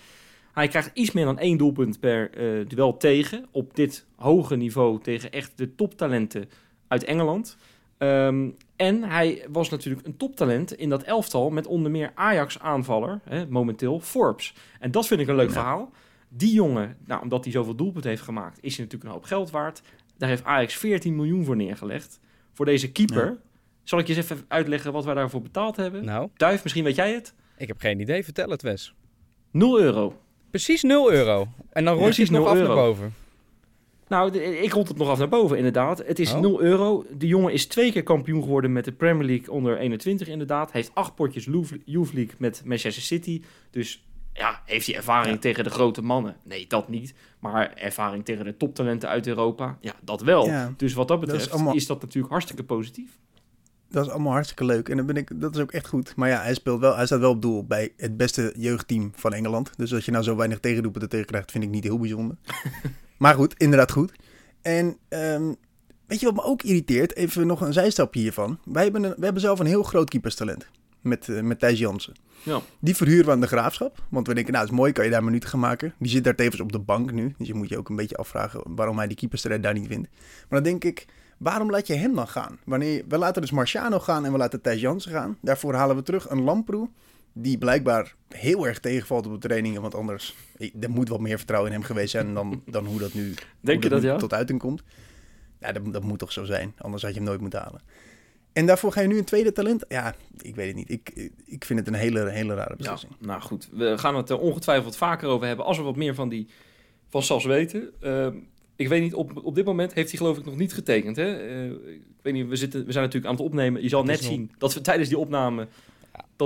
Hij 0.53 0.67
krijgt 0.67 0.91
iets 0.93 1.11
meer 1.11 1.25
dan 1.25 1.39
één 1.39 1.57
doelpunt 1.57 1.99
per 1.99 2.31
eh, 2.31 2.67
duel 2.67 2.97
tegen. 2.97 3.45
Op 3.51 3.75
dit 3.75 4.05
hoge 4.15 4.55
niveau 4.55 5.01
tegen 5.01 5.31
echt 5.31 5.51
de 5.55 5.75
toptalenten 5.75 6.49
uit 6.87 7.03
Engeland. 7.03 7.57
Ehm, 8.03 8.49
en 8.75 9.03
hij 9.03 9.45
was 9.51 9.69
natuurlijk 9.69 10.07
een 10.07 10.17
toptalent 10.17 10.73
in 10.73 10.89
dat 10.89 11.03
elftal 11.03 11.49
met 11.49 11.67
onder 11.67 11.91
meer 11.91 12.11
Ajax-aanvaller, 12.15 13.19
momenteel 13.49 13.99
Forbes. 13.99 14.53
En 14.79 14.91
dat 14.91 15.07
vind 15.07 15.19
ik 15.21 15.27
een 15.27 15.35
leuk 15.35 15.47
Ja. 15.47 15.53
verhaal. 15.53 15.91
Die 16.29 16.53
jongen, 16.53 16.97
nou, 17.05 17.21
omdat 17.21 17.43
hij 17.43 17.53
zoveel 17.53 17.75
doelpunten 17.75 18.09
heeft 18.09 18.21
gemaakt, 18.21 18.57
is 18.61 18.75
hij 18.75 18.85
natuurlijk 18.85 19.03
een 19.03 19.15
hoop 19.15 19.23
geld 19.27 19.51
waard. 19.51 19.81
Daar 20.17 20.29
heeft 20.29 20.43
Ajax 20.43 20.75
14 20.75 21.15
miljoen 21.15 21.45
voor 21.45 21.55
neergelegd. 21.55 22.19
Voor 22.53 22.65
deze 22.65 22.91
keeper. 22.91 23.25
Ja. 23.25 23.37
Zal 23.83 23.99
ik 23.99 24.07
je 24.07 24.15
eens 24.15 24.23
even 24.31 24.45
uitleggen 24.47 24.91
wat 24.93 25.05
wij 25.05 25.13
daarvoor 25.13 25.41
betaald 25.41 25.75
hebben? 25.75 26.05
Nou, 26.05 26.29
Duif, 26.35 26.63
misschien 26.63 26.83
weet 26.83 26.95
jij 26.95 27.13
het? 27.13 27.33
ik 27.57 27.67
heb 27.67 27.79
geen 27.79 27.99
idee. 27.99 28.23
Vertel 28.23 28.49
het, 28.49 28.61
Wes. 28.61 28.93
0 29.51 29.79
euro. 29.79 30.19
Precies 30.49 30.83
0 30.83 31.11
euro. 31.11 31.47
En 31.71 31.85
dan 31.85 31.97
rond 31.97 32.15
je 32.15 32.21
het 32.21 32.31
nog 32.31 32.39
0 32.41 32.49
af 32.49 32.57
naar 32.57 32.67
euro. 32.67 32.75
boven. 32.75 33.13
Nou, 34.13 34.37
ik 34.39 34.71
rond 34.73 34.87
het 34.87 34.97
nog 34.97 35.07
af 35.09 35.17
naar 35.17 35.29
boven, 35.29 35.57
inderdaad. 35.57 36.03
Het 36.05 36.19
is 36.19 36.33
Oh. 36.33 36.39
0 36.39 36.61
euro. 36.61 37.05
De 37.17 37.27
jongen 37.27 37.53
is 37.53 37.65
twee 37.65 37.91
keer 37.91 38.03
kampioen 38.03 38.41
geworden 38.43 38.71
met 38.71 38.85
de 38.85 38.91
Premier 38.91 39.25
League 39.27 39.51
onder 39.51 39.77
21, 39.77 40.27
inderdaad. 40.27 40.71
Heeft 40.71 40.91
acht 40.93 41.15
potjes 41.15 41.45
Youth 41.85 42.13
League 42.13 42.35
met 42.37 42.61
Manchester 42.65 43.03
City. 43.03 43.41
Dus 43.71 44.07
ja, 44.33 44.61
heeft 44.65 44.85
hij 44.85 44.95
ervaring 44.95 45.33
Ja. 45.33 45.39
tegen 45.39 45.63
de 45.63 45.69
grote 45.69 46.01
mannen? 46.01 46.35
Nee, 46.43 46.67
dat 46.67 46.89
niet. 46.89 47.13
Maar 47.39 47.73
ervaring 47.73 48.25
tegen 48.25 48.45
de 48.45 48.57
toptalenten 48.57 49.09
uit 49.09 49.27
Europa? 49.27 49.77
Ja, 49.81 49.93
dat 50.01 50.21
wel. 50.21 50.45
Ja. 50.45 50.73
Dus 50.77 50.93
wat 50.93 51.07
dat 51.07 51.17
Dat 51.19 51.27
is 51.27 51.33
betreft 51.33 51.45
is, 51.55 51.61
allemaal- 51.61 51.85
dat 51.87 52.01
natuurlijk 52.01 52.31
hartstikke 52.31 52.63
positief. 52.63 53.19
Dat 53.89 54.05
is 54.05 54.11
allemaal 54.11 54.31
hartstikke 54.33 54.65
leuk. 54.65 54.89
En 54.89 54.97
dan 54.97 55.05
ben 55.05 55.15
ik, 55.17 55.41
dat 55.41 55.55
is 55.55 55.61
ook 55.61 55.71
echt 55.71 55.87
goed. 55.87 56.15
Maar 56.15 56.29
ja, 56.29 56.41
hij, 56.41 56.53
speelt 56.53 56.79
wel, 56.79 56.95
hij 56.95 57.05
staat 57.05 57.19
wel 57.19 57.29
op 57.31 57.41
doel 57.41 57.65
bij 57.65 57.93
het 57.97 58.17
beste 58.17 58.53
jeugdteam 58.57 59.11
van 59.15 59.33
Engeland. 59.33 59.71
Dus 59.77 59.93
als 59.93 60.05
je 60.05 60.11
nou 60.11 60.23
zo 60.23 60.35
weinig 60.35 60.59
tegendoepen 60.59 61.09
tegen 61.09 61.25
krijgt, 61.25 61.51
vind 61.51 61.63
ik 61.63 61.69
niet 61.69 61.83
heel 61.83 61.99
bijzonder. 61.99 62.35
maar 63.23 63.35
goed, 63.35 63.53
inderdaad 63.57 63.91
goed. 63.91 64.11
En 64.61 64.97
ehm, 65.09 65.53
weet 66.07 66.19
je 66.19 66.25
wat 66.25 66.35
me 66.35 66.43
ook 66.43 66.63
irriteert? 66.63 67.15
Even 67.15 67.47
nog 67.47 67.61
een 67.61 67.73
zijstapje 67.73 68.19
hiervan. 68.19 68.59
Wij 68.65 68.83
hebben, 68.83 69.03
een, 69.03 69.13
we 69.17 69.23
hebben 69.23 69.41
zelf 69.41 69.59
een 69.59 69.65
heel 69.65 69.83
groot 69.83 70.09
keeperstalent. 70.09 70.67
Met, 71.01 71.29
eh, 71.29 71.41
met 71.41 71.59
Thijs 71.59 71.79
Jansen. 71.79 72.13
Ja. 72.43 72.61
Die 72.79 72.95
verhuren 72.95 73.25
we 73.25 73.31
aan 73.31 73.41
de 73.41 73.47
graafschap. 73.47 74.03
Want 74.09 74.27
we 74.27 74.33
denken, 74.33 74.53
nou, 74.53 74.65
is 74.65 74.71
mooi, 74.71 74.91
kan 74.91 75.05
je 75.05 75.11
daar 75.11 75.23
minuten 75.23 75.49
gaan 75.49 75.59
maken. 75.59 75.93
Die 75.99 76.11
zit 76.11 76.23
daar 76.23 76.35
tevens 76.35 76.61
op 76.61 76.71
de 76.71 76.79
bank 76.79 77.11
nu. 77.11 77.33
Dus 77.37 77.47
je 77.47 77.53
moet 77.53 77.69
je 77.69 77.77
ook 77.77 77.89
een 77.89 77.95
beetje 77.95 78.17
afvragen 78.17 78.61
waarom 78.65 78.97
hij 78.97 79.07
die 79.07 79.17
keeperstrijd 79.17 79.63
daar 79.63 79.73
niet 79.73 79.87
wint. 79.87 80.07
Maar 80.49 80.61
dan 80.61 80.63
denk 80.63 80.83
ik, 80.83 81.05
waarom 81.37 81.69
laat 81.69 81.87
je 81.87 81.93
hem 81.93 82.15
dan 82.15 82.27
gaan? 82.27 82.59
Wanneer, 82.65 83.03
we 83.07 83.17
laten 83.17 83.41
dus 83.41 83.51
Marciano 83.51 83.99
gaan 83.99 84.25
en 84.25 84.31
we 84.31 84.37
laten 84.37 84.61
Thijs 84.61 84.81
Jansen 84.81 85.11
gaan. 85.11 85.37
Daarvoor 85.41 85.73
halen 85.73 85.95
we 85.95 86.03
terug 86.03 86.29
een 86.29 86.41
Lamproe. 86.41 86.89
Die 87.33 87.57
blijkbaar 87.57 88.15
heel 88.29 88.67
erg 88.67 88.79
tegenvalt 88.79 89.25
op 89.25 89.31
de 89.41 89.47
trainingen. 89.47 89.81
Want 89.81 89.95
anders, 89.95 90.35
ik- 90.57 90.73
er 90.79 90.89
moet 90.89 91.09
wat 91.09 91.19
meer 91.19 91.37
vertrouwen 91.37 91.71
in 91.71 91.77
hem 91.77 91.85
geweest 91.87 92.11
zijn 92.11 92.33
dan, 92.33 92.61
dan 92.65 92.85
hoe 92.85 92.99
dat 92.99 93.13
nu, 93.13 93.25
hoe 93.27 93.35
Denk 93.61 93.83
je 93.83 93.89
dat, 93.89 94.01
nu 94.01 94.07
ja? 94.07 94.15
tot 94.17 94.33
uiting 94.33 94.59
komt. 94.59 94.83
Ja, 95.59 95.71
dat, 95.71 95.93
dat 95.93 96.03
moet 96.03 96.19
toch 96.19 96.31
zo 96.31 96.43
zijn. 96.43 96.73
Anders 96.77 97.03
had 97.03 97.11
je 97.11 97.17
hem 97.17 97.27
nooit 97.27 97.41
moeten 97.41 97.59
halen. 97.59 97.81
En 98.53 98.65
daarvoor 98.65 98.91
ga 98.91 99.01
je 99.01 99.07
nu 99.07 99.17
een 99.17 99.23
tweede 99.23 99.51
talent. 99.51 99.85
Ja, 99.87 100.15
ik 100.41 100.55
weet 100.55 100.67
het 100.67 100.75
niet. 100.75 100.89
Ik, 100.89 101.29
ik 101.45 101.65
vind 101.65 101.79
het 101.79 101.87
een 101.87 101.93
hele, 101.93 102.29
hele 102.29 102.53
rare 102.53 102.69
Ja, 102.69 102.75
beslissing. 102.75 103.13
nou 103.19 103.41
goed. 103.41 103.69
We 103.71 103.97
gaan 103.97 104.15
het 104.15 104.29
er 104.29 104.39
ongetwijfeld 104.39 104.95
vaker 104.97 105.27
over 105.27 105.47
hebben 105.47 105.65
als 105.65 105.77
we 105.77 105.83
wat 105.83 105.95
meer 105.95 106.15
van 106.15 106.29
die 106.29 106.47
van 107.09 107.23
Sas 107.23 107.45
weten. 107.45 107.89
Ehm, 107.99 108.35
ik 108.75 108.87
weet 108.87 109.01
niet, 109.01 109.13
op, 109.13 109.45
op 109.45 109.55
dit 109.55 109.65
moment 109.65 109.93
heeft 109.93 110.09
hij 110.09 110.17
geloof 110.17 110.37
ik 110.37 110.45
nog 110.45 110.55
niet 110.55 110.73
getekend. 110.73 111.15
Hè? 111.15 111.33
Eh, 111.47 111.71
ik 111.93 112.01
weet 112.21 112.33
niet, 112.33 112.47
we, 112.47 112.55
zitten, 112.55 112.85
we 112.85 112.91
zijn 112.91 113.03
natuurlijk 113.03 113.31
aan 113.31 113.37
het 113.37 113.45
opnemen. 113.49 113.81
Je 113.81 113.89
zal 113.89 114.03
net 114.03 114.21
nog- 114.21 114.29
zien 114.29 114.51
dat 114.57 114.73
we 114.73 114.81
tijdens 114.81 115.09
die 115.09 115.17
opname 115.17 115.67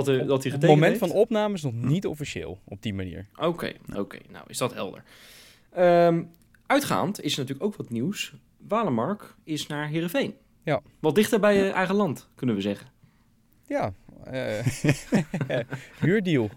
dat, 0.04 0.08
er, 0.08 0.26
dat 0.26 0.42
hij 0.42 0.52
getekend 0.52 0.62
het 0.62 0.70
moment 0.70 1.00
heeft. 1.00 1.12
van 1.12 1.20
opname 1.22 1.54
is 1.54 1.62
nog 1.62 1.72
niet 1.72 2.06
officieel 2.06 2.58
op 2.64 2.82
die 2.82 2.94
manier. 2.94 3.26
Oké, 3.36 3.72
oké. 3.94 4.18
Nou, 4.30 4.44
is 4.48 4.58
dat 4.58 4.74
helder. 4.74 5.02
Ehm, 5.72 6.22
uitgaand 6.66 7.20
is 7.22 7.32
er 7.32 7.38
natuurlijk 7.38 7.66
ook 7.66 7.76
wat 7.76 7.90
nieuws. 7.90 8.34
Walemark 8.68 9.34
is 9.44 9.66
naar 9.66 9.88
Heerenveen. 9.88 10.34
Ja. 10.62 10.80
Wat 11.00 11.14
dichter 11.14 11.40
bij 11.40 11.56
je 11.56 11.70
eigen 11.70 11.94
land, 11.94 12.28
kunnen 12.34 12.54
we 12.54 12.60
zeggen. 12.60 12.86
Ja, 13.66 13.92
eh 14.24 14.66
huurdeal. 16.00 16.50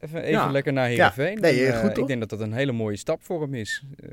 Even, 0.00 0.20
even 0.20 0.30
Ja. 0.30 0.50
lekker 0.50 0.72
naar 0.72 0.86
Heerenveen. 0.86 1.34
Ja, 1.34 1.40
nee, 1.40 1.52
En, 1.66 1.72
eh, 1.72 1.74
eh, 1.74 1.80
goed, 1.80 1.94
toch? 1.94 2.02
ik 2.02 2.06
denk 2.08 2.20
dat 2.20 2.30
dat 2.30 2.40
een 2.40 2.52
hele 2.52 2.72
mooie 2.72 2.96
stap 2.96 3.22
voor 3.22 3.40
hem 3.42 3.54
is. 3.54 3.82
Eh, 3.96 4.08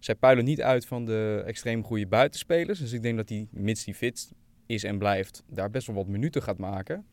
zij 0.00 0.14
puilen 0.14 0.44
niet 0.44 0.62
uit 0.62 0.86
van 0.86 1.04
de 1.04 1.42
extreem 1.46 1.84
goede 1.84 2.06
buitenspelers. 2.06 2.78
Dus 2.78 2.92
ik 2.92 3.02
denk 3.02 3.16
dat 3.16 3.28
hij, 3.28 3.46
mits 3.50 3.84
hij 3.84 3.94
fit 3.94 4.32
is 4.66 4.84
en 4.84 4.98
blijft, 4.98 5.42
daar 5.46 5.70
best 5.70 5.86
wel 5.86 5.96
wat 5.96 6.06
minuten 6.06 6.42
gaat 6.42 6.58
maken. 6.58 7.06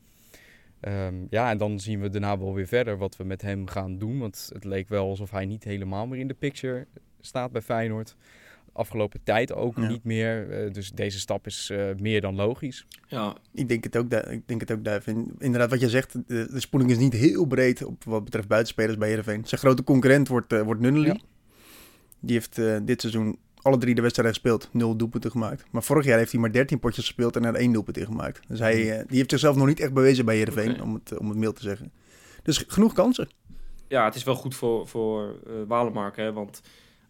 Ehm, 0.86 1.16
ja, 1.30 1.50
en 1.50 1.58
dan 1.58 1.80
zien 1.80 2.02
we 2.02 2.10
daarna 2.10 2.38
wel 2.40 2.54
weer 2.54 2.68
verder 2.68 2.98
wat 2.98 3.18
we 3.18 3.24
met 3.24 3.42
hem 3.42 3.68
gaan 3.68 3.98
doen. 3.98 4.20
Want 4.20 4.50
het 4.54 4.64
leek 4.64 4.90
wel 4.90 5.08
alsof 5.10 5.32
hij 5.32 5.46
niet 5.46 5.64
helemaal 5.64 6.08
meer 6.08 6.20
in 6.20 6.28
de 6.28 6.34
picture 6.34 6.88
staat 7.22 7.52
bij 7.52 7.62
Feyenoord. 7.62 8.16
Afgelopen 8.74 9.20
tijd 9.24 9.54
ook 9.54 9.78
Ja. 9.78 9.88
niet 9.88 10.04
meer. 10.04 10.50
Eh, 10.52 10.74
dus 10.74 10.92
deze 10.92 11.20
stap 11.20 11.46
is 11.46 11.70
eh, 11.70 11.86
meer 12.00 12.22
dan 12.22 12.36
logisch. 12.36 12.88
Ja, 13.08 13.36
Ik 13.54 13.68
denk 13.68 13.84
het 13.84 13.98
ook, 13.98 14.12
ik 14.14 14.48
denk 14.48 14.60
het 14.62 14.72
ook 14.72 14.86
Inderdaad, 15.40 15.70
wat 15.70 15.80
je 15.80 15.90
zegt, 15.90 16.14
de, 16.28 16.48
de 16.52 16.60
spoeling 16.60 16.92
is 16.92 16.98
niet 16.98 17.14
heel 17.14 17.46
breed 17.46 17.84
op 17.86 18.04
wat 18.04 18.24
betreft 18.24 18.48
buitenspelers 18.48 18.98
bij 18.98 19.08
Heerenveen. 19.08 19.46
Zijn 19.46 19.62
grote 19.62 19.84
concurrent 19.84 20.28
wordt, 20.28 20.54
eh, 20.54 20.62
wordt 20.62 20.82
Nunnely. 20.82 21.06
Ja. 21.08 21.18
Die 22.20 22.34
heeft 22.36 22.56
dit 22.88 23.02
seizoen 23.02 23.38
alle 23.66 23.78
drie 23.78 23.96
de 23.96 24.02
wedstrijden 24.02 24.34
gespeeld, 24.34 24.70
nul 24.72 24.96
doelpunten 24.96 25.32
gemaakt. 25.32 25.66
Maar 25.72 25.84
vorig 25.84 26.06
jaar 26.06 26.18
heeft 26.18 26.32
hij 26.32 26.42
maar 26.42 26.52
13 26.52 26.80
potjes 26.80 27.06
gespeeld 27.06 27.36
en 27.36 27.44
er 27.46 27.56
één 27.56 27.72
doelpunt 27.72 27.98
in 27.98 28.06
gemaakt. 28.06 28.40
Dus 28.48 28.60
hij 28.60 28.92
eh, 29.00 29.08
die 29.08 29.18
heeft 29.18 29.30
zichzelf 29.30 29.56
nog 29.56 29.68
niet 29.68 29.80
echt 29.80 29.94
bewezen 29.94 30.26
bij 30.26 30.36
Heerenveen, 30.36 30.82
om, 30.82 30.94
het, 30.94 31.12
eh, 31.12 31.20
om 31.20 31.30
het 31.30 31.38
mild 31.38 31.56
te 31.56 31.62
zeggen. 31.62 31.92
Dus 32.44 32.64
genoeg 32.68 32.94
kansen. 32.94 33.30
ja, 33.88 34.06
het 34.06 34.16
is 34.16 34.24
wel 34.24 34.36
goed 34.36 34.56
voor, 34.56 34.88
voor 34.88 35.36
eh 35.48 35.54
Walemark, 35.68 36.16
hè, 36.16 36.34
want 36.34 36.62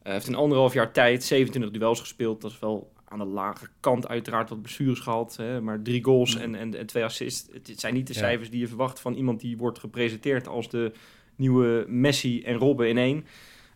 hij 0.04 0.14
heeft 0.14 0.28
in 0.28 0.36
anderhalf 0.36 0.74
jaar 0.74 0.92
tijd 0.92 1.24
27 1.24 1.72
duels 1.80 2.00
gespeeld. 2.00 2.42
Dat 2.42 2.52
is 2.52 2.60
wel 2.60 2.94
aan 3.08 3.20
de 3.20 3.26
lage 3.26 3.66
kant 3.80 4.08
uiteraard 4.08 4.50
wat 4.50 4.62
blessures 4.62 5.00
gehad. 5.00 5.36
Hè, 5.36 5.62
maar 5.62 5.82
drie 5.82 6.04
goals 6.04 6.36
en, 6.36 6.56
en, 6.56 6.76
en 6.76 6.86
twee 6.86 7.04
assists. 7.04 7.48
Het 7.54 7.80
zijn 7.80 7.94
niet 7.94 8.08
de 8.08 8.14
Ja. 8.14 8.20
cijfers 8.20 8.50
die 8.50 8.60
je 8.60 8.68
verwacht 8.68 9.00
van 9.00 9.14
iemand 9.14 9.40
die 9.40 9.58
wordt 9.58 9.80
gepresenteerd 9.80 10.48
als 10.48 10.70
de 10.70 10.92
nieuwe 11.36 11.86
Messi 11.88 12.44
en 12.44 12.58
Robben 12.58 12.90
in 12.90 12.98
één. 12.98 13.26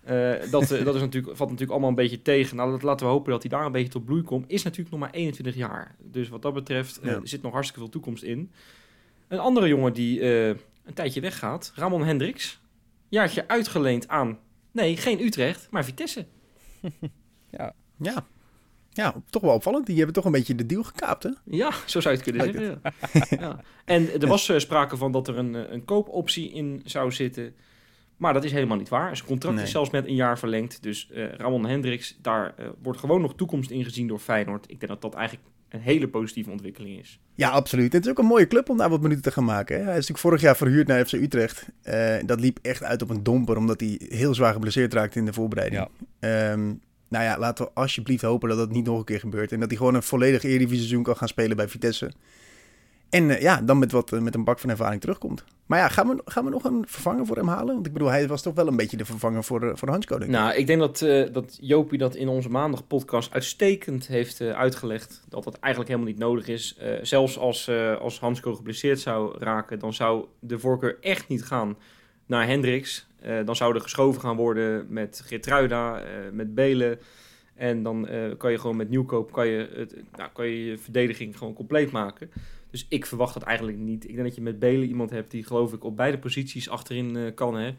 Eh, 0.09 0.51
dat, 0.51 0.71
eh, 0.71 0.85
dat 0.85 0.95
is 0.95 1.01
natuurlijk, 1.01 1.35
valt 1.37 1.49
natuurlijk 1.49 1.71
allemaal 1.71 1.89
een 1.89 1.95
beetje 1.95 2.21
tegen. 2.21 2.55
Nou, 2.55 2.71
dat, 2.71 2.81
laten 2.83 3.05
we 3.05 3.11
hopen 3.11 3.31
dat 3.31 3.41
hij 3.41 3.51
daar 3.51 3.65
een 3.65 3.71
beetje 3.71 3.89
tot 3.89 4.05
bloei 4.05 4.21
komt. 4.21 4.45
Is 4.47 4.63
natuurlijk 4.63 4.91
nog 4.91 4.99
maar 4.99 5.11
21 5.11 5.55
jaar. 5.55 5.95
Dus 5.99 6.29
wat 6.29 6.41
dat 6.41 6.53
betreft 6.53 6.99
eh, 6.99 7.05
Ja. 7.09 7.15
er 7.15 7.27
zit 7.27 7.41
nog 7.41 7.51
hartstikke 7.51 7.81
veel 7.81 7.91
toekomst 7.91 8.23
in. 8.23 8.51
Een 9.27 9.39
andere 9.39 9.67
jongen 9.67 9.93
die 9.93 10.19
eh, 10.21 10.47
een 10.47 10.93
tijdje 10.93 11.21
weggaat, 11.21 11.71
Ramon 11.75 12.03
Hendricks. 12.03 12.59
Jaartje 13.09 13.47
uitgeleend 13.47 14.07
aan, 14.07 14.39
nee, 14.71 14.97
geen 14.97 15.21
Utrecht, 15.21 15.67
maar 15.71 15.85
Vitesse. 15.85 16.25
Ja. 18.01 18.25
ja, 18.89 19.15
toch 19.29 19.41
wel 19.41 19.53
opvallend. 19.53 19.85
Die 19.85 19.95
hebben 19.95 20.13
toch 20.13 20.25
een 20.25 20.31
beetje 20.31 20.55
de 20.55 20.65
deal 20.65 20.83
gekaapt, 20.83 21.23
hè? 21.23 21.29
Ja, 21.45 21.71
zo 21.85 21.99
zou 22.01 22.15
je 22.15 22.21
het 22.21 22.31
kunnen 22.31 22.53
zeggen. 22.53 22.81
Ja. 23.29 23.37
Ja. 23.47 23.61
En 23.85 24.21
er 24.21 24.27
was 24.27 24.49
eh, 24.49 24.57
sprake 24.57 24.97
van 24.97 25.11
dat 25.11 25.27
er 25.27 25.37
een, 25.37 25.73
een 25.73 25.85
koopoptie 25.85 26.51
in 26.51 26.81
zou 26.85 27.11
zitten. 27.11 27.55
Maar 28.19 28.33
dat 28.33 28.43
is 28.43 28.51
helemaal 28.51 28.77
niet 28.77 28.89
waar. 28.89 29.15
Zijn 29.15 29.27
contract 29.27 29.55
Nee. 29.55 29.65
is 29.65 29.71
zelfs 29.71 29.89
met 29.89 30.07
een 30.07 30.15
jaar 30.15 30.39
verlengd. 30.39 30.83
Dus 30.83 31.09
eh, 31.11 31.31
Ramon 31.31 31.65
Hendricks, 31.65 32.17
daar 32.21 32.53
eh, 32.57 32.65
wordt 32.81 32.99
gewoon 32.99 33.21
nog 33.21 33.35
toekomst 33.35 33.69
in 33.71 33.83
gezien 33.83 34.07
door 34.07 34.19
Feyenoord. 34.19 34.63
Ik 34.63 34.79
denk 34.79 34.91
dat 34.91 35.01
dat 35.01 35.13
eigenlijk 35.13 35.47
een 35.69 35.79
hele 35.79 36.07
positieve 36.07 36.49
ontwikkeling 36.51 36.99
is. 36.99 37.19
Ja, 37.35 37.49
absoluut. 37.49 37.93
Het 37.93 38.05
is 38.05 38.11
ook 38.11 38.19
een 38.19 38.25
mooie 38.25 38.47
club 38.47 38.69
om 38.69 38.77
daar 38.77 38.89
wat 38.89 39.01
minuten 39.01 39.23
te 39.23 39.31
gaan 39.31 39.45
maken. 39.45 39.75
Hè? 39.75 39.81
Hij 39.81 39.89
is 39.91 39.95
natuurlijk 39.95 40.19
vorig 40.19 40.41
jaar 40.41 40.57
verhuurd 40.57 40.87
naar 40.87 41.05
FC 41.05 41.13
Utrecht. 41.13 41.67
Eh, 41.81 42.15
dat 42.25 42.39
liep 42.39 42.59
echt 42.61 42.83
uit 42.83 43.01
op 43.01 43.09
een 43.09 43.23
domper, 43.23 43.57
omdat 43.57 43.79
hij 43.79 43.99
heel 44.09 44.33
zwaar 44.33 44.53
geblesseerd 44.53 44.93
raakte 44.93 45.19
in 45.19 45.25
de 45.25 45.33
voorbereiding. 45.33 45.87
Ehm, 46.19 46.65
nou 47.07 47.23
ja, 47.23 47.37
laten 47.39 47.65
we 47.65 47.71
alsjeblieft 47.73 48.21
hopen 48.21 48.49
dat 48.49 48.57
dat 48.57 48.71
niet 48.71 48.85
nog 48.85 48.99
een 48.99 49.05
keer 49.05 49.19
gebeurt. 49.19 49.51
En 49.51 49.59
dat 49.59 49.69
hij 49.69 49.77
gewoon 49.77 49.95
een 49.95 50.03
volledig 50.03 50.43
Eredivisie 50.43 50.77
seizoen 50.77 51.03
kan 51.03 51.17
gaan 51.17 51.27
spelen 51.27 51.57
bij 51.57 51.67
Vitesse. 51.67 52.11
En 53.09 53.25
ja, 53.41 53.61
dan 53.61 53.79
met, 53.79 53.91
wat, 53.91 54.11
met 54.11 54.35
een 54.35 54.43
bak 54.43 54.59
van 54.59 54.69
ervaring 54.69 55.01
terugkomt. 55.01 55.43
Maar 55.69 55.79
ja, 55.79 55.87
gaan 55.87 56.07
we, 56.07 56.21
gaan 56.25 56.43
we 56.43 56.49
nog 56.49 56.63
een 56.63 56.83
vervanger 56.87 57.25
voor 57.25 57.35
hem 57.35 57.47
halen? 57.47 57.73
Want 57.73 57.85
ik 57.85 57.93
bedoel, 57.93 58.07
hij 58.07 58.27
was 58.27 58.41
toch 58.41 58.53
wel 58.53 58.67
een 58.67 58.75
beetje 58.75 58.97
de 58.97 59.05
vervanger 59.05 59.43
voor, 59.43 59.63
eh, 59.63 59.75
voor 59.75 59.89
Hansko, 59.89 60.17
denk. 60.17 60.31
Nou, 60.31 60.53
ik 60.55 60.67
denk 60.67 60.79
dat, 60.79 61.01
eh, 61.01 61.33
dat 61.33 61.57
Jopie 61.61 61.97
dat 61.97 62.15
in 62.15 62.27
onze 62.27 62.49
maandag 62.49 62.87
podcast 62.87 63.33
uitstekend 63.33 64.07
heeft 64.07 64.41
eh, 64.41 64.51
uitgelegd. 64.51 65.23
Dat 65.27 65.43
dat 65.43 65.59
eigenlijk 65.59 65.93
helemaal 65.93 66.11
niet 66.13 66.21
nodig 66.21 66.47
is. 66.47 66.79
Zelfs 67.01 67.37
als, 67.37 67.69
als 67.99 68.19
Hansko 68.19 68.55
geblesseerd 68.55 68.99
zou 68.99 69.37
raken, 69.39 69.79
dan 69.79 69.93
zou 69.93 70.25
de 70.39 70.59
voorkeur 70.59 70.97
echt 71.01 71.27
niet 71.27 71.43
gaan 71.43 71.77
naar 72.25 72.47
Hendricks. 72.47 73.07
Dan 73.45 73.55
zou 73.55 73.75
er 73.75 73.81
geschoven 73.81 74.21
gaan 74.21 74.35
worden 74.35 74.85
met 74.89 75.21
Geertruida, 75.25 75.99
eh, 75.99 76.07
met 76.31 76.55
Belen. 76.55 76.99
En 77.55 77.83
dan 77.83 78.07
kan 78.37 78.51
je 78.51 78.59
gewoon 78.59 78.75
met 78.75 78.89
nieuwkoop 78.89 79.31
kan 79.31 79.47
je, 79.47 79.87
nou, 80.15 80.29
kan 80.33 80.47
je 80.47 80.65
je 80.65 80.77
verdediging 80.77 81.37
gewoon 81.37 81.53
compleet 81.53 81.91
maken. 81.91 82.31
Dus 82.71 82.85
ik 82.89 83.05
verwacht 83.05 83.33
dat 83.33 83.43
eigenlijk 83.43 83.77
niet. 83.77 84.03
Ik 84.03 84.13
denk 84.15 84.27
dat 84.27 84.35
je 84.35 84.41
met 84.41 84.59
Belen 84.59 84.87
iemand 84.87 85.09
hebt 85.09 85.31
die 85.31 85.43
geloof 85.43 85.73
ik 85.73 85.83
op 85.83 85.95
beide 85.95 86.17
posities 86.19 86.69
achterin 86.69 87.15
eh, 87.15 87.33
kan. 87.35 87.55
Hè. 87.55 87.71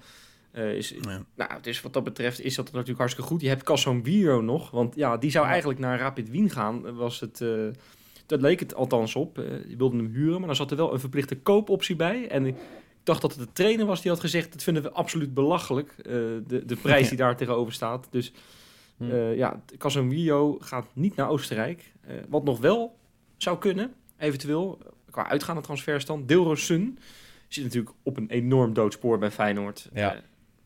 Eh, 0.51 0.73
is, 0.77 0.89
Ja. 1.01 1.25
nou, 1.37 1.51
dus 1.63 1.81
wat 1.83 1.93
dat 1.93 2.05
betreft 2.05 2.41
is 2.41 2.55
dat 2.55 2.65
natuurlijk 2.73 2.99
hartstikke 2.99 3.31
goed. 3.31 3.41
Je 3.41 3.49
hebt 3.49 3.63
Casemiro 3.63 4.41
nog, 4.41 4.71
want 4.71 4.95
ja, 4.95 5.17
die 5.17 5.31
zou 5.31 5.47
eigenlijk 5.47 5.79
naar 5.79 5.99
Rapid 5.99 6.31
Wien 6.31 6.51
gaan. 6.51 6.95
Was 6.97 7.21
het, 7.21 7.41
eh, 7.41 7.67
dat 8.27 8.41
leek 8.41 8.61
het 8.61 8.75
althans 8.75 9.15
op. 9.15 9.39
Eh 9.39 9.45
je 9.69 9.77
wilde 9.77 9.97
hem 9.97 10.11
huren, 10.13 10.39
maar 10.39 10.47
dan 10.47 10.57
zat 10.57 10.71
er 10.71 10.77
wel 10.77 10.93
een 10.93 11.01
verplichte 11.01 11.37
koopoptie 11.37 11.97
bij. 11.97 12.29
En 12.29 12.47
ik 12.47 12.55
dacht 13.03 13.21
dat 13.23 13.31
het 13.35 13.41
de 13.41 13.53
trainer 13.53 13.87
was 13.87 14.03
die 14.03 14.11
had 14.11 14.21
gezegd, 14.21 14.53
dat 14.53 14.63
vinden 14.63 14.83
we 14.83 14.91
absoluut 14.93 15.35
belachelijk. 15.35 15.95
eh, 15.99 16.13
de, 16.47 16.63
de 16.67 16.77
prijs 16.83 17.09
die 17.09 17.19
daar 17.25 17.37
tegenover 17.37 17.73
staat. 17.73 18.07
Dus 18.11 18.33
Hm. 18.97 19.11
eh, 19.11 19.37
ja, 19.37 19.63
Casemiro 19.79 20.57
gaat 20.61 20.87
niet 20.93 21.17
naar 21.17 21.29
Oostenrijk. 21.29 21.93
Eh, 22.01 22.15
wat 22.29 22.45
nog 22.45 22.61
wel 22.61 22.97
zou 23.37 23.59
kunnen, 23.59 23.93
eventueel, 24.21 24.79
qua 25.11 25.29
uitgaande 25.29 25.63
transferstand. 25.63 26.29
Dilrosun 26.29 26.99
zit 27.49 27.65
natuurlijk 27.65 27.95
op 28.03 28.17
een 28.17 28.29
enorm 28.29 28.73
doodspoor 28.73 29.19
bij 29.19 29.31
Feyenoord. 29.31 29.89
Ja. 29.93 30.15
Eh, 30.15 30.21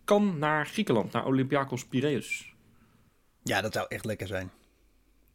kan 0.05 0.39
naar 0.39 0.67
Griekenland, 0.67 1.13
naar 1.13 1.27
Olympiakos 1.27 1.85
Piraeus. 1.85 2.55
Ja, 3.43 3.61
dat 3.61 3.73
zou 3.73 3.87
echt 3.89 4.05
lekker 4.05 4.27
zijn. 4.27 4.51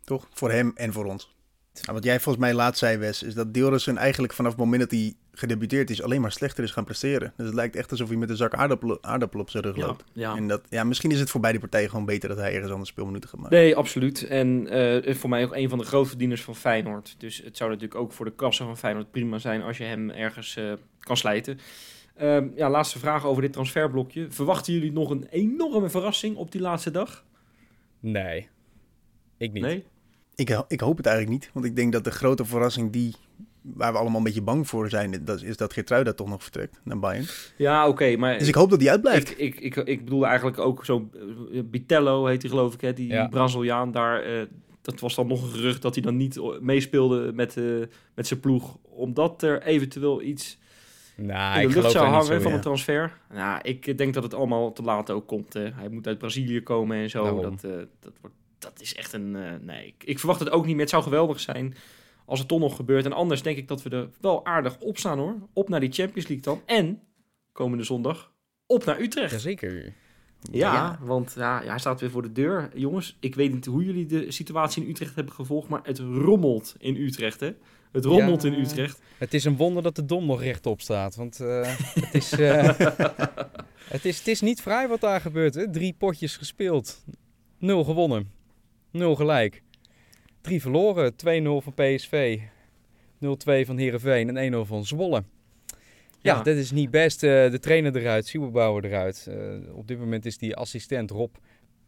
Toch? 0.03 0.27
Voor 0.33 0.51
hem 0.51 0.71
en 0.75 0.93
voor 0.93 1.05
ons. 1.05 1.37
Wat 1.85 2.03
jij 2.03 2.19
volgens 2.19 2.45
mij 2.45 2.53
laatst 2.53 2.79
zei, 2.79 2.97
Wes, 2.97 3.23
is 3.23 3.33
dat 3.33 3.53
Dilrosun 3.53 3.97
eigenlijk 3.97 4.33
vanaf 4.33 4.51
het 4.51 4.59
moment 4.59 4.81
dat 4.81 4.91
hij 4.91 5.13
gedebuteerd 5.31 5.89
is 5.89 6.01
alleen 6.01 6.21
maar 6.21 6.31
slechter 6.31 6.63
is 6.63 6.71
gaan 6.71 6.83
presteren. 6.83 7.33
Dus 7.37 7.45
het 7.45 7.55
lijkt 7.55 7.75
echt 7.75 7.91
alsof 7.91 8.07
hij 8.07 8.17
met 8.17 8.29
een 8.29 8.35
zak 8.35 8.53
aardappel, 8.53 9.03
aardappel 9.03 9.39
op 9.39 9.49
zijn 9.49 9.63
rug 9.63 9.75
loopt. 9.75 10.03
ja. 10.13 10.35
En 10.35 10.47
dat, 10.47 10.61
ja, 10.69 10.83
misschien 10.83 11.11
is 11.11 11.19
het 11.19 11.29
voor 11.29 11.41
beide 11.41 11.59
partijen 11.59 11.89
gewoon 11.89 12.05
beter 12.05 12.29
dat 12.29 12.37
hij 12.37 12.53
ergens 12.53 12.71
anders 12.71 12.89
speelminuten 12.89 13.29
gaat 13.29 13.39
maken. 13.39 13.57
Nee, 13.57 13.75
absoluut. 13.75 14.27
En 14.27 14.67
eh, 14.67 15.15
voor 15.15 15.29
mij 15.29 15.43
ook 15.43 15.55
een 15.55 15.69
van 15.69 15.77
de 15.77 15.83
grootverdieners 15.85 16.41
van 16.41 16.55
Feyenoord. 16.55 17.15
Dus 17.17 17.41
het 17.43 17.57
zou 17.57 17.69
natuurlijk 17.69 17.99
ook 17.99 18.13
voor 18.13 18.25
de 18.25 18.35
kassen 18.35 18.65
van 18.65 18.77
Feyenoord 18.77 19.11
prima 19.11 19.37
zijn 19.37 19.61
als 19.61 19.77
je 19.77 19.83
hem 19.83 20.09
ergens 20.09 20.55
eh, 20.55 20.73
kan 20.99 21.17
slijten. 21.17 21.59
Ehm, 22.15 22.47
ja, 22.55 22.69
laatste 22.69 22.99
vraag 22.99 23.25
over 23.25 23.41
dit 23.41 23.53
transferblokje. 23.53 24.27
Verwachten 24.29 24.73
jullie 24.73 24.91
nog 24.91 25.09
een 25.09 25.27
enorme 25.29 25.89
verrassing 25.89 26.35
op 26.35 26.51
die 26.51 26.61
laatste 26.61 26.91
dag? 26.91 27.25
Nee, 27.99 28.47
ik 29.37 29.51
niet. 29.51 29.63
Nee? 29.63 29.85
Ik, 30.39 30.63
ik 30.67 30.79
hoop 30.79 30.97
het 30.97 31.05
eigenlijk 31.05 31.39
niet, 31.41 31.49
want 31.53 31.65
ik 31.65 31.75
denk 31.75 31.91
dat 31.93 32.03
de 32.03 32.11
grote 32.11 32.45
verrassing 32.45 32.91
die, 32.91 33.15
waar 33.61 33.91
we 33.91 33.97
allemaal 33.97 34.17
een 34.17 34.23
beetje 34.23 34.41
bang 34.41 34.67
voor 34.67 34.89
zijn, 34.89 35.21
dat 35.25 35.41
is 35.41 35.57
dat 35.57 35.73
Geertruida 35.73 36.13
toch 36.13 36.29
nog 36.29 36.41
vertrekt 36.43 36.79
naar 36.83 36.99
Bayern. 36.99 37.25
Ja, 37.57 37.87
oké, 37.87 38.15
maar 38.15 38.37
Dus 38.37 38.47
ik 38.47 38.55
hoop 38.55 38.69
dat 38.69 38.79
die 38.79 38.89
uitblijft. 38.89 39.31
ik, 39.31 39.59
ik, 39.59 39.75
ik, 39.75 39.75
ik 39.87 40.03
bedoel 40.03 40.25
eigenlijk 40.27 40.57
ook 40.59 40.85
zo 40.85 41.09
eh, 41.53 41.61
Bitello 41.65 42.25
heet 42.25 42.41
hij 42.41 42.51
geloof 42.51 42.73
ik, 42.73 42.81
hè, 42.81 42.93
die 42.93 43.07
Ja. 43.07 43.27
Braziliaan 43.27 43.91
daar. 43.91 44.21
eh, 44.23 44.41
dat 44.81 44.99
was 44.99 45.15
dan 45.15 45.27
nog 45.27 45.43
een 45.43 45.49
gerucht 45.49 45.81
dat 45.81 45.93
hij 45.95 46.03
dan 46.03 46.17
niet 46.17 46.39
meespeelde 46.61 47.31
met, 47.33 47.57
eh, 47.57 47.63
met 48.15 48.27
zijn 48.27 48.39
ploeg. 48.39 48.77
Omdat 48.81 49.41
er 49.43 49.61
eventueel 49.63 50.21
iets 50.21 50.57
Nou, 51.15 51.55
in 51.55 51.61
ik 51.61 51.67
de 51.67 51.73
lucht 51.73 51.73
geloof 51.73 51.91
zou 51.91 52.05
hangen 52.05 52.25
zo 52.25 52.39
van 52.39 52.49
in. 52.51 52.55
een 52.57 52.61
transfer. 52.63 53.17
Nou, 53.33 53.59
ik 53.61 53.97
denk 53.97 54.13
dat 54.13 54.23
het 54.23 54.33
allemaal 54.33 54.73
te 54.73 54.81
laat 54.81 55.09
ook 55.11 55.27
komt. 55.27 55.53
hè. 55.53 55.69
Hij 55.73 55.89
moet 55.89 56.07
uit 56.07 56.17
Brazilië 56.17 56.61
komen 56.63 56.97
en 56.97 57.09
zo. 57.09 57.23
Daarom. 57.23 57.41
Dat, 57.41 57.63
eh, 57.63 57.71
dat, 57.99 58.13
wordt, 58.21 58.35
dat 58.59 58.81
is 58.81 58.95
echt 58.95 59.13
een... 59.13 59.35
eh, 59.35 59.53
nee, 59.61 59.85
ik, 59.87 60.03
ik 60.03 60.19
verwacht 60.19 60.39
het 60.39 60.49
ook 60.49 60.61
niet 60.65 60.71
meer. 60.71 60.81
Het 60.81 60.89
zou 60.89 61.03
geweldig 61.03 61.39
zijn 61.39 61.75
als 62.25 62.39
het 62.39 62.47
toch 62.47 62.59
nog 62.59 62.75
gebeurt. 62.75 63.05
En 63.05 63.13
anders 63.13 63.41
denk 63.41 63.57
ik 63.57 63.67
dat 63.67 63.83
we 63.83 63.89
er 63.89 64.09
wel 64.21 64.45
aardig 64.45 64.77
op 64.79 64.97
staan 64.97 65.17
hoor. 65.17 65.35
Op 65.53 65.69
naar 65.69 65.79
die 65.79 65.91
Champions 65.91 66.27
League 66.27 66.45
dan. 66.45 66.61
En, 66.65 67.01
komende 67.51 67.83
zondag, 67.83 68.31
op 68.67 68.85
naar 68.85 68.99
Utrecht. 68.99 69.31
Jazeker. 69.31 69.93
Ja, 70.51 70.99
want 71.01 71.33
ja, 71.37 71.61
ja, 71.61 71.69
hij 71.69 71.79
staat 71.79 71.99
weer 71.99 72.09
voor 72.11 72.21
de 72.21 72.31
deur. 72.31 72.69
Jongens, 72.73 73.17
ik 73.19 73.35
weet 73.35 73.53
niet 73.53 73.65
hoe 73.65 73.83
jullie 73.83 74.05
de 74.05 74.31
situatie 74.31 74.83
in 74.83 74.89
Utrecht 74.89 75.15
hebben 75.15 75.33
gevolgd, 75.33 75.69
maar 75.69 75.79
het 75.83 75.99
rommelt 75.99 76.75
in 76.77 76.95
Utrecht, 76.95 77.39
hè? 77.39 77.51
Het 77.91 78.05
rommelt 78.05 78.41
Ja. 78.43 78.49
in 78.51 78.59
Utrecht. 78.59 79.01
Het 79.17 79.33
is 79.33 79.43
een 79.45 79.55
wonder 79.57 79.83
dat 79.83 79.95
de 79.95 80.05
dom 80.05 80.25
nog 80.25 80.41
rechtop 80.41 80.81
staat. 80.81 81.15
Want 81.15 81.39
eh, 81.39 81.61
het, 82.01 82.13
is, 82.13 82.31
eh, 82.31 82.63
het, 83.83 84.05
is, 84.05 84.17
het 84.17 84.27
is 84.27 84.41
niet 84.41 84.61
vrij 84.61 84.87
wat 84.87 85.01
daar 85.01 85.21
gebeurt. 85.21 85.55
Hè? 85.55 85.69
Drie 85.71 85.95
potjes 85.97 86.37
gespeeld. 86.37 87.03
Nul 87.57 87.83
gewonnen. 87.83 88.31
Nul 88.91 89.15
gelijk. 89.15 89.61
Drie 90.41 90.61
verloren. 90.61 91.13
2-0 91.15 91.15
van 91.63 91.73
PSV. 91.73 92.39
0-2 93.19 93.65
van 93.65 93.77
Heerenveen 93.77 94.37
en 94.37 94.53
1-0 94.53 94.57
van 94.67 94.85
Zwolle. 94.85 95.23
Ja, 96.21 96.35
Ja. 96.35 96.43
dat 96.43 96.55
is 96.55 96.71
niet 96.71 96.91
best. 96.91 97.23
Eh, 97.23 97.51
de 97.51 97.59
trainer 97.59 97.95
eruit, 97.95 98.27
Siebelbouwer 98.27 98.85
eruit. 98.85 99.27
Eh, 99.29 99.75
op 99.75 99.87
dit 99.87 99.99
moment 99.99 100.25
is 100.25 100.37
die 100.37 100.55
assistent 100.55 101.11
Rob 101.11 101.35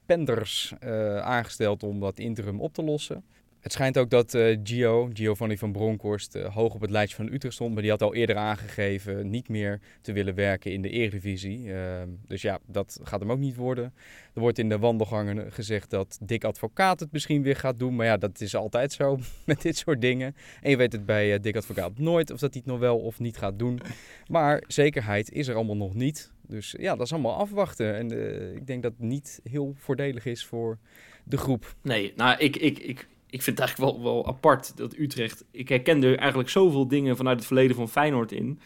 Penders 0.05 0.73
eh, 0.79 1.17
aangesteld 1.17 1.83
om 1.83 1.99
dat 1.99 2.19
interim 2.19 2.59
op 2.61 2.73
te 2.73 2.83
lossen. 2.83 3.23
Het 3.61 3.71
schijnt 3.71 3.97
ook 3.97 4.09
dat 4.09 4.33
eh, 4.33 4.57
Gio, 4.63 5.09
Giovanni 5.13 5.57
van 5.57 5.71
Bronckhorst, 5.71 6.35
eh, 6.35 6.55
hoog 6.55 6.73
op 6.73 6.81
het 6.81 6.89
lijstje 6.89 7.15
van 7.15 7.33
Utrecht 7.33 7.53
stond. 7.53 7.73
Maar 7.73 7.81
die 7.81 7.91
had 7.91 8.01
al 8.01 8.15
eerder 8.15 8.35
aangegeven 8.35 9.29
niet 9.29 9.49
meer 9.49 9.79
te 10.01 10.11
willen 10.11 10.35
werken 10.35 10.71
in 10.71 10.81
de 10.81 10.89
Eredivisie. 10.89 11.73
Eh, 11.73 12.01
dus 12.27 12.41
ja, 12.41 12.59
dat 12.65 12.99
gaat 13.03 13.19
hem 13.19 13.31
ook 13.31 13.39
niet 13.39 13.55
worden. 13.55 13.93
Er 14.33 14.41
wordt 14.41 14.59
in 14.59 14.69
de 14.69 14.79
wandelgangen 14.79 15.51
gezegd 15.51 15.89
dat 15.89 16.19
Dick 16.21 16.43
Advocaat 16.43 16.99
het 16.99 17.11
misschien 17.11 17.43
weer 17.43 17.55
gaat 17.55 17.79
doen. 17.79 17.95
Maar 17.95 18.05
ja, 18.05 18.17
dat 18.17 18.41
is 18.41 18.55
altijd 18.55 18.91
zo 18.91 19.19
met 19.45 19.61
dit 19.61 19.77
soort 19.77 20.01
dingen. 20.01 20.35
En 20.61 20.69
je 20.69 20.77
weet 20.77 20.91
het 20.91 21.05
bij 21.05 21.33
eh, 21.33 21.41
Dick 21.41 21.55
Advocaat 21.55 21.97
nooit 21.97 22.31
of 22.31 22.39
dat 22.39 22.53
hij 22.53 22.61
het 22.65 22.71
nog 22.71 22.79
wel 22.79 22.99
of 22.99 23.19
niet 23.19 23.37
gaat 23.37 23.59
doen. 23.59 23.79
Maar 24.27 24.63
zekerheid 24.67 25.31
is 25.31 25.47
er 25.47 25.55
allemaal 25.55 25.77
nog 25.77 25.93
niet. 25.93 26.31
Dus 26.47 26.75
ja, 26.79 26.95
dat 26.95 27.05
is 27.05 27.13
allemaal 27.13 27.35
afwachten. 27.35 27.95
En 27.95 28.11
ik 28.55 28.67
denk 28.67 28.83
dat 28.83 28.91
het 28.97 29.07
niet 29.07 29.39
heel 29.43 29.73
voordelig 29.77 30.25
is 30.25 30.45
voor 30.45 30.77
de 31.23 31.37
groep. 31.37 31.75
Nee, 31.81 32.13
nou, 32.15 32.37
ik, 32.39 32.55
ik, 32.55 32.79
ik, 32.79 33.07
ik 33.31 33.41
vind 33.41 33.57
het 33.57 33.67
eigenlijk 33.67 34.03
wel, 34.03 34.03
wel 34.13 34.27
apart 34.27 34.77
dat 34.77 34.97
Utrecht... 34.97 35.45
Ik 35.51 35.69
herken 35.69 36.03
er 36.03 36.17
eigenlijk 36.17 36.49
zoveel 36.49 36.87
dingen 36.87 37.17
vanuit 37.17 37.37
het 37.37 37.45
verleden 37.47 37.75
van 37.75 37.89
Feyenoord 37.89 38.31
in. 38.31 38.59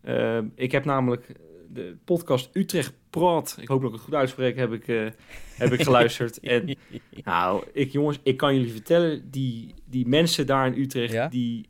Eh, 0.00 0.38
ik 0.54 0.72
heb 0.72 0.84
namelijk 0.84 1.32
de 1.72 1.96
podcast 2.04 2.50
Utrecht 2.52 2.92
Praat, 3.10 3.56
ik 3.60 3.68
hoop 3.68 3.80
dat 3.80 3.90
ik 3.90 3.96
het 3.96 4.04
goed 4.04 4.14
uitspreek, 4.14 4.56
heb 4.56 4.72
ik, 4.72 4.88
eh, 4.88 5.06
heb 5.56 5.72
ik 5.72 5.82
geluisterd. 5.82 6.40
en 6.54 6.76
nou, 7.24 7.64
ik, 7.72 7.92
jongens, 7.92 8.18
ik 8.22 8.36
kan 8.36 8.54
jullie 8.54 8.72
vertellen, 8.72 9.30
die, 9.30 9.74
die 9.84 10.06
mensen 10.06 10.46
daar 10.46 10.66
in 10.66 10.80
Utrecht, 10.82 11.12
Ja? 11.12 11.28
die, 11.28 11.68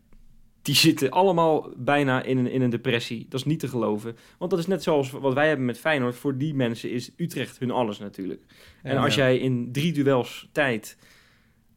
die 0.62 0.74
zitten 0.74 1.11
allemaal 1.11 1.68
bijna 1.76 2.22
in 2.22 2.38
een, 2.38 2.46
in 2.50 2.62
een 2.62 2.70
depressie. 2.70 3.26
Dat 3.28 3.40
is 3.40 3.46
niet 3.46 3.61
te 3.61 3.68
geloven. 3.68 4.16
Want 4.38 4.50
dat 4.50 4.61
is 4.61 4.66
net 4.66 4.82
zoals 4.82 5.11
wat 5.11 5.34
wij 5.34 5.48
hebben 5.48 5.66
met 5.66 5.78
Feyenoord. 5.78 6.14
Voor 6.14 6.38
die 6.38 6.55
mensen 6.55 6.90
is 6.90 7.11
Utrecht 7.16 7.59
hun 7.59 7.70
alles 7.70 7.98
natuurlijk. 7.98 8.42
En 8.82 8.96
als 8.96 9.14
Ja. 9.14 9.22
jij 9.22 9.38
in 9.38 9.68
drie 9.72 9.92
duels 9.92 10.48
tijd 10.53 10.96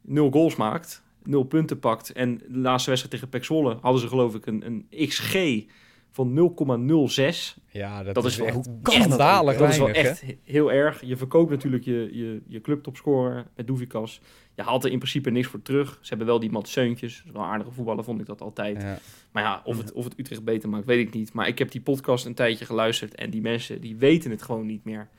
nul 0.06 0.32
goals 0.32 0.56
maakt, 0.56 1.04
nul 1.24 1.44
punten 1.44 1.80
pakt... 1.80 2.12
en 2.12 2.38
de 2.38 2.58
laatste 2.58 2.90
wedstrijd 2.90 3.16
tegen 3.22 3.30
PEC 3.30 3.44
Zwolle 3.46 3.78
hadden 3.82 4.02
ze 4.02 4.08
geloof 4.08 4.36
ik 4.36 4.46
een, 4.46 4.66
een 4.66 5.08
XG 5.08 5.38
van 6.12 6.54
0,06. 6.80 7.64
Ja, 7.72 8.04
dat, 8.04 8.16
Dat 8.16 8.26
is, 8.26 8.38
wel- 8.38 8.48
echt 8.48 8.70
schandalig 8.84 9.58
Dat 9.58 9.70
is 9.70 9.78
wel 9.78 9.90
echt 9.90 10.22
he- 10.22 10.38
heel 10.44 10.72
erg. 10.72 11.02
Je 11.02 11.18
verkoopt 11.18 11.50
natuurlijk 11.50 11.84
je, 11.84 12.10
je, 12.12 12.42
je 12.48 12.62
clubtopscorer 12.62 13.48
met 13.56 13.68
Doevikas. 13.68 14.22
Je 14.56 14.62
haalt 14.62 14.84
er 14.84 14.92
in 14.92 14.98
principe 14.98 15.30
niks 15.30 15.48
voor 15.48 15.62
terug. 15.62 15.98
Ze 16.02 16.08
hebben 16.10 16.28
wel 16.28 16.40
die 16.40 16.52
Matt 16.52 16.68
Seuntjes. 16.68 17.18
Dat 17.18 17.26
is 17.26 17.32
wel 17.32 17.44
aardige 17.44 17.72
voetballer, 17.72 18.04
vond 18.04 18.20
ik 18.20 18.26
dat 18.26 18.42
altijd. 18.42 18.82
Ja. 18.82 18.98
Maar 19.32 19.44
ja, 19.44 19.62
of 19.64 19.78
het, 19.78 19.92
of 19.92 20.04
het 20.04 20.20
Utrecht 20.20 20.44
beter 20.44 20.70
maakt, 20.70 20.86
weet 20.86 21.08
ik 21.08 21.14
niet. 21.14 21.34
Maar 21.34 21.48
ik 21.48 21.60
heb 21.60 21.72
die 21.72 21.82
podcast 21.82 22.26
een 22.26 22.34
tijdje 22.34 22.66
geluisterd. 22.66 23.16
En 23.16 23.30
die 23.30 23.42
mensen, 23.42 23.82
die 23.82 23.96
weten 23.96 24.32
het 24.32 24.42
gewoon 24.42 24.66
niet 24.66 24.84
meer. 24.84 25.10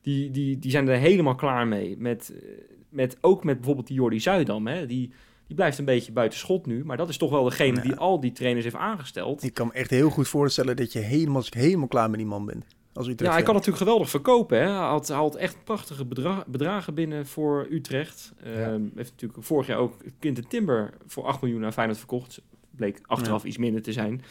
Die, 0.00 0.30
die, 0.30 0.58
die 0.58 0.70
zijn 0.70 0.88
er 0.88 0.98
helemaal 0.98 1.34
klaar 1.34 1.66
mee. 1.66 1.96
Met, 1.98 2.32
eh, 2.34 2.48
met, 2.96 3.16
ook 3.20 3.44
met 3.44 3.56
bijvoorbeeld 3.56 3.86
die 3.86 3.96
Jordi 3.96 4.20
Zuidam. 4.20 4.66
Hè? 4.66 4.86
Die, 4.86 5.10
die 5.46 5.56
blijft 5.56 5.78
een 5.78 5.84
beetje 5.84 6.12
buiten 6.12 6.38
schot 6.38 6.66
nu. 6.66 6.84
Maar 6.84 6.96
dat 6.96 7.08
is 7.08 7.16
toch 7.16 7.30
wel 7.30 7.44
degene 7.44 7.76
Ja. 7.76 7.82
die 7.82 7.94
al 7.96 8.20
die 8.20 8.32
trainers 8.32 8.64
heeft 8.64 8.76
aangesteld. 8.76 9.42
Ik 9.42 9.54
kan 9.54 9.66
me 9.66 9.72
echt 9.72 9.90
heel 9.90 10.10
goed 10.10 10.28
voorstellen 10.28 10.76
dat 10.76 10.92
je 10.92 10.98
helemaal, 10.98 11.42
helemaal 11.50 11.88
klaar 11.88 12.10
met 12.10 12.18
die 12.18 12.28
man 12.28 12.46
bent. 12.46 12.64
Als 12.92 13.06
Utrecht 13.06 13.30
Ja, 13.30 13.36
hij 13.36 13.42
kan 13.46 13.54
natuurlijk 13.54 13.82
geweldig 13.82 14.10
verkopen. 14.10 14.58
Hè? 14.58 14.64
Hij 14.64 14.88
had, 14.88 15.08
had 15.08 15.34
echt 15.36 15.56
prachtige 15.64 16.04
bedra- 16.04 16.44
bedragen 16.46 16.94
binnen 16.94 17.26
voor 17.26 17.66
Utrecht. 17.70 18.32
Ehm 18.42 18.82
heeft 18.94 19.10
natuurlijk 19.10 19.42
vorig 19.44 19.66
jaar 19.66 19.78
ook 19.78 19.94
Quinten 20.18 20.48
Timber 20.48 20.90
voor 21.06 21.24
8 21.24 21.40
miljoen 21.40 21.60
naar 21.60 21.72
Feyenoord 21.72 21.98
verkocht. 21.98 22.42
Bleek 22.70 23.00
achteraf 23.06 23.44
iets 23.44 23.58
minder 23.58 23.82
te 23.82 23.92
zijn. 23.92 24.22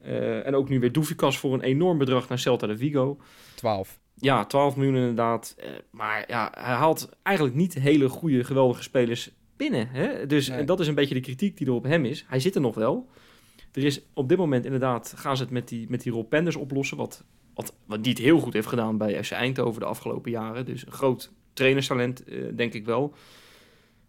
Eh, 0.00 0.46
en 0.46 0.54
ook 0.54 0.68
nu 0.68 0.80
weer 0.80 0.92
Doefikas 0.92 1.38
voor 1.38 1.54
een 1.54 1.60
enorm 1.62 1.98
bedrag 1.98 2.28
naar 2.28 2.38
Celta 2.38 2.66
de 2.66 2.76
Vigo. 2.76 3.16
12. 3.54 3.98
Ja, 4.14 4.44
12 4.44 4.76
miljoen 4.76 4.96
inderdaad. 4.96 5.54
Eh, 5.58 5.70
maar 5.90 6.24
ja, 6.26 6.52
hij 6.54 6.74
haalt 6.74 7.08
eigenlijk 7.22 7.56
niet 7.56 7.74
hele 7.74 8.08
goede, 8.08 8.44
geweldige 8.44 8.82
spelers 8.82 9.30
binnen. 9.56 9.88
Hè? 9.88 10.26
Dus 10.26 10.48
Nee. 10.48 10.58
en 10.58 10.66
dat 10.66 10.80
is 10.80 10.86
een 10.86 10.94
beetje 10.94 11.14
de 11.14 11.20
kritiek 11.20 11.56
die 11.56 11.66
er 11.66 11.72
op 11.72 11.84
hem 11.84 12.04
is. 12.04 12.24
Hij 12.28 12.40
zit 12.40 12.54
er 12.54 12.60
nog 12.60 12.74
wel. 12.74 13.08
Er 13.72 13.84
is 13.84 14.00
op 14.12 14.28
dit 14.28 14.38
moment 14.38 14.64
inderdaad, 14.64 15.12
gaan 15.16 15.36
ze 15.36 15.42
het 15.42 15.52
met 15.52 15.68
die, 15.68 15.86
met 15.88 16.02
die 16.02 16.12
Rob 16.12 16.28
Penders 16.28 16.56
oplossen, 16.56 16.96
wat, 16.96 17.24
wat, 17.54 17.74
wat 17.86 18.02
die 18.02 18.12
het 18.12 18.22
heel 18.22 18.38
goed 18.40 18.52
heeft 18.52 18.66
gedaan 18.66 18.98
bij 18.98 19.24
FC 19.24 19.30
Eindhoven 19.30 19.80
de 19.80 19.86
afgelopen 19.86 20.30
jaren. 20.30 20.64
Dus 20.64 20.86
een 20.86 20.92
groot 20.92 21.32
trainerstalent, 21.52 22.24
eh, 22.24 22.38
denk 22.56 22.72
ik 22.72 22.84
wel. 22.84 23.14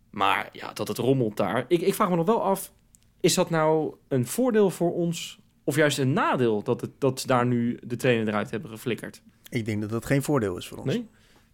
Maar 0.09 0.49
ja, 0.51 0.73
dat 0.73 0.87
het 0.87 0.97
rommelt 0.97 1.37
daar. 1.37 1.65
Ik, 1.67 1.81
ik 1.81 1.93
vraag 1.93 2.09
me 2.09 2.15
nog 2.15 2.25
wel 2.25 2.43
af, 2.43 2.71
is 3.19 3.33
dat 3.33 3.49
nou 3.49 3.95
een 4.07 4.25
voordeel 4.25 4.69
voor 4.69 4.93
ons 4.93 5.39
of 5.63 5.75
juist 5.75 5.97
een 5.97 6.13
nadeel 6.13 6.63
dat, 6.63 6.81
het, 6.81 6.91
dat 6.99 7.19
ze 7.19 7.27
daar 7.27 7.45
nu 7.45 7.79
de 7.83 7.95
trainer 7.95 8.27
eruit 8.27 8.51
hebben 8.51 8.69
geflikkerd? 8.69 9.21
Ik 9.55 9.65
denk 9.65 9.81
dat 9.81 9.89
dat 9.89 10.05
geen 10.05 10.23
voordeel 10.23 10.57
is 10.57 10.67
voor 10.67 10.77
ons. 10.77 10.87
Nee? 10.87 11.07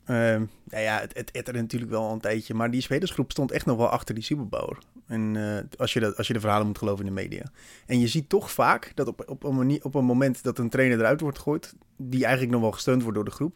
Ehm, 0.06 0.44
nou 0.64 0.84
ja, 0.84 1.00
het, 1.00 1.18
het 1.18 1.32
etterde 1.32 1.60
natuurlijk 1.62 1.92
wel 1.92 2.12
een 2.12 2.20
tijdje. 2.20 2.54
Maar 2.54 2.72
die 2.72 2.82
spelersgroep 2.82 3.32
stond 3.32 3.52
echt 3.52 3.66
nog 3.66 3.78
wel 3.78 3.90
achter 3.90 4.16
die 4.16 4.24
Siebelbouwer. 4.24 4.78
En 5.08 5.36
eh, 5.36 5.64
als, 5.78 5.94
je 5.94 6.00
de, 6.00 6.16
als 6.16 6.28
je 6.28 6.34
de 6.34 6.40
verhalen 6.40 6.68
moet 6.68 6.78
geloven 6.78 7.06
in 7.06 7.16
de 7.16 7.22
media. 7.22 7.44
En 7.86 8.00
je 8.00 8.08
ziet 8.08 8.30
toch 8.30 8.52
vaak 8.52 8.92
dat 8.96 9.08
op, 9.08 9.24
op, 9.30 9.44
een, 9.44 9.56
manier, 9.56 9.84
op 9.84 9.96
een 9.96 10.06
moment 10.06 10.44
dat 10.44 10.58
een 10.58 10.70
trainer 10.70 11.00
eruit 11.00 11.22
wordt 11.22 11.38
gegooid... 11.38 11.76
die 11.98 12.24
eigenlijk 12.24 12.54
nog 12.54 12.62
wel 12.62 12.72
gesteund 12.72 13.02
wordt 13.02 13.16
door 13.16 13.26
de 13.26 13.32
groep... 13.32 13.56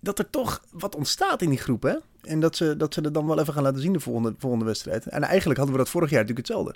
dat 0.00 0.18
er 0.18 0.30
toch 0.30 0.64
wat 0.70 0.94
ontstaat 0.94 1.42
in 1.42 1.48
die 1.48 1.58
groep, 1.58 1.82
hè? 1.82 1.94
En 2.22 2.40
dat 2.40 2.56
ze, 2.56 2.76
dat 2.76 2.94
ze 2.94 3.00
er 3.00 3.12
dan 3.12 3.26
wel 3.26 3.40
even 3.40 3.52
gaan 3.52 3.62
laten 3.62 3.80
zien 3.80 3.92
de 3.92 4.00
volgende, 4.00 4.34
volgende 4.38 4.64
wedstrijd. 4.64 5.06
En 5.06 5.22
eigenlijk 5.22 5.58
hadden 5.58 5.76
we 5.76 5.82
dat 5.82 5.92
vorig 5.92 6.10
jaar 6.10 6.20
natuurlijk 6.20 6.48
hetzelfde. 6.48 6.74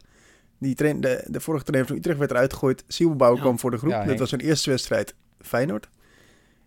Die 0.59 0.75
train, 0.75 1.01
de, 1.01 1.25
de 1.27 1.41
vorige 1.41 1.65
trainer 1.65 1.89
van 1.89 1.99
Utrecht 1.99 2.19
werd 2.19 2.31
eruit 2.31 2.53
gegooid. 2.53 2.85
Siebelbouwer 2.89 3.39
Ja. 3.39 3.45
kwam 3.45 3.59
voor 3.59 3.71
de 3.71 3.79
groep. 3.79 3.91
Ja, 3.91 4.05
dat 4.05 4.19
was 4.19 4.29
zijn 4.29 4.41
eerste 4.41 4.71
wedstrijd 4.71 5.15
Feyenoord. 5.41 5.89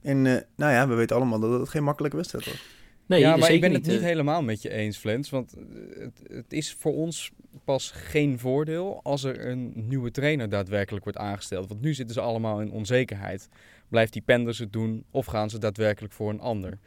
En 0.01 0.25
eh, 0.25 0.41
nou 0.55 0.71
ja, 0.71 0.87
we 0.87 0.93
weten 0.93 1.15
allemaal 1.15 1.39
dat 1.39 1.59
het 1.59 1.69
geen 1.69 1.83
makkelijke 1.83 2.17
wedstrijd 2.17 2.45
was. 2.45 2.77
Nee, 3.05 3.19
ja, 3.19 3.29
maar 3.29 3.39
zeker 3.39 3.55
ik 3.55 3.61
ben 3.61 3.73
het 3.73 3.85
niet 3.85 3.99
eh. 3.99 4.01
helemaal 4.01 4.41
met 4.41 4.61
je 4.61 4.69
eens, 4.69 4.97
Flens. 4.97 5.29
Want 5.29 5.53
eh, 5.53 5.99
het, 5.99 6.21
het 6.27 6.53
is 6.53 6.73
voor 6.73 6.93
ons 6.93 7.31
pas 7.63 7.91
geen 7.91 8.39
voordeel 8.39 8.99
als 9.03 9.23
er 9.23 9.47
een 9.47 9.73
nieuwe 9.75 10.11
trainer 10.11 10.49
daadwerkelijk 10.49 11.03
wordt 11.03 11.19
aangesteld. 11.19 11.67
Want 11.67 11.81
nu 11.81 11.93
zitten 11.93 12.15
ze 12.15 12.21
allemaal 12.21 12.61
in 12.61 12.71
onzekerheid. 12.71 13.49
Blijft 13.87 14.13
die 14.13 14.21
Penders 14.21 14.59
het 14.59 14.73
doen 14.73 15.03
of 15.11 15.25
gaan 15.25 15.49
ze 15.49 15.57
daadwerkelijk 15.57 16.13
voor 16.13 16.29
een 16.29 16.39
ander? 16.39 16.79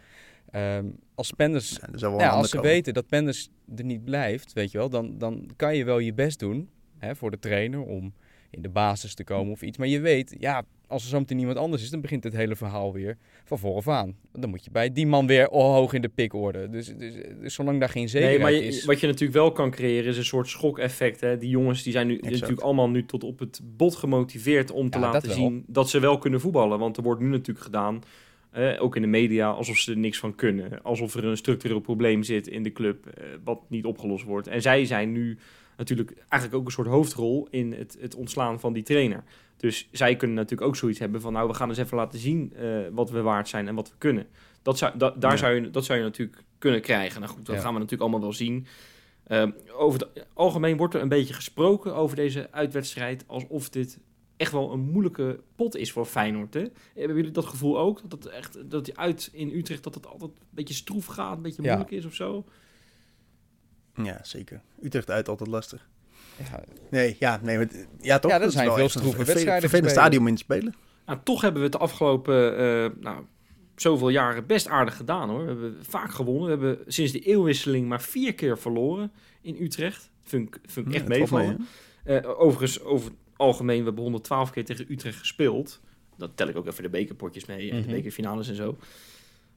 Ehm, 0.51 0.87
als 1.15 1.31
Penders 1.33 1.79
Ja, 1.97 2.29
als 2.29 2.51
ze 2.51 2.61
weten 2.61 2.95
dat 2.95 3.07
Penders 3.07 3.49
er 3.77 3.85
niet 3.85 4.05
blijft, 4.05 4.53
weet 4.53 4.71
je 4.71 4.79
wel, 4.79 4.89
dan, 4.89 5.19
dan 5.19 5.51
kan 5.57 5.77
je 5.77 5.85
wel 5.85 5.99
je 5.99 6.15
best 6.15 6.39
doen 6.39 6.71
hè, 6.99 7.17
voor 7.17 7.31
de 7.31 7.39
trainer 7.39 7.81
om 7.81 8.13
in 8.51 8.63
de 8.63 8.69
basis 8.69 9.15
te 9.15 9.25
komen 9.25 9.53
of 9.53 9.63
iets. 9.63 9.79
Maar 9.79 9.89
je 9.89 10.01
weet, 10.01 10.35
ja, 10.39 10.63
als 10.93 11.03
er 11.03 11.09
zometeen 11.09 11.39
iemand 11.39 11.57
anders 11.59 11.83
is, 11.83 11.91
dan 11.91 12.01
begint 12.01 12.25
het 12.25 12.33
hele 12.33 12.57
verhaal 12.57 12.93
weer 12.93 13.17
van 13.45 13.59
vooraf 13.59 13.89
aan. 13.89 14.17
Dan 14.33 14.51
moet 14.51 14.65
je 14.65 14.71
bij 14.71 14.93
die 14.93 15.07
man 15.07 15.27
weer 15.27 15.47
hoog 15.51 15.93
in 15.93 16.01
de 16.03 16.09
pikorde. 16.09 16.69
Dus, 16.71 16.87
dus, 16.97 17.15
dus 17.41 17.55
zolang 17.55 17.81
daar 17.81 17.89
geen 17.89 18.01
Nee, 18.03 18.11
zekerheid 18.11 18.41
maar 18.41 18.53
je- 18.53 18.65
is... 18.65 18.85
wat 18.85 19.01
je 19.01 19.07
natuurlijk 19.07 19.39
wel 19.39 19.53
kan 19.53 19.71
creëren 19.71 20.11
is 20.11 20.17
een 20.17 20.25
soort 20.25 20.49
schokeffect. 20.49 21.21
Hè? 21.21 21.39
Die 21.39 21.49
jongens 21.51 21.83
die 21.83 21.93
zijn 21.93 22.07
nu 22.07 22.13
Exact. 22.15 22.33
natuurlijk 22.33 22.61
allemaal 22.61 22.89
nu 22.91 23.05
tot 23.07 23.25
op 23.25 23.39
het 23.39 23.61
bot 23.65 23.97
gemotiveerd 23.97 24.71
om 24.71 24.91
te 24.91 24.99
Ja, 24.99 25.05
laten 25.05 25.29
dat 25.29 25.37
zien 25.37 25.65
dat 25.67 25.91
ze 25.91 26.01
wel 26.01 26.19
kunnen 26.19 26.41
voetballen. 26.41 26.79
Want 26.79 26.97
er 26.97 27.03
wordt 27.03 27.21
nu 27.21 27.29
natuurlijk 27.29 27.65
gedaan, 27.65 28.03
ook 28.79 28.97
in 28.97 29.03
de 29.03 29.09
media, 29.09 29.51
alsof 29.51 29.77
ze 29.77 29.91
er 29.93 29.99
niks 29.99 30.19
van 30.19 30.35
kunnen. 30.35 30.83
Alsof 30.83 31.15
er 31.15 31.25
een 31.25 31.37
structureel 31.37 31.81
probleem 31.81 32.23
zit 32.23 32.47
in 32.47 32.63
de 32.63 32.73
club 32.73 33.07
eh, 33.07 33.25
wat 33.45 33.61
niet 33.69 33.85
opgelost 33.85 34.25
wordt. 34.25 34.47
En 34.47 34.63
zij 34.63 34.85
zijn 34.85 35.13
nu 35.13 35.39
natuurlijk 35.77 36.11
eigenlijk 36.29 36.55
ook 36.61 36.67
een 36.67 36.73
soort 36.73 36.87
hoofdrol 36.89 37.49
in 37.51 37.73
het, 37.73 37.97
het 38.01 38.15
ontslaan 38.15 38.61
van 38.61 38.73
die 38.73 38.83
trainer. 38.83 39.25
Dus 39.57 39.89
zij 39.93 40.17
kunnen 40.17 40.37
natuurlijk 40.37 40.69
ook 40.69 40.77
zoiets 40.77 40.99
hebben 40.99 41.21
van 41.21 41.33
nou, 41.33 41.49
we 41.49 41.55
gaan 41.55 41.69
eens 41.69 41.79
even 41.79 41.97
laten 41.97 42.19
zien 42.19 42.53
eh, 42.55 42.79
wat 42.93 43.11
we 43.11 43.21
waard 43.21 43.49
zijn 43.49 43.69
en 43.69 43.75
wat 43.75 43.89
we 43.89 43.95
kunnen. 43.99 44.27
Dat 44.63 44.79
zou, 44.79 44.99
da- 44.99 45.11
daar 45.19 45.31
Ja. 45.31 45.37
zou 45.37 45.55
je, 45.55 45.71
dat 45.71 45.85
zou 45.85 45.99
je 45.99 46.05
natuurlijk 46.05 46.43
kunnen 46.59 46.81
krijgen. 46.81 47.21
Nou 47.21 47.33
goed, 47.33 47.47
dat 47.47 47.55
Ja. 47.55 47.61
gaan 47.61 47.73
we 47.73 47.79
natuurlijk 47.79 48.03
allemaal 48.03 48.21
wel 48.29 48.33
zien. 48.37 48.67
Ehm, 49.27 49.51
over 49.73 50.01
het 50.01 50.27
algemeen 50.35 50.77
wordt 50.77 50.95
er 50.95 51.01
een 51.03 51.09
beetje 51.09 51.35
gesproken 51.35 51.95
over 51.95 52.17
deze 52.17 52.49
uitwedstrijd 52.51 53.25
alsof 53.27 53.69
dit 53.71 53.99
echt 54.37 54.53
wel 54.53 54.73
een 54.73 54.81
moeilijke 54.81 55.41
pot 55.57 55.77
is 55.77 55.93
voor 55.93 56.05
Feyenoord. 56.05 56.55
Hè? 56.55 56.65
Hebben 56.95 57.17
jullie 57.17 57.31
dat 57.31 57.45
gevoel 57.47 57.79
ook? 57.79 58.01
Dat 58.11 58.25
het 58.25 58.33
echt 58.33 58.71
dat 58.71 58.85
die 58.85 58.99
uit 58.99 59.31
in 59.33 59.51
Utrecht 59.51 59.83
dat 59.83 59.95
het 59.95 60.07
altijd 60.07 60.31
een 60.31 60.47
beetje 60.51 60.75
stroef 60.75 61.07
gaat, 61.07 61.37
een 61.37 61.43
beetje 61.43 61.63
Ja. 61.63 61.69
moeilijk 61.69 61.91
is 61.97 62.05
of 62.05 62.15
zo? 62.15 62.45
Ja, 63.95 64.19
zeker. 64.23 64.61
Utrecht 64.83 65.11
uit 65.11 65.29
altijd 65.29 65.49
lastig. 65.49 65.89
Ja, 66.51 66.65
Nee, 66.91 67.17
ja, 67.19 67.41
nee, 67.43 67.57
maar, 67.57 67.69
ja 68.01 68.19
toch? 68.19 68.31
Ja, 68.31 68.39
Dat 68.39 68.53
zijn 68.53 68.73
veel 68.73 68.89
stroeve 68.89 69.25
wedstrijden 69.25 69.61
Vervelend 69.61 69.91
stadium 69.91 70.27
in 70.27 70.35
te 70.35 70.43
spelen. 70.43 70.75
Nou, 71.07 71.19
toch 71.25 71.41
hebben 71.41 71.61
we 71.61 71.67
het 71.69 71.77
de 71.77 71.83
afgelopen 71.83 72.57
eh, 72.59 72.91
nou, 73.01 73.25
zoveel 73.77 74.09
jaren 74.09 74.47
best 74.47 74.69
aardig 74.69 74.97
gedaan 74.97 75.29
hoor. 75.29 75.41
We 75.43 75.47
hebben 75.47 75.77
vaak 75.85 76.11
gewonnen. 76.13 76.45
We 76.45 76.67
hebben 76.67 76.85
sinds 76.93 77.13
de 77.13 77.21
eeuwwisseling 77.21 77.89
maar 77.89 78.03
vier 78.03 78.35
keer 78.35 78.59
verloren 78.59 79.13
in 79.41 79.57
Utrecht. 79.61 80.11
Vind 80.23 80.49
ik, 80.49 80.61
vind 80.67 80.87
ik 80.87 80.93
echt 80.95 81.03
Ja, 81.03 81.09
meevallen. 81.09 81.67
mee, 82.05 82.21
Eh, 82.21 82.41
overigens, 82.41 82.81
over 82.83 83.07
het 83.11 83.17
algemeen, 83.37 83.79
we 83.79 83.85
hebben 83.85 84.03
112 84.03 84.51
keer 84.51 84.65
tegen 84.65 84.87
Utrecht 84.89 85.19
gespeeld. 85.19 85.81
Dat 86.17 86.31
tel 86.35 86.49
ik 86.49 86.57
ook 86.57 86.67
even 86.67 86.83
de 86.83 86.89
bekerpotjes 86.89 87.47
mee 87.47 87.71
en 87.71 87.77
Mhm. 87.79 87.87
de 87.89 87.95
bekerfinales 87.95 88.49
en 88.49 88.55
zo. 88.55 88.77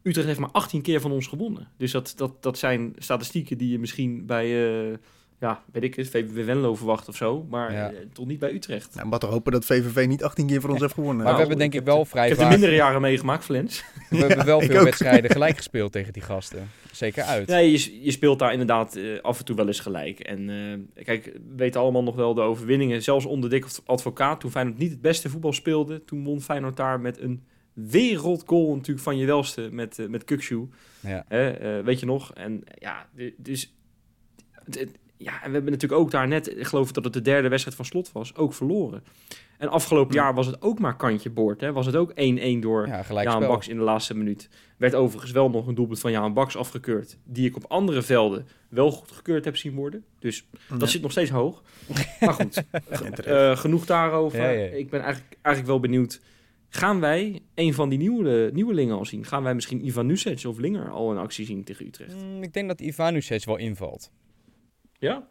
Utrecht 0.05 0.27
heeft 0.27 0.39
maar 0.39 0.49
18 0.51 0.81
keer 0.81 1.01
van 1.01 1.11
ons 1.11 1.27
gewonnen. 1.27 1.67
Dus 1.77 1.91
dat, 1.91 2.13
dat, 2.15 2.43
dat 2.43 2.57
zijn 2.57 2.93
statistieken 2.97 3.57
die 3.57 3.69
je 3.71 3.79
misschien 3.79 4.25
bij, 4.25 4.45
eh, 4.91 4.97
ja, 5.39 5.63
weet 5.71 5.83
ik 5.83 5.95
het, 5.95 6.09
VVV 6.09 6.45
Venlo 6.45 6.75
verwacht 6.75 7.07
of 7.09 7.15
zo. 7.15 7.45
Maar 7.49 7.71
Ja. 7.71 7.89
eh, 7.91 7.97
toch 8.13 8.25
niet 8.25 8.39
bij 8.39 8.53
Utrecht. 8.53 8.95
Nou, 8.95 9.07
maar 9.07 9.19
toch 9.19 9.29
hopen 9.29 9.51
dat 9.51 9.65
VVV 9.65 10.05
niet 10.07 10.23
18 10.23 10.47
keer 10.47 10.61
voor 10.61 10.69
ons 10.69 10.79
heeft 10.81 10.93
gewonnen. 10.93 11.23
Maar 11.23 11.33
Nou, 11.33 11.35
we 11.41 11.47
hebben 11.47 11.69
denk 11.71 11.73
ik 11.81 11.85
wel 11.93 12.05
vrij 12.05 12.23
Ik 12.23 12.29
heb 12.29 12.37
de 12.37 12.43
vaak... 12.43 12.53
mindere 12.53 12.75
jaren 12.75 13.01
meegemaakt, 13.01 13.43
Flens. 13.43 13.83
We 14.09 14.17
hebben 14.17 14.45
wel 14.45 14.61
veel 14.69 14.77
ook. 14.77 14.83
wedstrijden 14.83 15.31
gelijk 15.31 15.57
gespeeld 15.57 15.91
tegen 15.91 16.13
die 16.13 16.21
gasten. 16.21 16.69
Zeker 16.91 17.23
uit. 17.23 17.47
Nee, 17.47 17.71
je, 17.71 18.03
je 18.03 18.11
speelt 18.11 18.39
daar 18.39 18.51
inderdaad 18.51 18.95
eh, 18.95 19.21
af 19.21 19.39
en 19.39 19.45
toe 19.45 19.55
wel 19.55 19.67
eens 19.67 19.79
gelijk. 19.79 20.19
En 20.19 20.49
eh, 20.95 21.03
kijk, 21.03 21.25
we 21.25 21.55
weten 21.55 21.81
allemaal 21.81 22.03
nog 22.03 22.15
wel 22.15 22.33
de 22.33 22.41
overwinningen. 22.41 23.03
Zelfs 23.03 23.25
onder 23.25 23.49
Dick 23.49 23.65
Advocaat, 23.85 24.39
toen 24.39 24.51
Feyenoord 24.51 24.77
niet 24.77 24.91
het 24.91 25.01
beste 25.01 25.29
voetbal 25.29 25.53
speelde. 25.53 26.03
Toen 26.03 26.23
won 26.23 26.41
Feyenoord 26.41 26.77
daar 26.77 26.99
met 26.99 27.19
een 27.21 27.43
wereldgoal 27.75 28.75
natuurlijk 28.75 29.05
van 29.05 29.17
je 29.17 29.25
welste 29.25 29.67
met, 29.71 29.99
eh 29.99 30.07
met 30.07 30.23
Kukshoe. 30.23 30.67
Ja. 30.99 31.25
Hè, 31.27 31.49
eh, 31.49 31.83
weet 31.85 31.99
je 31.99 32.05
nog? 32.05 32.33
En 32.33 32.63
ja, 32.79 33.07
dus... 33.37 33.73
ja, 35.17 35.33
en 35.43 35.47
we 35.47 35.53
hebben 35.53 35.71
natuurlijk 35.71 36.01
ook 36.01 36.11
daar 36.11 36.27
net, 36.27 36.57
ik 36.57 36.65
geloof 36.67 36.91
dat 36.91 37.03
het 37.03 37.13
de 37.13 37.21
derde 37.21 37.47
wedstrijd 37.47 37.77
van 37.77 37.85
slot 37.85 38.11
was, 38.11 38.35
ook 38.35 38.53
verloren. 38.53 39.03
En 39.57 39.67
afgelopen 39.69 40.15
Ja. 40.15 40.21
jaar 40.23 40.33
was 40.33 40.45
het 40.45 40.61
ook 40.61 40.79
maar 40.79 40.95
kantje 40.95 41.29
boord. 41.29 41.61
Hè? 41.61 41.71
Was 41.71 41.85
het 41.85 41.95
ook 41.95 42.11
1-1 42.15 42.59
door 42.59 42.87
Ja, 42.87 43.21
Jaan. 43.23 43.39
Baks 43.47 43.67
in 43.67 43.77
de 43.77 43.83
laatste 43.83 44.15
minuut. 44.15 44.49
Werd 44.77 44.95
overigens 44.95 45.31
wel 45.31 45.49
nog 45.49 45.67
een 45.67 45.75
doelpunt 45.75 45.99
van 45.99 46.11
Jaan 46.11 46.33
Baks 46.33 46.57
afgekeurd. 46.57 47.17
Die 47.23 47.47
ik 47.47 47.55
op 47.55 47.65
andere 47.67 48.01
velden 48.01 48.47
wel 48.69 48.91
goedgekeurd 48.91 49.45
heb 49.45 49.57
zien 49.57 49.73
worden. 49.75 50.03
Dus 50.19 50.47
dat 50.69 50.79
Ja. 50.79 50.85
zit 50.85 51.01
nog 51.01 51.11
steeds 51.11 51.29
hoog. 51.29 51.63
Maar 52.19 52.33
goed, 52.33 52.63
eh, 53.25 53.57
genoeg 53.57 53.85
daarover. 53.85 54.39
Ja, 54.39 54.49
ja. 54.49 54.65
Ik 54.65 54.89
ben 54.89 55.01
eigenlijk, 55.01 55.37
eigenlijk 55.41 55.65
wel 55.67 55.79
benieuwd. 55.79 56.21
Gaan 56.75 56.99
wij 56.99 57.41
een 57.53 57.73
van 57.73 57.89
die 57.89 57.97
nieuwe, 57.97 58.49
nieuwelingen 58.53 58.95
al 58.97 59.05
zien? 59.05 59.25
Gaan 59.25 59.43
wij 59.43 59.53
misschien 59.55 59.85
Ivan 59.85 60.11
of 60.45 60.57
Linger 60.57 60.89
al 60.89 61.11
in 61.11 61.17
actie 61.17 61.45
zien 61.45 61.63
tegen 61.63 61.85
Utrecht? 61.85 62.15
Mm, 62.15 62.43
ik 62.43 62.53
denk 62.53 62.67
dat 62.67 62.79
Ivanusic 62.81 63.45
wel 63.45 63.57
invalt. 63.57 64.11
Ja? 64.97 65.27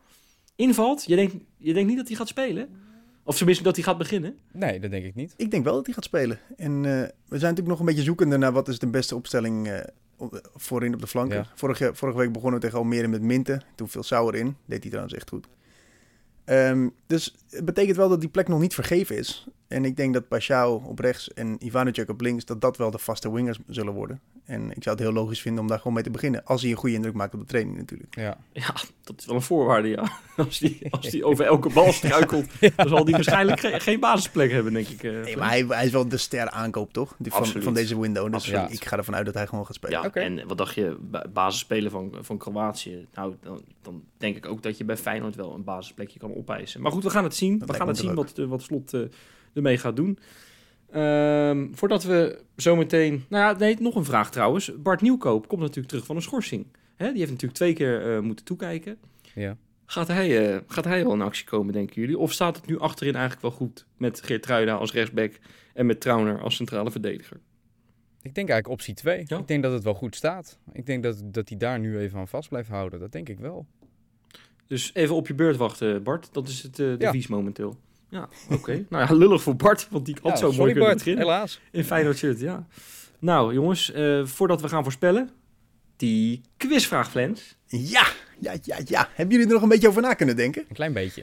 Invalt? 0.57 1.05
Je 1.07 1.17
denkt, 1.17 1.35
je 1.57 1.73
denkt 1.73 1.89
niet 1.89 1.99
dat 1.99 2.09
hij 2.09 2.17
gaat 2.17 2.29
spelen? 2.29 2.69
Of 3.25 3.37
tenminste 3.37 3.65
dat 3.65 3.75
hij 3.75 3.85
gaat 3.85 3.99
beginnen? 3.99 4.39
Nee, 4.53 4.81
dat 4.81 4.91
denk 4.91 5.05
ik 5.05 5.15
niet. 5.15 5.35
Ik 5.37 5.51
denk 5.51 5.65
wel 5.65 5.75
dat 5.75 5.85
hij 5.85 5.95
gaat 5.95 6.05
spelen. 6.05 6.39
En 6.57 6.73
eh, 6.73 6.83
we 7.29 7.39
zijn 7.39 7.41
natuurlijk 7.41 7.67
nog 7.69 7.79
een 7.79 7.87
beetje 7.87 8.03
zoekende 8.03 8.37
naar 8.37 8.53
wat 8.53 8.69
is 8.69 8.79
de 8.79 8.87
beste 8.91 9.15
opstelling 9.15 9.69
eh, 9.69 9.81
op- 10.17 10.51
voorin 10.55 10.95
op 10.95 11.01
de 11.01 11.07
flanken. 11.07 11.37
Ja. 11.37 11.47
Vorige, 11.55 11.91
vorige 11.95 12.19
week 12.19 12.33
begonnen 12.33 12.61
we 12.61 12.65
tegen 12.67 12.79
Almere 12.79 13.09
met 13.09 13.23
Minten. 13.23 13.63
Toen 13.75 13.89
viel 13.89 14.03
Sauer 14.03 14.35
in. 14.35 14.57
Deed 14.67 14.81
hij 14.81 14.89
trouwens 14.89 15.15
echt 15.15 15.29
goed. 15.29 15.47
Ehm, 16.45 16.89
dus 17.07 17.35
het 17.51 17.65
betekent 17.65 17.97
wel 17.97 18.09
dat 18.09 18.21
die 18.21 18.29
plek 18.31 18.49
nog 18.49 18.61
niet 18.61 18.75
vergeven 18.75 19.17
is. 19.17 19.47
En 19.75 19.85
ik 19.85 19.97
denk 19.97 20.15
dat 20.15 20.29
Pashao 20.29 20.83
op 20.87 20.99
rechts 20.99 21.33
en 21.33 21.57
Ivanovic 21.65 22.09
op 22.09 22.21
links... 22.21 22.45
dat 22.45 22.61
dat 22.61 22.77
wel 22.77 22.91
de 22.91 22.99
vaste 22.99 23.33
wingers 23.33 23.59
zullen 23.67 23.93
worden. 23.93 24.21
En 24.45 24.71
ik 24.71 24.83
zou 24.83 24.97
het 24.97 25.05
heel 25.05 25.13
logisch 25.15 25.41
vinden 25.41 25.63
om 25.63 25.69
daar 25.69 25.79
gewoon 25.79 25.93
mee 25.93 26.03
te 26.03 26.11
beginnen. 26.11 26.45
Als 26.45 26.63
hij 26.63 26.71
een 26.71 26.77
goede 26.77 26.95
indruk 26.95 27.15
maakt 27.15 27.35
op 27.35 27.41
de 27.41 27.47
training 27.47 27.77
natuurlijk. 27.77 28.15
Ja. 28.17 28.37
Ja, 28.53 28.75
dat 29.05 29.15
is 29.19 29.27
wel 29.27 29.35
een 29.35 29.43
voorwaarde, 29.43 29.89
ja. 29.89 30.13
Als 30.37 30.59
die, 30.59 30.87
als 30.91 31.11
die 31.11 31.25
over 31.31 31.45
elke 31.45 31.69
bal 31.73 31.93
struikelt, 31.93 32.47
dan 32.77 32.89
zal 32.89 33.05
die 33.05 33.15
waarschijnlijk 33.15 33.61
ge- 33.61 33.81
geen 33.81 34.01
basisplek 34.01 34.51
hebben, 34.51 34.73
denk 34.73 34.89
ik. 34.89 35.03
eh, 35.03 35.13
Nee, 35.21 35.37
maar 35.37 35.49
hij, 35.49 35.65
hij 35.69 35.85
is 35.85 35.91
wel 35.93 36.09
de 36.09 36.17
ster 36.17 36.51
aankoop, 36.51 36.93
toch? 36.93 37.15
Die 37.19 37.33
van, 37.33 37.47
van 37.47 37.75
deze 37.75 38.01
window. 38.01 38.25
Dus 38.27 38.35
Absoluut. 38.35 38.73
ik 38.73 38.85
ga 38.85 38.97
ervan 38.97 39.15
uit 39.15 39.25
dat 39.27 39.35
hij 39.35 39.47
gewoon 39.47 39.67
gaat 39.67 39.75
spelen. 39.75 40.03
Ja, 40.03 40.11
en 40.13 40.47
wat 40.47 40.59
dacht 40.59 40.75
je, 40.75 40.97
ba- 41.01 41.25
basisspeler 41.33 41.91
van, 41.91 42.15
van 42.21 42.39
Kroatië? 42.39 43.07
Nou, 43.15 43.35
dan, 43.41 43.63
dan 43.83 44.03
denk 44.17 44.37
ik 44.37 44.47
ook 44.47 44.63
dat 44.63 44.79
je 44.79 44.85
bij 44.85 44.97
Feyenoord 44.97 45.35
wel 45.37 45.55
een 45.55 45.65
basisplekje 45.65 46.19
kan 46.19 46.35
opeisen. 46.37 46.81
Maar 46.81 46.93
goed, 46.93 47.03
we 47.03 47.11
gaan 47.11 47.25
het 47.25 47.35
zien. 47.35 47.59
Dat 47.59 47.69
we 47.69 47.75
gaan 47.75 47.89
het 47.89 47.99
zien 47.99 48.15
wat, 48.15 48.39
eh, 48.39 48.45
wat 48.47 48.63
Slot 48.63 48.95
eh, 48.95 49.01
ermee 49.65 49.79
gaat 49.79 49.97
doen. 49.97 50.19
Ehm, 50.91 51.67
voordat 51.73 52.05
we 52.05 52.39
zometeen... 52.57 53.25
Nou 53.29 53.45
ja, 53.53 53.59
nee, 53.59 53.77
nog 53.81 53.95
een 53.95 54.05
vraag 54.05 54.31
trouwens. 54.31 54.73
Bart 54.83 55.01
Nieuwkoop 55.01 55.49
komt 55.49 55.61
natuurlijk 55.61 55.89
terug 55.89 56.05
van 56.07 56.17
een 56.17 56.23
schorsing. 56.23 56.67
Hè, 56.97 57.09
die 57.09 57.19
heeft 57.19 57.31
natuurlijk 57.31 57.59
twee 57.59 57.73
keer 57.73 58.15
eh, 58.17 58.21
moeten 58.21 58.45
toekijken. 58.45 58.97
ja. 59.35 59.57
Gaat 59.87 60.09
hij, 60.09 60.55
eh, 60.55 60.61
gaat 60.67 60.85
hij 60.85 61.05
wel 61.05 61.13
in 61.13 61.21
actie 61.23 61.45
komen, 61.47 61.73
denken 61.73 62.01
jullie? 62.01 62.19
Of 62.19 62.33
staat 62.33 62.57
het 62.57 62.67
nu 62.67 62.79
achterin 62.79 63.13
eigenlijk 63.15 63.43
wel 63.43 63.51
goed 63.51 63.87
met 63.97 64.23
Geertruida 64.23 64.75
als 64.75 64.93
rechtsback 64.93 65.33
en 65.75 65.87
met 65.87 66.01
Trauner 66.01 66.41
als 66.41 66.57
centrale 66.57 66.91
verdediger? 66.91 67.41
Ik 68.23 68.35
denk 68.35 68.49
eigenlijk 68.49 68.69
optie 68.69 68.95
2. 68.95 69.25
Ja? 69.27 69.39
Ik 69.39 69.49
denk 69.49 69.63
dat 69.63 69.73
het 69.73 69.83
wel 69.85 69.95
goed 69.95 70.17
staat. 70.17 70.59
Ik 70.73 70.87
denk 70.87 71.03
dat, 71.03 71.23
dat 71.25 71.49
hij 71.49 71.59
daar 71.59 71.79
nu 71.79 71.99
even 71.99 72.19
aan 72.19 72.29
vast 72.29 72.49
blijft 72.49 72.69
houden. 72.69 73.01
Dat 73.01 73.13
denk 73.13 73.29
ik 73.29 73.39
wel. 73.39 73.67
Dus 74.67 74.91
even 74.95 75.15
op 75.15 75.27
je 75.27 75.35
beurt 75.35 75.57
wachten, 75.57 76.03
Bart. 76.03 76.29
Dat 76.33 76.49
is 76.49 76.63
het 76.63 76.79
eh 76.79 76.87
Ja. 76.91 76.97
devies 76.97 77.27
momenteel. 77.27 77.77
Ja, 78.15 78.29
oké. 78.57 78.85
nou 78.89 79.07
ja, 79.09 79.15
lullig 79.15 79.43
voor 79.43 79.57
Bart, 79.57 79.87
want 79.91 80.05
die 80.07 80.17
had 80.23 80.33
Ja, 80.33 80.37
zo 80.39 80.53
mooi 80.53 80.73
kunnen 80.73 80.83
Bart, 80.89 80.95
beginnen. 80.99 81.23
helaas. 81.25 81.61
In 81.71 81.85
Feyenoord 81.85 82.17
shirt, 82.17 82.41
ja. 82.41 82.67
Nou, 83.19 83.55
jongens, 83.55 83.93
eh, 83.93 84.25
voordat 84.25 84.61
we 84.61 84.69
gaan 84.69 84.83
voorspellen, 84.83 85.31
die 85.97 86.41
quizvraag, 86.57 87.11
Flens. 87.11 87.57
Ja, 87.67 88.07
ja, 88.41 88.55
ja, 88.63 88.79
ja. 88.85 89.09
Hebben 89.15 89.35
jullie 89.35 89.47
er 89.47 89.53
nog 89.55 89.63
een 89.63 89.69
beetje 89.69 89.89
over 89.89 90.03
na 90.03 90.15
kunnen 90.15 90.37
denken? 90.37 90.65
Een 90.69 90.75
klein 90.75 90.93
beetje. 90.93 91.23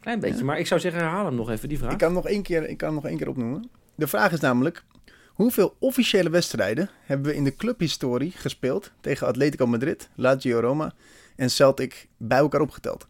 Klein 0.00 0.20
beetje, 0.20 0.44
maar 0.44 0.58
ik 0.58 0.66
zou 0.66 0.80
zeggen, 0.80 1.00
herhaal 1.00 1.24
hem 1.24 1.34
nog 1.34 1.50
even, 1.50 1.68
die 1.68 1.78
vraag. 1.78 1.92
Ik 1.92 1.98
kan 1.98 2.06
hem 2.06 2.16
nog 2.16 2.26
één 2.28 2.42
keer, 2.42 2.68
ik 2.68 2.76
kan 2.76 2.86
hem 2.88 2.96
nog 2.96 3.06
één 3.06 3.16
keer 3.18 3.28
opnoemen. 3.28 3.70
De 3.94 4.06
vraag 4.06 4.32
is 4.32 4.40
namelijk: 4.40 4.84
hoeveel 5.28 5.76
officiële 5.78 6.30
wedstrijden 6.30 6.90
hebben 7.02 7.26
we 7.30 7.36
in 7.36 7.44
de 7.44 7.54
clubhistorie 7.54 8.30
gespeeld 8.36 8.92
tegen 9.00 9.26
Atletico 9.26 9.66
Madrid, 9.66 10.08
Lazio 10.14 10.60
Roma 10.60 10.92
en 11.36 11.50
Celtic 11.50 12.08
bij 12.16 12.38
elkaar 12.38 12.60
opgeteld? 12.60 13.06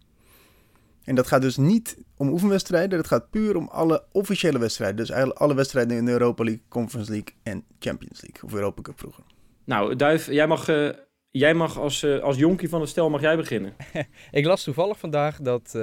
En 1.10 1.16
dat 1.16 1.26
gaat 1.26 1.42
dus 1.42 1.56
niet 1.56 1.96
om 2.16 2.28
oefenwedstrijden, 2.28 2.98
dat 2.98 3.06
gaat 3.06 3.30
puur 3.30 3.56
om 3.56 3.68
alle 3.68 4.04
officiële 4.12 4.58
wedstrijden. 4.58 4.96
Dus 4.96 5.10
eigenlijk 5.10 5.40
alle 5.40 5.54
wedstrijden 5.54 5.96
in 5.96 6.04
de 6.04 6.10
Europa 6.10 6.44
League, 6.44 6.62
Conference 6.68 7.10
League 7.10 7.34
en 7.42 7.64
Champions 7.78 8.20
League. 8.20 8.42
Of 8.42 8.54
Europa 8.54 8.82
Cup 8.82 8.98
vroeger. 8.98 9.24
Nou, 9.64 9.96
Duif, 9.96 10.26
jij 10.26 10.46
mag, 10.46 10.68
eh, 10.68 10.88
jij 11.30 11.54
mag 11.54 11.78
als, 11.78 12.02
eh, 12.02 12.18
als 12.18 12.36
jonkie 12.36 12.68
van 12.68 12.80
het 12.80 12.90
stel 12.90 13.10
mag 13.10 13.20
jij 13.20 13.36
beginnen. 13.36 13.74
Ik 14.30 14.44
las 14.44 14.62
toevallig 14.62 14.98
vandaag 14.98 15.40
dat, 15.40 15.74
eh, 15.74 15.80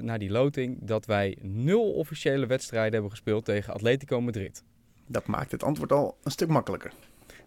na 0.00 0.18
die 0.18 0.30
loting, 0.30 0.78
dat 0.80 1.06
wij 1.06 1.38
nul 1.42 1.92
officiële 1.92 2.46
wedstrijden 2.46 2.92
hebben 2.92 3.10
gespeeld 3.10 3.44
tegen 3.44 3.74
Atletico 3.74 4.20
Madrid. 4.20 4.64
Dat 5.06 5.26
maakt 5.26 5.52
het 5.52 5.62
antwoord 5.62 5.92
al 5.92 6.16
een 6.22 6.30
stuk 6.30 6.48
makkelijker. 6.48 6.92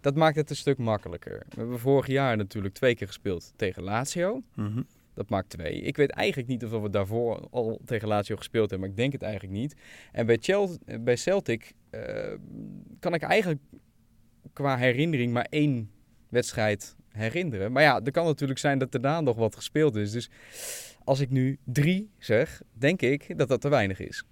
Dat 0.00 0.14
maakt 0.14 0.36
het 0.36 0.50
een 0.50 0.56
stuk 0.56 0.78
makkelijker. 0.78 1.42
We 1.48 1.60
hebben 1.60 1.78
vorig 1.78 2.06
jaar 2.06 2.36
natuurlijk 2.36 2.74
twee 2.74 2.94
keer 2.94 3.06
gespeeld 3.06 3.52
tegen 3.56 3.82
Lazio. 3.82 4.42
Mhm. 4.54 4.82
Dat 5.14 5.28
maakt 5.28 5.48
twee. 5.48 5.80
Ik 5.80 5.96
weet 5.96 6.10
eigenlijk 6.10 6.48
niet 6.48 6.64
of 6.64 6.82
we 6.82 6.90
daarvoor 6.90 7.48
al 7.50 7.80
tegen 7.84 8.08
Lazio 8.08 8.36
gespeeld 8.36 8.70
hebben, 8.70 8.80
maar 8.80 8.88
ik 8.88 9.02
denk 9.02 9.12
het 9.12 9.22
eigenlijk 9.22 9.52
niet. 9.52 9.76
En 10.12 10.26
bij, 10.26 10.38
Chel 10.40 10.78
bij 11.00 11.16
Celtic 11.16 11.72
eh, 11.90 12.32
kan 12.98 13.14
ik 13.14 13.22
eigenlijk 13.22 13.60
qua 14.52 14.76
herinnering 14.76 15.32
maar 15.32 15.46
één 15.50 15.90
wedstrijd 16.28 16.96
herinneren. 17.08 17.72
Maar 17.72 17.82
ja, 17.82 18.00
er 18.04 18.10
kan 18.10 18.24
natuurlijk 18.24 18.58
zijn 18.58 18.78
dat 18.78 18.92
daarna 18.92 19.20
nog 19.20 19.36
wat 19.36 19.56
gespeeld 19.56 19.96
is. 19.96 20.10
Dus 20.10 20.30
als 21.04 21.20
ik 21.20 21.30
nu 21.30 21.58
drie 21.64 22.10
zeg, 22.18 22.62
denk 22.72 23.02
ik 23.02 23.38
dat 23.38 23.48
dat 23.48 23.60
te 23.60 23.68
weinig 23.68 24.00
is. 24.00 24.24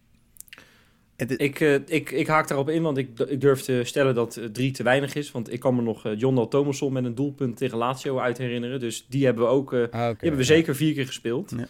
Ik, 1.30 1.60
eh, 1.60 1.74
ik, 1.74 2.10
ik 2.10 2.26
haak 2.26 2.48
daarop 2.48 2.68
in, 2.68 2.82
want 2.82 2.98
ik, 2.98 3.18
ik 3.18 3.40
durf 3.40 3.60
te 3.60 3.80
stellen 3.84 4.14
dat 4.14 4.36
eh, 4.36 4.44
drie 4.44 4.70
te 4.70 4.82
weinig 4.82 5.14
is. 5.14 5.30
Want 5.30 5.52
ik 5.52 5.60
kan 5.60 5.74
me 5.74 5.82
nog 5.82 6.06
eh, 6.06 6.18
John 6.18 6.34
Dal 6.34 6.48
Thomasson 6.48 6.92
met 6.92 7.04
een 7.04 7.14
doelpunt 7.14 7.56
tegen 7.56 7.78
Lazio 7.78 8.18
uit 8.18 8.38
herinneren. 8.38 8.80
Dus 8.80 9.06
die 9.08 9.24
hebben 9.24 9.44
we 9.44 9.50
ook 9.50 9.72
Ah, 9.72 9.90
die 9.90 10.00
hebben 10.00 10.36
we 10.36 10.44
zeker 10.44 10.76
vier 10.76 10.94
keer 10.94 11.06
gespeeld. 11.06 11.54
Ja. 11.56 11.66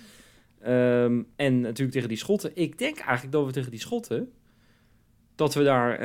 Ehm, 0.63 1.23
en 1.37 1.61
natuurlijk 1.61 1.93
tegen 1.93 2.09
die 2.09 2.19
Schotten. 2.19 2.51
Ik 2.55 2.79
denk 2.79 2.99
eigenlijk 2.99 3.33
dat 3.33 3.47
we 3.47 3.53
tegen 3.53 3.71
die 3.71 3.81
Schotten... 3.81 4.31
dat 5.35 5.55
we 5.55 5.63
daar, 5.63 5.99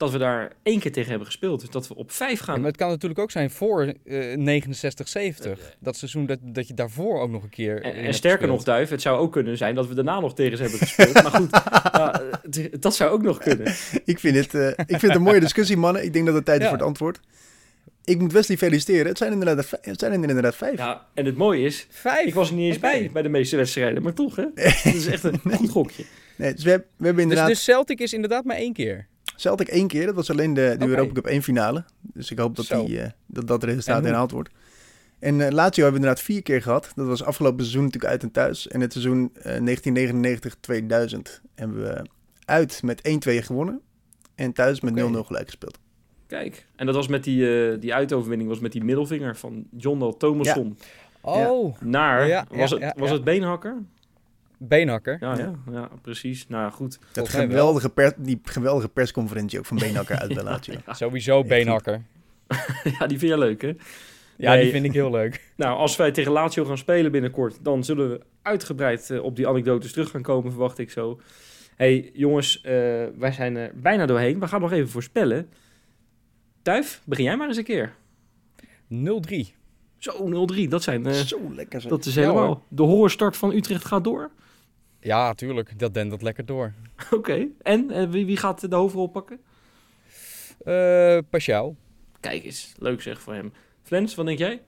dat 0.00 0.10
we 0.10 0.18
daar 0.18 0.52
één 0.62 0.78
keer 0.80 0.92
tegen 0.92 1.08
hebben 1.08 1.26
gespeeld. 1.26 1.60
Dus 1.60 1.70
dat 1.70 1.88
we 1.88 1.94
op 1.94 2.10
vijf 2.12 2.38
Ja, 2.38 2.44
gaan. 2.44 2.58
maar 2.60 2.68
het 2.68 2.76
kan 2.76 2.88
natuurlijk 2.88 3.20
ook 3.20 3.30
zijn 3.30 3.50
voor 3.50 3.94
eh 4.04 4.36
69, 4.36 5.08
70. 5.08 5.76
dat 5.80 5.96
seizoen 5.96 6.26
dat, 6.26 6.38
dat 6.42 6.68
je 6.68 6.74
daarvoor 6.74 7.20
ook 7.20 7.30
nog 7.30 7.42
een 7.42 7.48
keer. 7.50 7.82
En, 7.82 8.14
sterker 8.14 8.46
nog. 8.48 8.62
Duif, 8.64 8.88
het 8.90 9.02
zou 9.02 9.18
ook 9.18 9.32
kunnen 9.32 9.56
zijn 9.56 9.74
dat 9.74 9.88
we 9.88 9.94
daarna 9.94 10.20
nog 10.20 10.34
tegen 10.34 10.56
ze 10.56 10.62
hebben 10.62 10.80
gespeeld. 10.80 11.14
maar 11.14 11.32
goed, 11.32 11.50
ja, 11.92 12.22
het- 12.50 12.82
dat 12.82 12.94
zou 12.94 13.10
ook 13.10 13.22
nog 13.22 13.38
kunnen. 13.38 13.66
Ik 14.04 14.18
vind, 14.18 14.36
het, 14.36 14.54
eh, 14.54 14.68
ik 14.68 14.74
vind 14.86 15.02
het 15.02 15.14
een 15.14 15.22
mooie 15.22 15.40
discussie, 15.40 15.76
mannen. 15.76 16.04
Ik 16.04 16.12
denk 16.12 16.26
dat 16.26 16.34
het 16.34 16.44
tijd 16.44 16.58
is 16.58 16.62
Ja. 16.64 16.68
voor 16.70 16.78
het 16.78 16.86
antwoord. 16.88 17.20
Ik 18.04 18.18
moet 18.18 18.32
Wesley 18.32 18.56
feliciteren. 18.56 19.06
Het 19.06 19.18
zijn 19.18 19.32
inderdaad, 19.32 19.70
het 19.80 20.00
zijn 20.00 20.12
er 20.12 20.28
inderdaad 20.28 20.56
vijf. 20.56 20.78
Ja, 20.78 21.06
en 21.14 21.24
het 21.26 21.36
mooie 21.36 21.64
is, 21.64 21.86
Vijf. 21.90 22.26
ik 22.26 22.34
was 22.34 22.48
er 22.48 22.54
niet 22.54 22.66
eens 22.66 22.78
bij 22.78 23.10
bij 23.12 23.22
de 23.22 23.28
meeste 23.28 23.56
wedstrijden. 23.56 24.02
Maar 24.02 24.14
toch, 24.14 24.36
hè? 24.36 24.44
Dat 24.54 24.94
is 24.94 25.06
echt 25.06 25.24
een 25.24 25.40
goed 25.56 25.70
gokje. 25.70 26.04
Nee, 26.36 26.54
dus 26.54 26.64
we, 26.64 26.70
hebben- 26.70 26.88
we 26.96 27.04
hebben 27.04 27.14
Dus, 27.24 27.32
inderdaad 27.32 27.48
dus 27.54 27.64
Celtic 27.64 28.00
is 28.00 28.12
inderdaad 28.12 28.44
maar 28.44 28.56
één 28.56 28.72
keer. 28.72 29.06
Celtic 29.40 29.68
één 29.68 29.86
keer. 29.86 30.06
Dat 30.06 30.14
was 30.14 30.30
alleen 30.30 30.54
de, 30.54 30.74
de 30.78 30.84
Oké. 30.84 30.90
Europa 30.90 31.12
Cup 31.12 31.26
1 31.26 31.42
finale. 31.42 31.84
Dus 32.00 32.30
ik 32.30 32.38
hoop 32.38 32.56
dat 32.56 32.64
Zo. 32.64 32.84
die, 32.84 33.00
eh, 33.00 33.10
dat, 33.26 33.46
dat 33.46 33.64
resultaat 33.64 34.04
herhaald 34.04 34.30
wordt. 34.30 34.50
En 35.18 35.40
eh 35.40 35.50
Lazio 35.50 35.82
hebben 35.82 36.00
we 36.00 36.06
inderdaad 36.06 36.20
vier 36.20 36.42
keer 36.42 36.62
gehad. 36.62 36.92
Dat 36.94 37.06
was 37.06 37.22
afgelopen 37.22 37.60
seizoen 37.60 37.84
natuurlijk 37.84 38.12
uit 38.12 38.22
en 38.22 38.30
thuis. 38.30 38.68
En 38.68 38.80
het 38.80 38.92
seizoen 38.92 39.30
eh, 39.34 39.56
1999-2000 39.56 41.40
hebben 41.54 41.82
we 41.82 42.06
uit 42.44 42.82
met 42.82 43.08
1-2 43.08 43.44
gewonnen. 43.44 43.80
En 44.34 44.52
thuis 44.52 44.80
met 44.80 44.98
0-0 44.98 45.02
Oké. 45.02 45.24
gelijk 45.24 45.46
gespeeld. 45.46 45.78
Kijk, 46.26 46.66
en 46.76 46.86
dat 46.86 46.94
was 46.94 47.08
met 47.08 47.24
die, 47.24 47.70
eh, 47.70 47.80
die 47.80 47.94
uitoverwinning, 47.94 48.48
was 48.48 48.60
met 48.60 48.72
die 48.72 48.84
middelvinger 48.84 49.36
van 49.36 49.66
John 49.76 50.14
Thomasson. 50.18 50.78
Oh, 51.20 51.76
Naar, 51.80 52.26
Ja, 52.26 52.46
was, 52.50 52.70
ja, 52.70 52.76
het, 52.76 52.84
ja, 52.84 52.94
was 52.96 53.08
ja. 53.08 53.14
het 53.14 53.24
Beenhakker? 53.24 53.76
Beenhakker. 54.62 55.16
Ja, 55.20 55.36
ja, 55.38 55.54
ja, 55.70 55.88
precies. 56.02 56.48
Nou 56.48 56.62
ja, 56.62 56.70
goed. 56.70 56.98
Dat 57.12 57.28
geweldige 57.28 58.14
die 58.18 58.40
geweldige 58.44 58.88
persconferentie 58.88 59.58
ook 59.58 59.66
van 59.66 59.78
Beenhakker 59.78 60.18
uit 60.18 60.34
bij 60.34 60.42
Lazio. 60.42 60.74
Sowieso 60.92 61.44
beenhakker. 61.44 62.02
ja, 62.98 63.06
die 63.06 63.18
vind 63.18 63.32
je 63.32 63.38
leuk, 63.38 63.62
hè? 63.62 63.72
Ja, 64.36 64.52
Nee. 64.54 64.62
die 64.62 64.70
vind 64.72 64.84
ik 64.84 64.92
heel 64.92 65.10
leuk. 65.10 65.48
Nou, 65.56 65.78
als 65.78 65.96
wij 65.96 66.10
tegen 66.10 66.32
Lazio 66.32 66.64
gaan 66.64 66.78
spelen 66.78 67.12
binnenkort, 67.12 67.58
dan 67.62 67.84
zullen 67.84 68.10
we 68.10 68.20
uitgebreid 68.42 69.10
eh, 69.10 69.22
op 69.22 69.36
die 69.36 69.48
anekdotes 69.48 69.92
terug 69.92 70.10
gaan 70.10 70.22
komen, 70.22 70.50
verwacht 70.50 70.78
ik 70.78 70.90
zo. 70.90 71.20
hey, 71.76 72.10
jongens, 72.12 72.60
eh, 72.60 72.72
wij 73.18 73.32
zijn 73.32 73.56
er 73.56 73.70
bijna 73.74 74.06
doorheen. 74.06 74.40
We 74.40 74.48
gaan 74.48 74.60
nog 74.60 74.72
even 74.72 74.88
voorspellen. 74.88 75.48
Duif, 76.62 77.02
begin 77.04 77.24
jij 77.24 77.36
maar 77.36 77.48
eens 77.48 77.56
een 77.56 77.64
keer. 77.64 77.94
0-3. 78.88 79.58
Zo, 79.98 80.46
0-3, 80.54 80.68
dat, 80.68 80.82
zijn, 80.82 81.06
eh, 81.06 81.12
Zo 81.12 81.52
lekker 81.54 81.88
dat 81.88 82.04
is 82.04 82.14
Ja, 82.14 82.20
helemaal... 82.20 82.62
de 82.68 82.82
horrorstart 82.82 83.36
van 83.36 83.52
Utrecht 83.52 83.84
gaat 83.84 84.04
door. 84.04 84.30
Ja, 85.00 85.34
tuurlijk. 85.34 85.78
Dat 85.78 85.94
dendert 85.94 86.22
lekker 86.22 86.46
door. 86.46 86.72
Oké, 87.10 87.46
en 87.62 87.90
eh, 87.90 88.08
wie, 88.10 88.26
wie 88.26 88.36
gaat 88.36 88.70
de 88.70 88.76
hoofdrol 88.76 89.06
pakken? 89.06 89.40
Eh 90.64 91.18
Pashao. 91.30 91.76
Kijk 92.20 92.44
eens, 92.44 92.74
leuk 92.78 93.02
zeg 93.02 93.20
voor 93.20 93.34
hem. 93.34 93.52
Flens, 93.82 94.14
wat 94.14 94.26
denk 94.26 94.38
jij? 94.38 94.62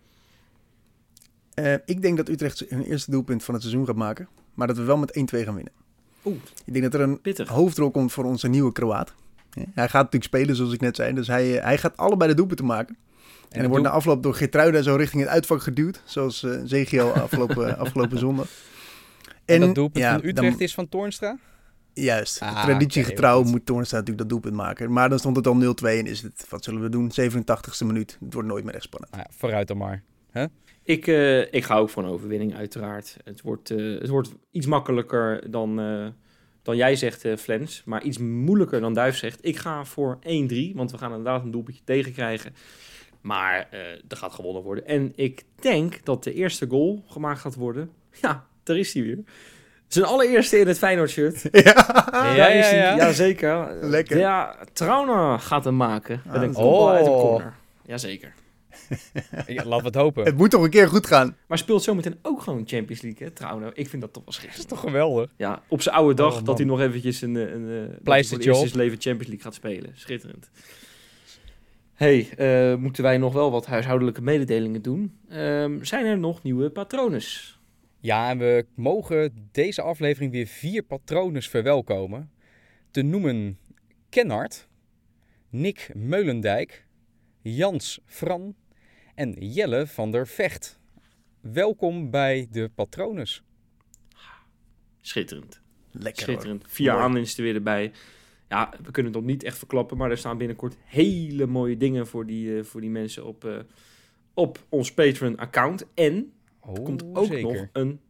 Eh, 1.55 1.75
ik 1.85 2.03
denk 2.03 2.17
dat 2.17 2.29
Utrecht 2.29 2.65
hun 2.69 2.83
eerste 2.85 3.11
doelpunt 3.11 3.45
van 3.45 3.55
het 3.55 3.63
seizoen 3.63 3.87
gaat 3.87 3.97
maken. 3.97 4.29
Maar 4.55 4.67
dat 4.67 4.77
we 4.77 4.83
wel 4.83 4.97
met 4.97 5.17
1-2 5.35 5.45
gaan 5.45 5.55
winnen. 5.55 5.73
Oeh, 6.25 6.37
Ik 6.65 6.73
denk 6.73 6.85
dat 6.85 6.95
er 6.95 7.01
een 7.01 7.21
pittig. 7.21 7.49
hoofdrol 7.49 7.91
komt 7.91 8.13
voor 8.13 8.25
onze 8.25 8.49
nieuwe 8.49 8.73
Kroaat. 8.73 9.15
Ja, 9.51 9.63
Hij 9.75 9.89
gaat 9.89 10.03
natuurlijk 10.03 10.25
spelen, 10.25 10.57
zoals 10.57 10.73
ik 10.73 10.81
net 10.81 10.97
zei. 10.97 11.15
Dus 11.15 11.27
hij, 11.27 11.47
hij 11.49 11.79
gaat 11.79 11.97
allebei 11.97 12.31
de 12.31 12.37
doelpunten 12.37 12.67
maken. 12.67 12.97
En, 13.49 13.59
hij 13.59 13.69
wordt 13.69 13.85
na 13.85 13.91
afloop 13.91 14.23
door 14.23 14.35
Geertruida 14.35 14.83
zo 14.83 14.95
richting 14.97 15.23
het 15.23 15.31
uitvak 15.31 15.63
geduwd. 15.63 16.03
Zoals 16.05 16.43
eh 16.43 16.61
Zegio 16.65 17.11
afgelopen, 17.11 17.79
afgelopen 17.85 18.19
zondag. 18.19 18.49
En, 19.45 19.61
dat 19.61 19.75
doelpunt 19.75 20.05
ja, 20.05 20.11
van 20.13 20.21
dan- 20.21 20.29
Utrecht 20.31 20.61
is 20.61 20.75
van 20.75 20.89
Toornstra? 20.89 21.39
Juist. 21.95 22.41
Ah, 22.41 22.63
Traditiegetrouw 22.65 23.43
moet 23.43 23.67
Toornstra 23.67 23.99
natuurlijk 23.99 24.29
dat 24.29 24.41
doelpunt 24.41 24.63
maken. 24.63 24.93
Maar 24.93 25.09
dan 25.09 25.19
stond 25.19 25.37
het 25.37 25.47
al 25.47 25.55
0-2 25.55 25.99
en 25.99 26.07
is 26.07 26.23
het, 26.23 26.47
wat 26.49 26.65
zullen 26.65 26.81
we 26.83 26.89
doen, 26.89 27.11
87ste 27.21 27.87
minuut. 27.87 28.19
Het 28.25 28.33
wordt 28.35 28.49
nooit 28.49 28.65
meer 28.65 28.75
echt 28.75 28.83
spannend. 28.85 29.13
Nou 29.13 29.25
ja, 29.29 29.35
vooruit 29.37 29.69
dan 29.69 29.77
maar. 29.77 30.03
Ik, 30.85 31.07
eh, 31.07 31.41
ik 31.53 31.65
ga 31.65 31.77
ook 31.77 31.91
voor 31.91 32.03
een 32.03 32.09
overwinning, 32.09 32.55
uiteraard. 32.55 33.17
Het 33.25 33.41
wordt, 33.41 33.71
eh, 33.71 33.99
het 34.01 34.09
wordt 34.09 34.33
iets 34.51 34.67
makkelijker 34.67 35.51
dan, 35.51 35.81
eh, 35.81 36.07
dan 36.63 36.77
jij 36.77 36.97
zegt, 36.97 37.25
eh, 37.25 37.37
Flens. 37.37 37.83
Maar 37.85 38.03
iets 38.03 38.19
moeilijker 38.19 38.81
dan 38.81 38.95
Duif 38.95 39.17
zegt. 39.17 39.39
Ik 39.45 39.57
ga 39.57 39.85
voor 39.85 40.19
1-3, 40.23 40.75
want 40.75 40.91
we 40.91 40.99
gaan 40.99 41.11
inderdaad 41.11 41.45
een 41.45 41.51
doelpuntje 41.51 41.83
tegenkrijgen. 41.85 42.55
Maar 43.21 43.69
eh 43.71 43.81
er 44.09 44.17
gaat 44.17 44.33
gewonnen 44.33 44.63
worden. 44.63 44.87
En 44.87 45.13
ik 45.15 45.45
denk 45.61 46.05
dat 46.05 46.25
de 46.25 46.35
eerste 46.35 46.67
goal 46.67 47.05
gemaakt 47.07 47.41
gaat 47.41 47.55
worden. 47.55 47.91
Ja, 48.21 48.47
daar 48.63 48.77
is 48.77 48.93
hij 48.93 49.03
weer. 49.03 49.19
Zijn 49.89 50.05
allereerste 50.05 50.59
in 50.59 50.67
het 50.67 50.79
Feyenoord-shirt. 50.79 51.43
ja. 51.53 51.75
Ja, 52.13 52.35
ja, 52.49 52.71
ja. 52.75 52.97
Jazeker. 52.97 53.77
Lekker. 53.81 54.19
Ja, 54.19 54.57
Trauner 54.73 55.39
gaat 55.39 55.65
hem 55.65 55.77
maken. 55.77 56.23
Met 56.27 56.37
Ah, 56.37 56.43
een 56.43 56.53
kopbal 56.53 56.91
uit 56.91 57.07
een 57.07 57.13
oh. 57.13 57.21
corner. 57.21 57.55
Jazeker. 57.87 58.33
Ja, 59.47 59.65
laten 59.65 59.79
we 59.79 59.85
het 59.87 59.95
hopen. 59.95 60.25
Het 60.25 60.37
moet 60.37 60.51
toch 60.51 60.63
een 60.63 60.71
keer 60.71 60.89
goed 60.89 61.07
gaan. 61.07 61.37
Maar 61.47 61.59
speelt 61.59 61.83
zometeen 61.83 62.19
ook 62.23 62.43
gewoon 62.43 62.63
Champions 62.67 63.03
League, 63.03 63.27
hè, 63.27 63.33
Trauner. 63.33 63.71
Ik 63.75 63.89
vind 63.89 64.03
dat 64.03 64.13
toch 64.13 64.25
wel 64.25 64.33
Dat 64.35 64.35
is 64.35 64.51
schitterend. 64.51 64.69
toch 64.69 64.81
geweldig? 64.81 65.31
Ja, 65.37 65.63
op 65.69 65.83
zijn 65.83 65.95
oude 65.95 66.15
dag 66.15 66.39
Oh, 66.39 66.45
dat 66.45 66.59
hij 66.59 66.67
nog 66.67 66.81
eventjes 66.81 67.21
een, 67.23 67.35
een, 67.35 67.53
een 67.63 67.81
dat 67.81 67.89
hij 67.91 67.99
Pleistertje 68.03 68.51
op. 68.55 68.57
zijn 68.67 68.77
leven 68.77 69.01
Champions 69.01 69.27
League 69.27 69.43
gaat 69.45 69.55
spelen. 69.55 69.91
Schitterend. 69.95 70.51
hey, 71.95 72.29
eh, 72.37 72.77
moeten 72.77 73.03
wij 73.03 73.19
nog 73.19 73.33
wel 73.33 73.51
wat 73.51 73.67
huishoudelijke 73.67 74.23
mededelingen 74.23 74.83
doen? 74.83 75.19
Ehm, 75.29 75.83
zijn 75.85 76.07
er 76.07 76.19
nog 76.19 76.43
nieuwe 76.43 76.71
patrones? 76.71 77.59
Ja, 78.03 78.31
en 78.31 78.39
we 78.39 78.67
mogen 78.75 79.49
deze 79.53 79.83
aflevering 79.83 80.33
weer 80.33 80.47
vier 80.47 80.83
patronen 80.83 81.43
verwelkomen. 81.43 82.31
Te 82.91 83.03
noemen 83.03 83.59
Kennard, 84.09 84.69
Nick 85.51 85.91
Meulendijk, 85.95 86.87
Jans 87.43 88.01
Fran 88.07 88.55
en 89.15 89.33
Jelle 89.33 89.87
van 89.87 90.11
der 90.11 90.27
Vecht. 90.27 90.81
Welkom 91.41 92.11
bij 92.11 92.49
de 92.51 92.71
patrones. 92.75 93.43
Schitterend. 95.01 95.61
Lekker 95.91 96.27
hoor. 96.27 96.35
Schitterend. 96.35 96.65
Vier 96.69 96.93
Mooi. 96.93 97.05
aanwinsten 97.05 97.45
weer 97.45 97.55
erbij. 97.55 97.93
Ja, 98.49 98.73
we 98.83 98.91
kunnen 98.91 99.13
het 99.13 99.21
nog 99.21 99.31
niet 99.31 99.43
echt 99.43 99.59
verklappen, 99.59 99.97
maar 99.97 100.11
er 100.11 100.19
staan 100.19 100.39
binnenkort 100.39 100.77
hele 100.85 101.47
mooie 101.47 101.77
dingen 101.77 102.07
voor 102.07 102.27
die, 102.27 102.59
eh, 102.59 102.65
voor 102.65 102.81
die 102.81 102.91
mensen 102.91 103.25
op, 103.25 103.45
eh, 103.45 103.59
op 104.35 104.67
ons 104.69 104.95
Patreon-account. 104.95 105.87
En 105.95 106.33
Oh, 106.67 106.85
komt 106.85 107.05
ook 107.13 107.27
zeker. 107.27 107.43
nog 107.55 107.67
een 107.73 108.01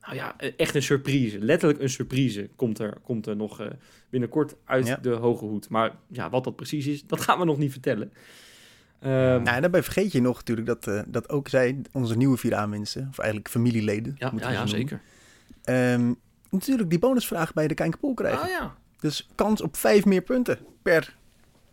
nou 0.00 0.14
ja, 0.14 0.36
echt 0.56 0.74
een 0.74 0.82
surprise. 0.82 1.38
Letterlijk 1.38 1.80
een 1.82 1.90
surprise 1.90 2.48
komt 2.56 2.78
er, 2.78 2.96
komt 3.02 3.26
er 3.26 3.36
nog 3.36 3.60
eh, 3.60 3.66
binnenkort 4.10 4.54
uit 4.64 4.86
Ja. 4.86 4.96
de 4.96 5.10
hoge 5.10 5.44
hoed. 5.44 5.68
Maar 5.68 5.96
ja, 6.08 6.30
wat 6.30 6.44
dat 6.44 6.56
precies 6.56 6.86
is, 6.86 7.06
dat 7.06 7.20
gaan 7.20 7.38
we 7.38 7.44
nog 7.44 7.58
niet 7.58 7.72
vertellen. 7.72 8.12
Ehm, 9.00 9.10
Nou, 9.42 9.48
en 9.48 9.60
daarbij 9.60 9.82
vergeet 9.82 10.12
je 10.12 10.20
nog 10.20 10.36
natuurlijk 10.36 10.66
dat, 10.66 10.86
eh, 10.86 11.02
dat 11.06 11.28
ook 11.28 11.48
zij, 11.48 11.80
onze 11.92 12.16
nieuwe 12.16 12.36
vier 12.36 12.54
aanwinsten, 12.54 13.06
of 13.10 13.18
eigenlijk 13.18 13.48
familieleden, 13.50 14.14
ja, 14.18 14.30
moeten 14.30 14.50
ja, 14.52 14.60
ja 14.60 14.66
zeker. 14.66 15.00
ehm, 15.64 16.12
natuurlijk 16.50 16.90
die 16.90 16.98
bonusvraag 16.98 17.52
bij 17.52 17.68
de 17.68 17.74
Kijkpool 17.74 18.14
krijgen. 18.14 18.42
Ah 18.42 18.48
ja, 18.48 18.74
Dus 19.00 19.28
kans 19.34 19.60
op 19.60 19.76
vijf 19.76 20.04
meer 20.04 20.22
punten 20.22 20.58
per 20.82 21.16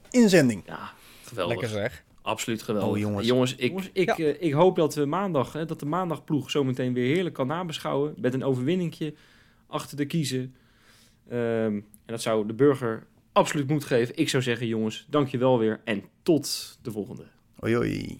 inzending. 0.09 0.63
ja 0.65 0.91
geweldig. 1.25 1.59
Lekker 1.61 1.77
zeg. 1.79 2.03
Absoluut 2.27 2.61
geweldig. 2.61 2.89
Oh, 2.89 2.97
jongens. 2.97 3.27
jongens 3.27 3.55
ik, 3.55 3.89
ik, 3.93 4.17
Ja. 4.17 4.25
eh, 4.25 4.41
ik 4.41 4.53
hoop 4.53 4.75
dat 4.75 4.95
we 4.95 5.05
maandag, 5.05 5.53
hè, 5.53 5.65
dat 5.65 5.79
de 5.79 5.85
maandagploeg 5.85 6.51
zometeen 6.51 6.93
weer 6.93 7.13
heerlijk 7.15 7.35
kan 7.35 7.47
nabeschouwen. 7.47 8.13
Met 8.17 8.33
een 8.33 8.43
overwinningje 8.43 9.13
achter 9.67 9.97
de 9.97 10.05
kiezen. 10.05 10.55
Ehm, 11.29 11.73
en 11.75 11.83
dat 12.05 12.21
zou 12.21 12.47
de 12.47 12.53
burger 12.53 13.07
absoluut 13.31 13.67
moed 13.67 13.83
geven. 13.83 14.17
Ik 14.17 14.29
zou 14.29 14.43
zeggen, 14.43 14.67
jongens, 14.67 15.05
dank 15.09 15.27
je 15.27 15.37
wel 15.37 15.59
weer. 15.59 15.81
En 15.83 16.03
tot 16.23 16.77
de 16.81 16.91
volgende. 16.91 17.23
Oei. 17.63 18.19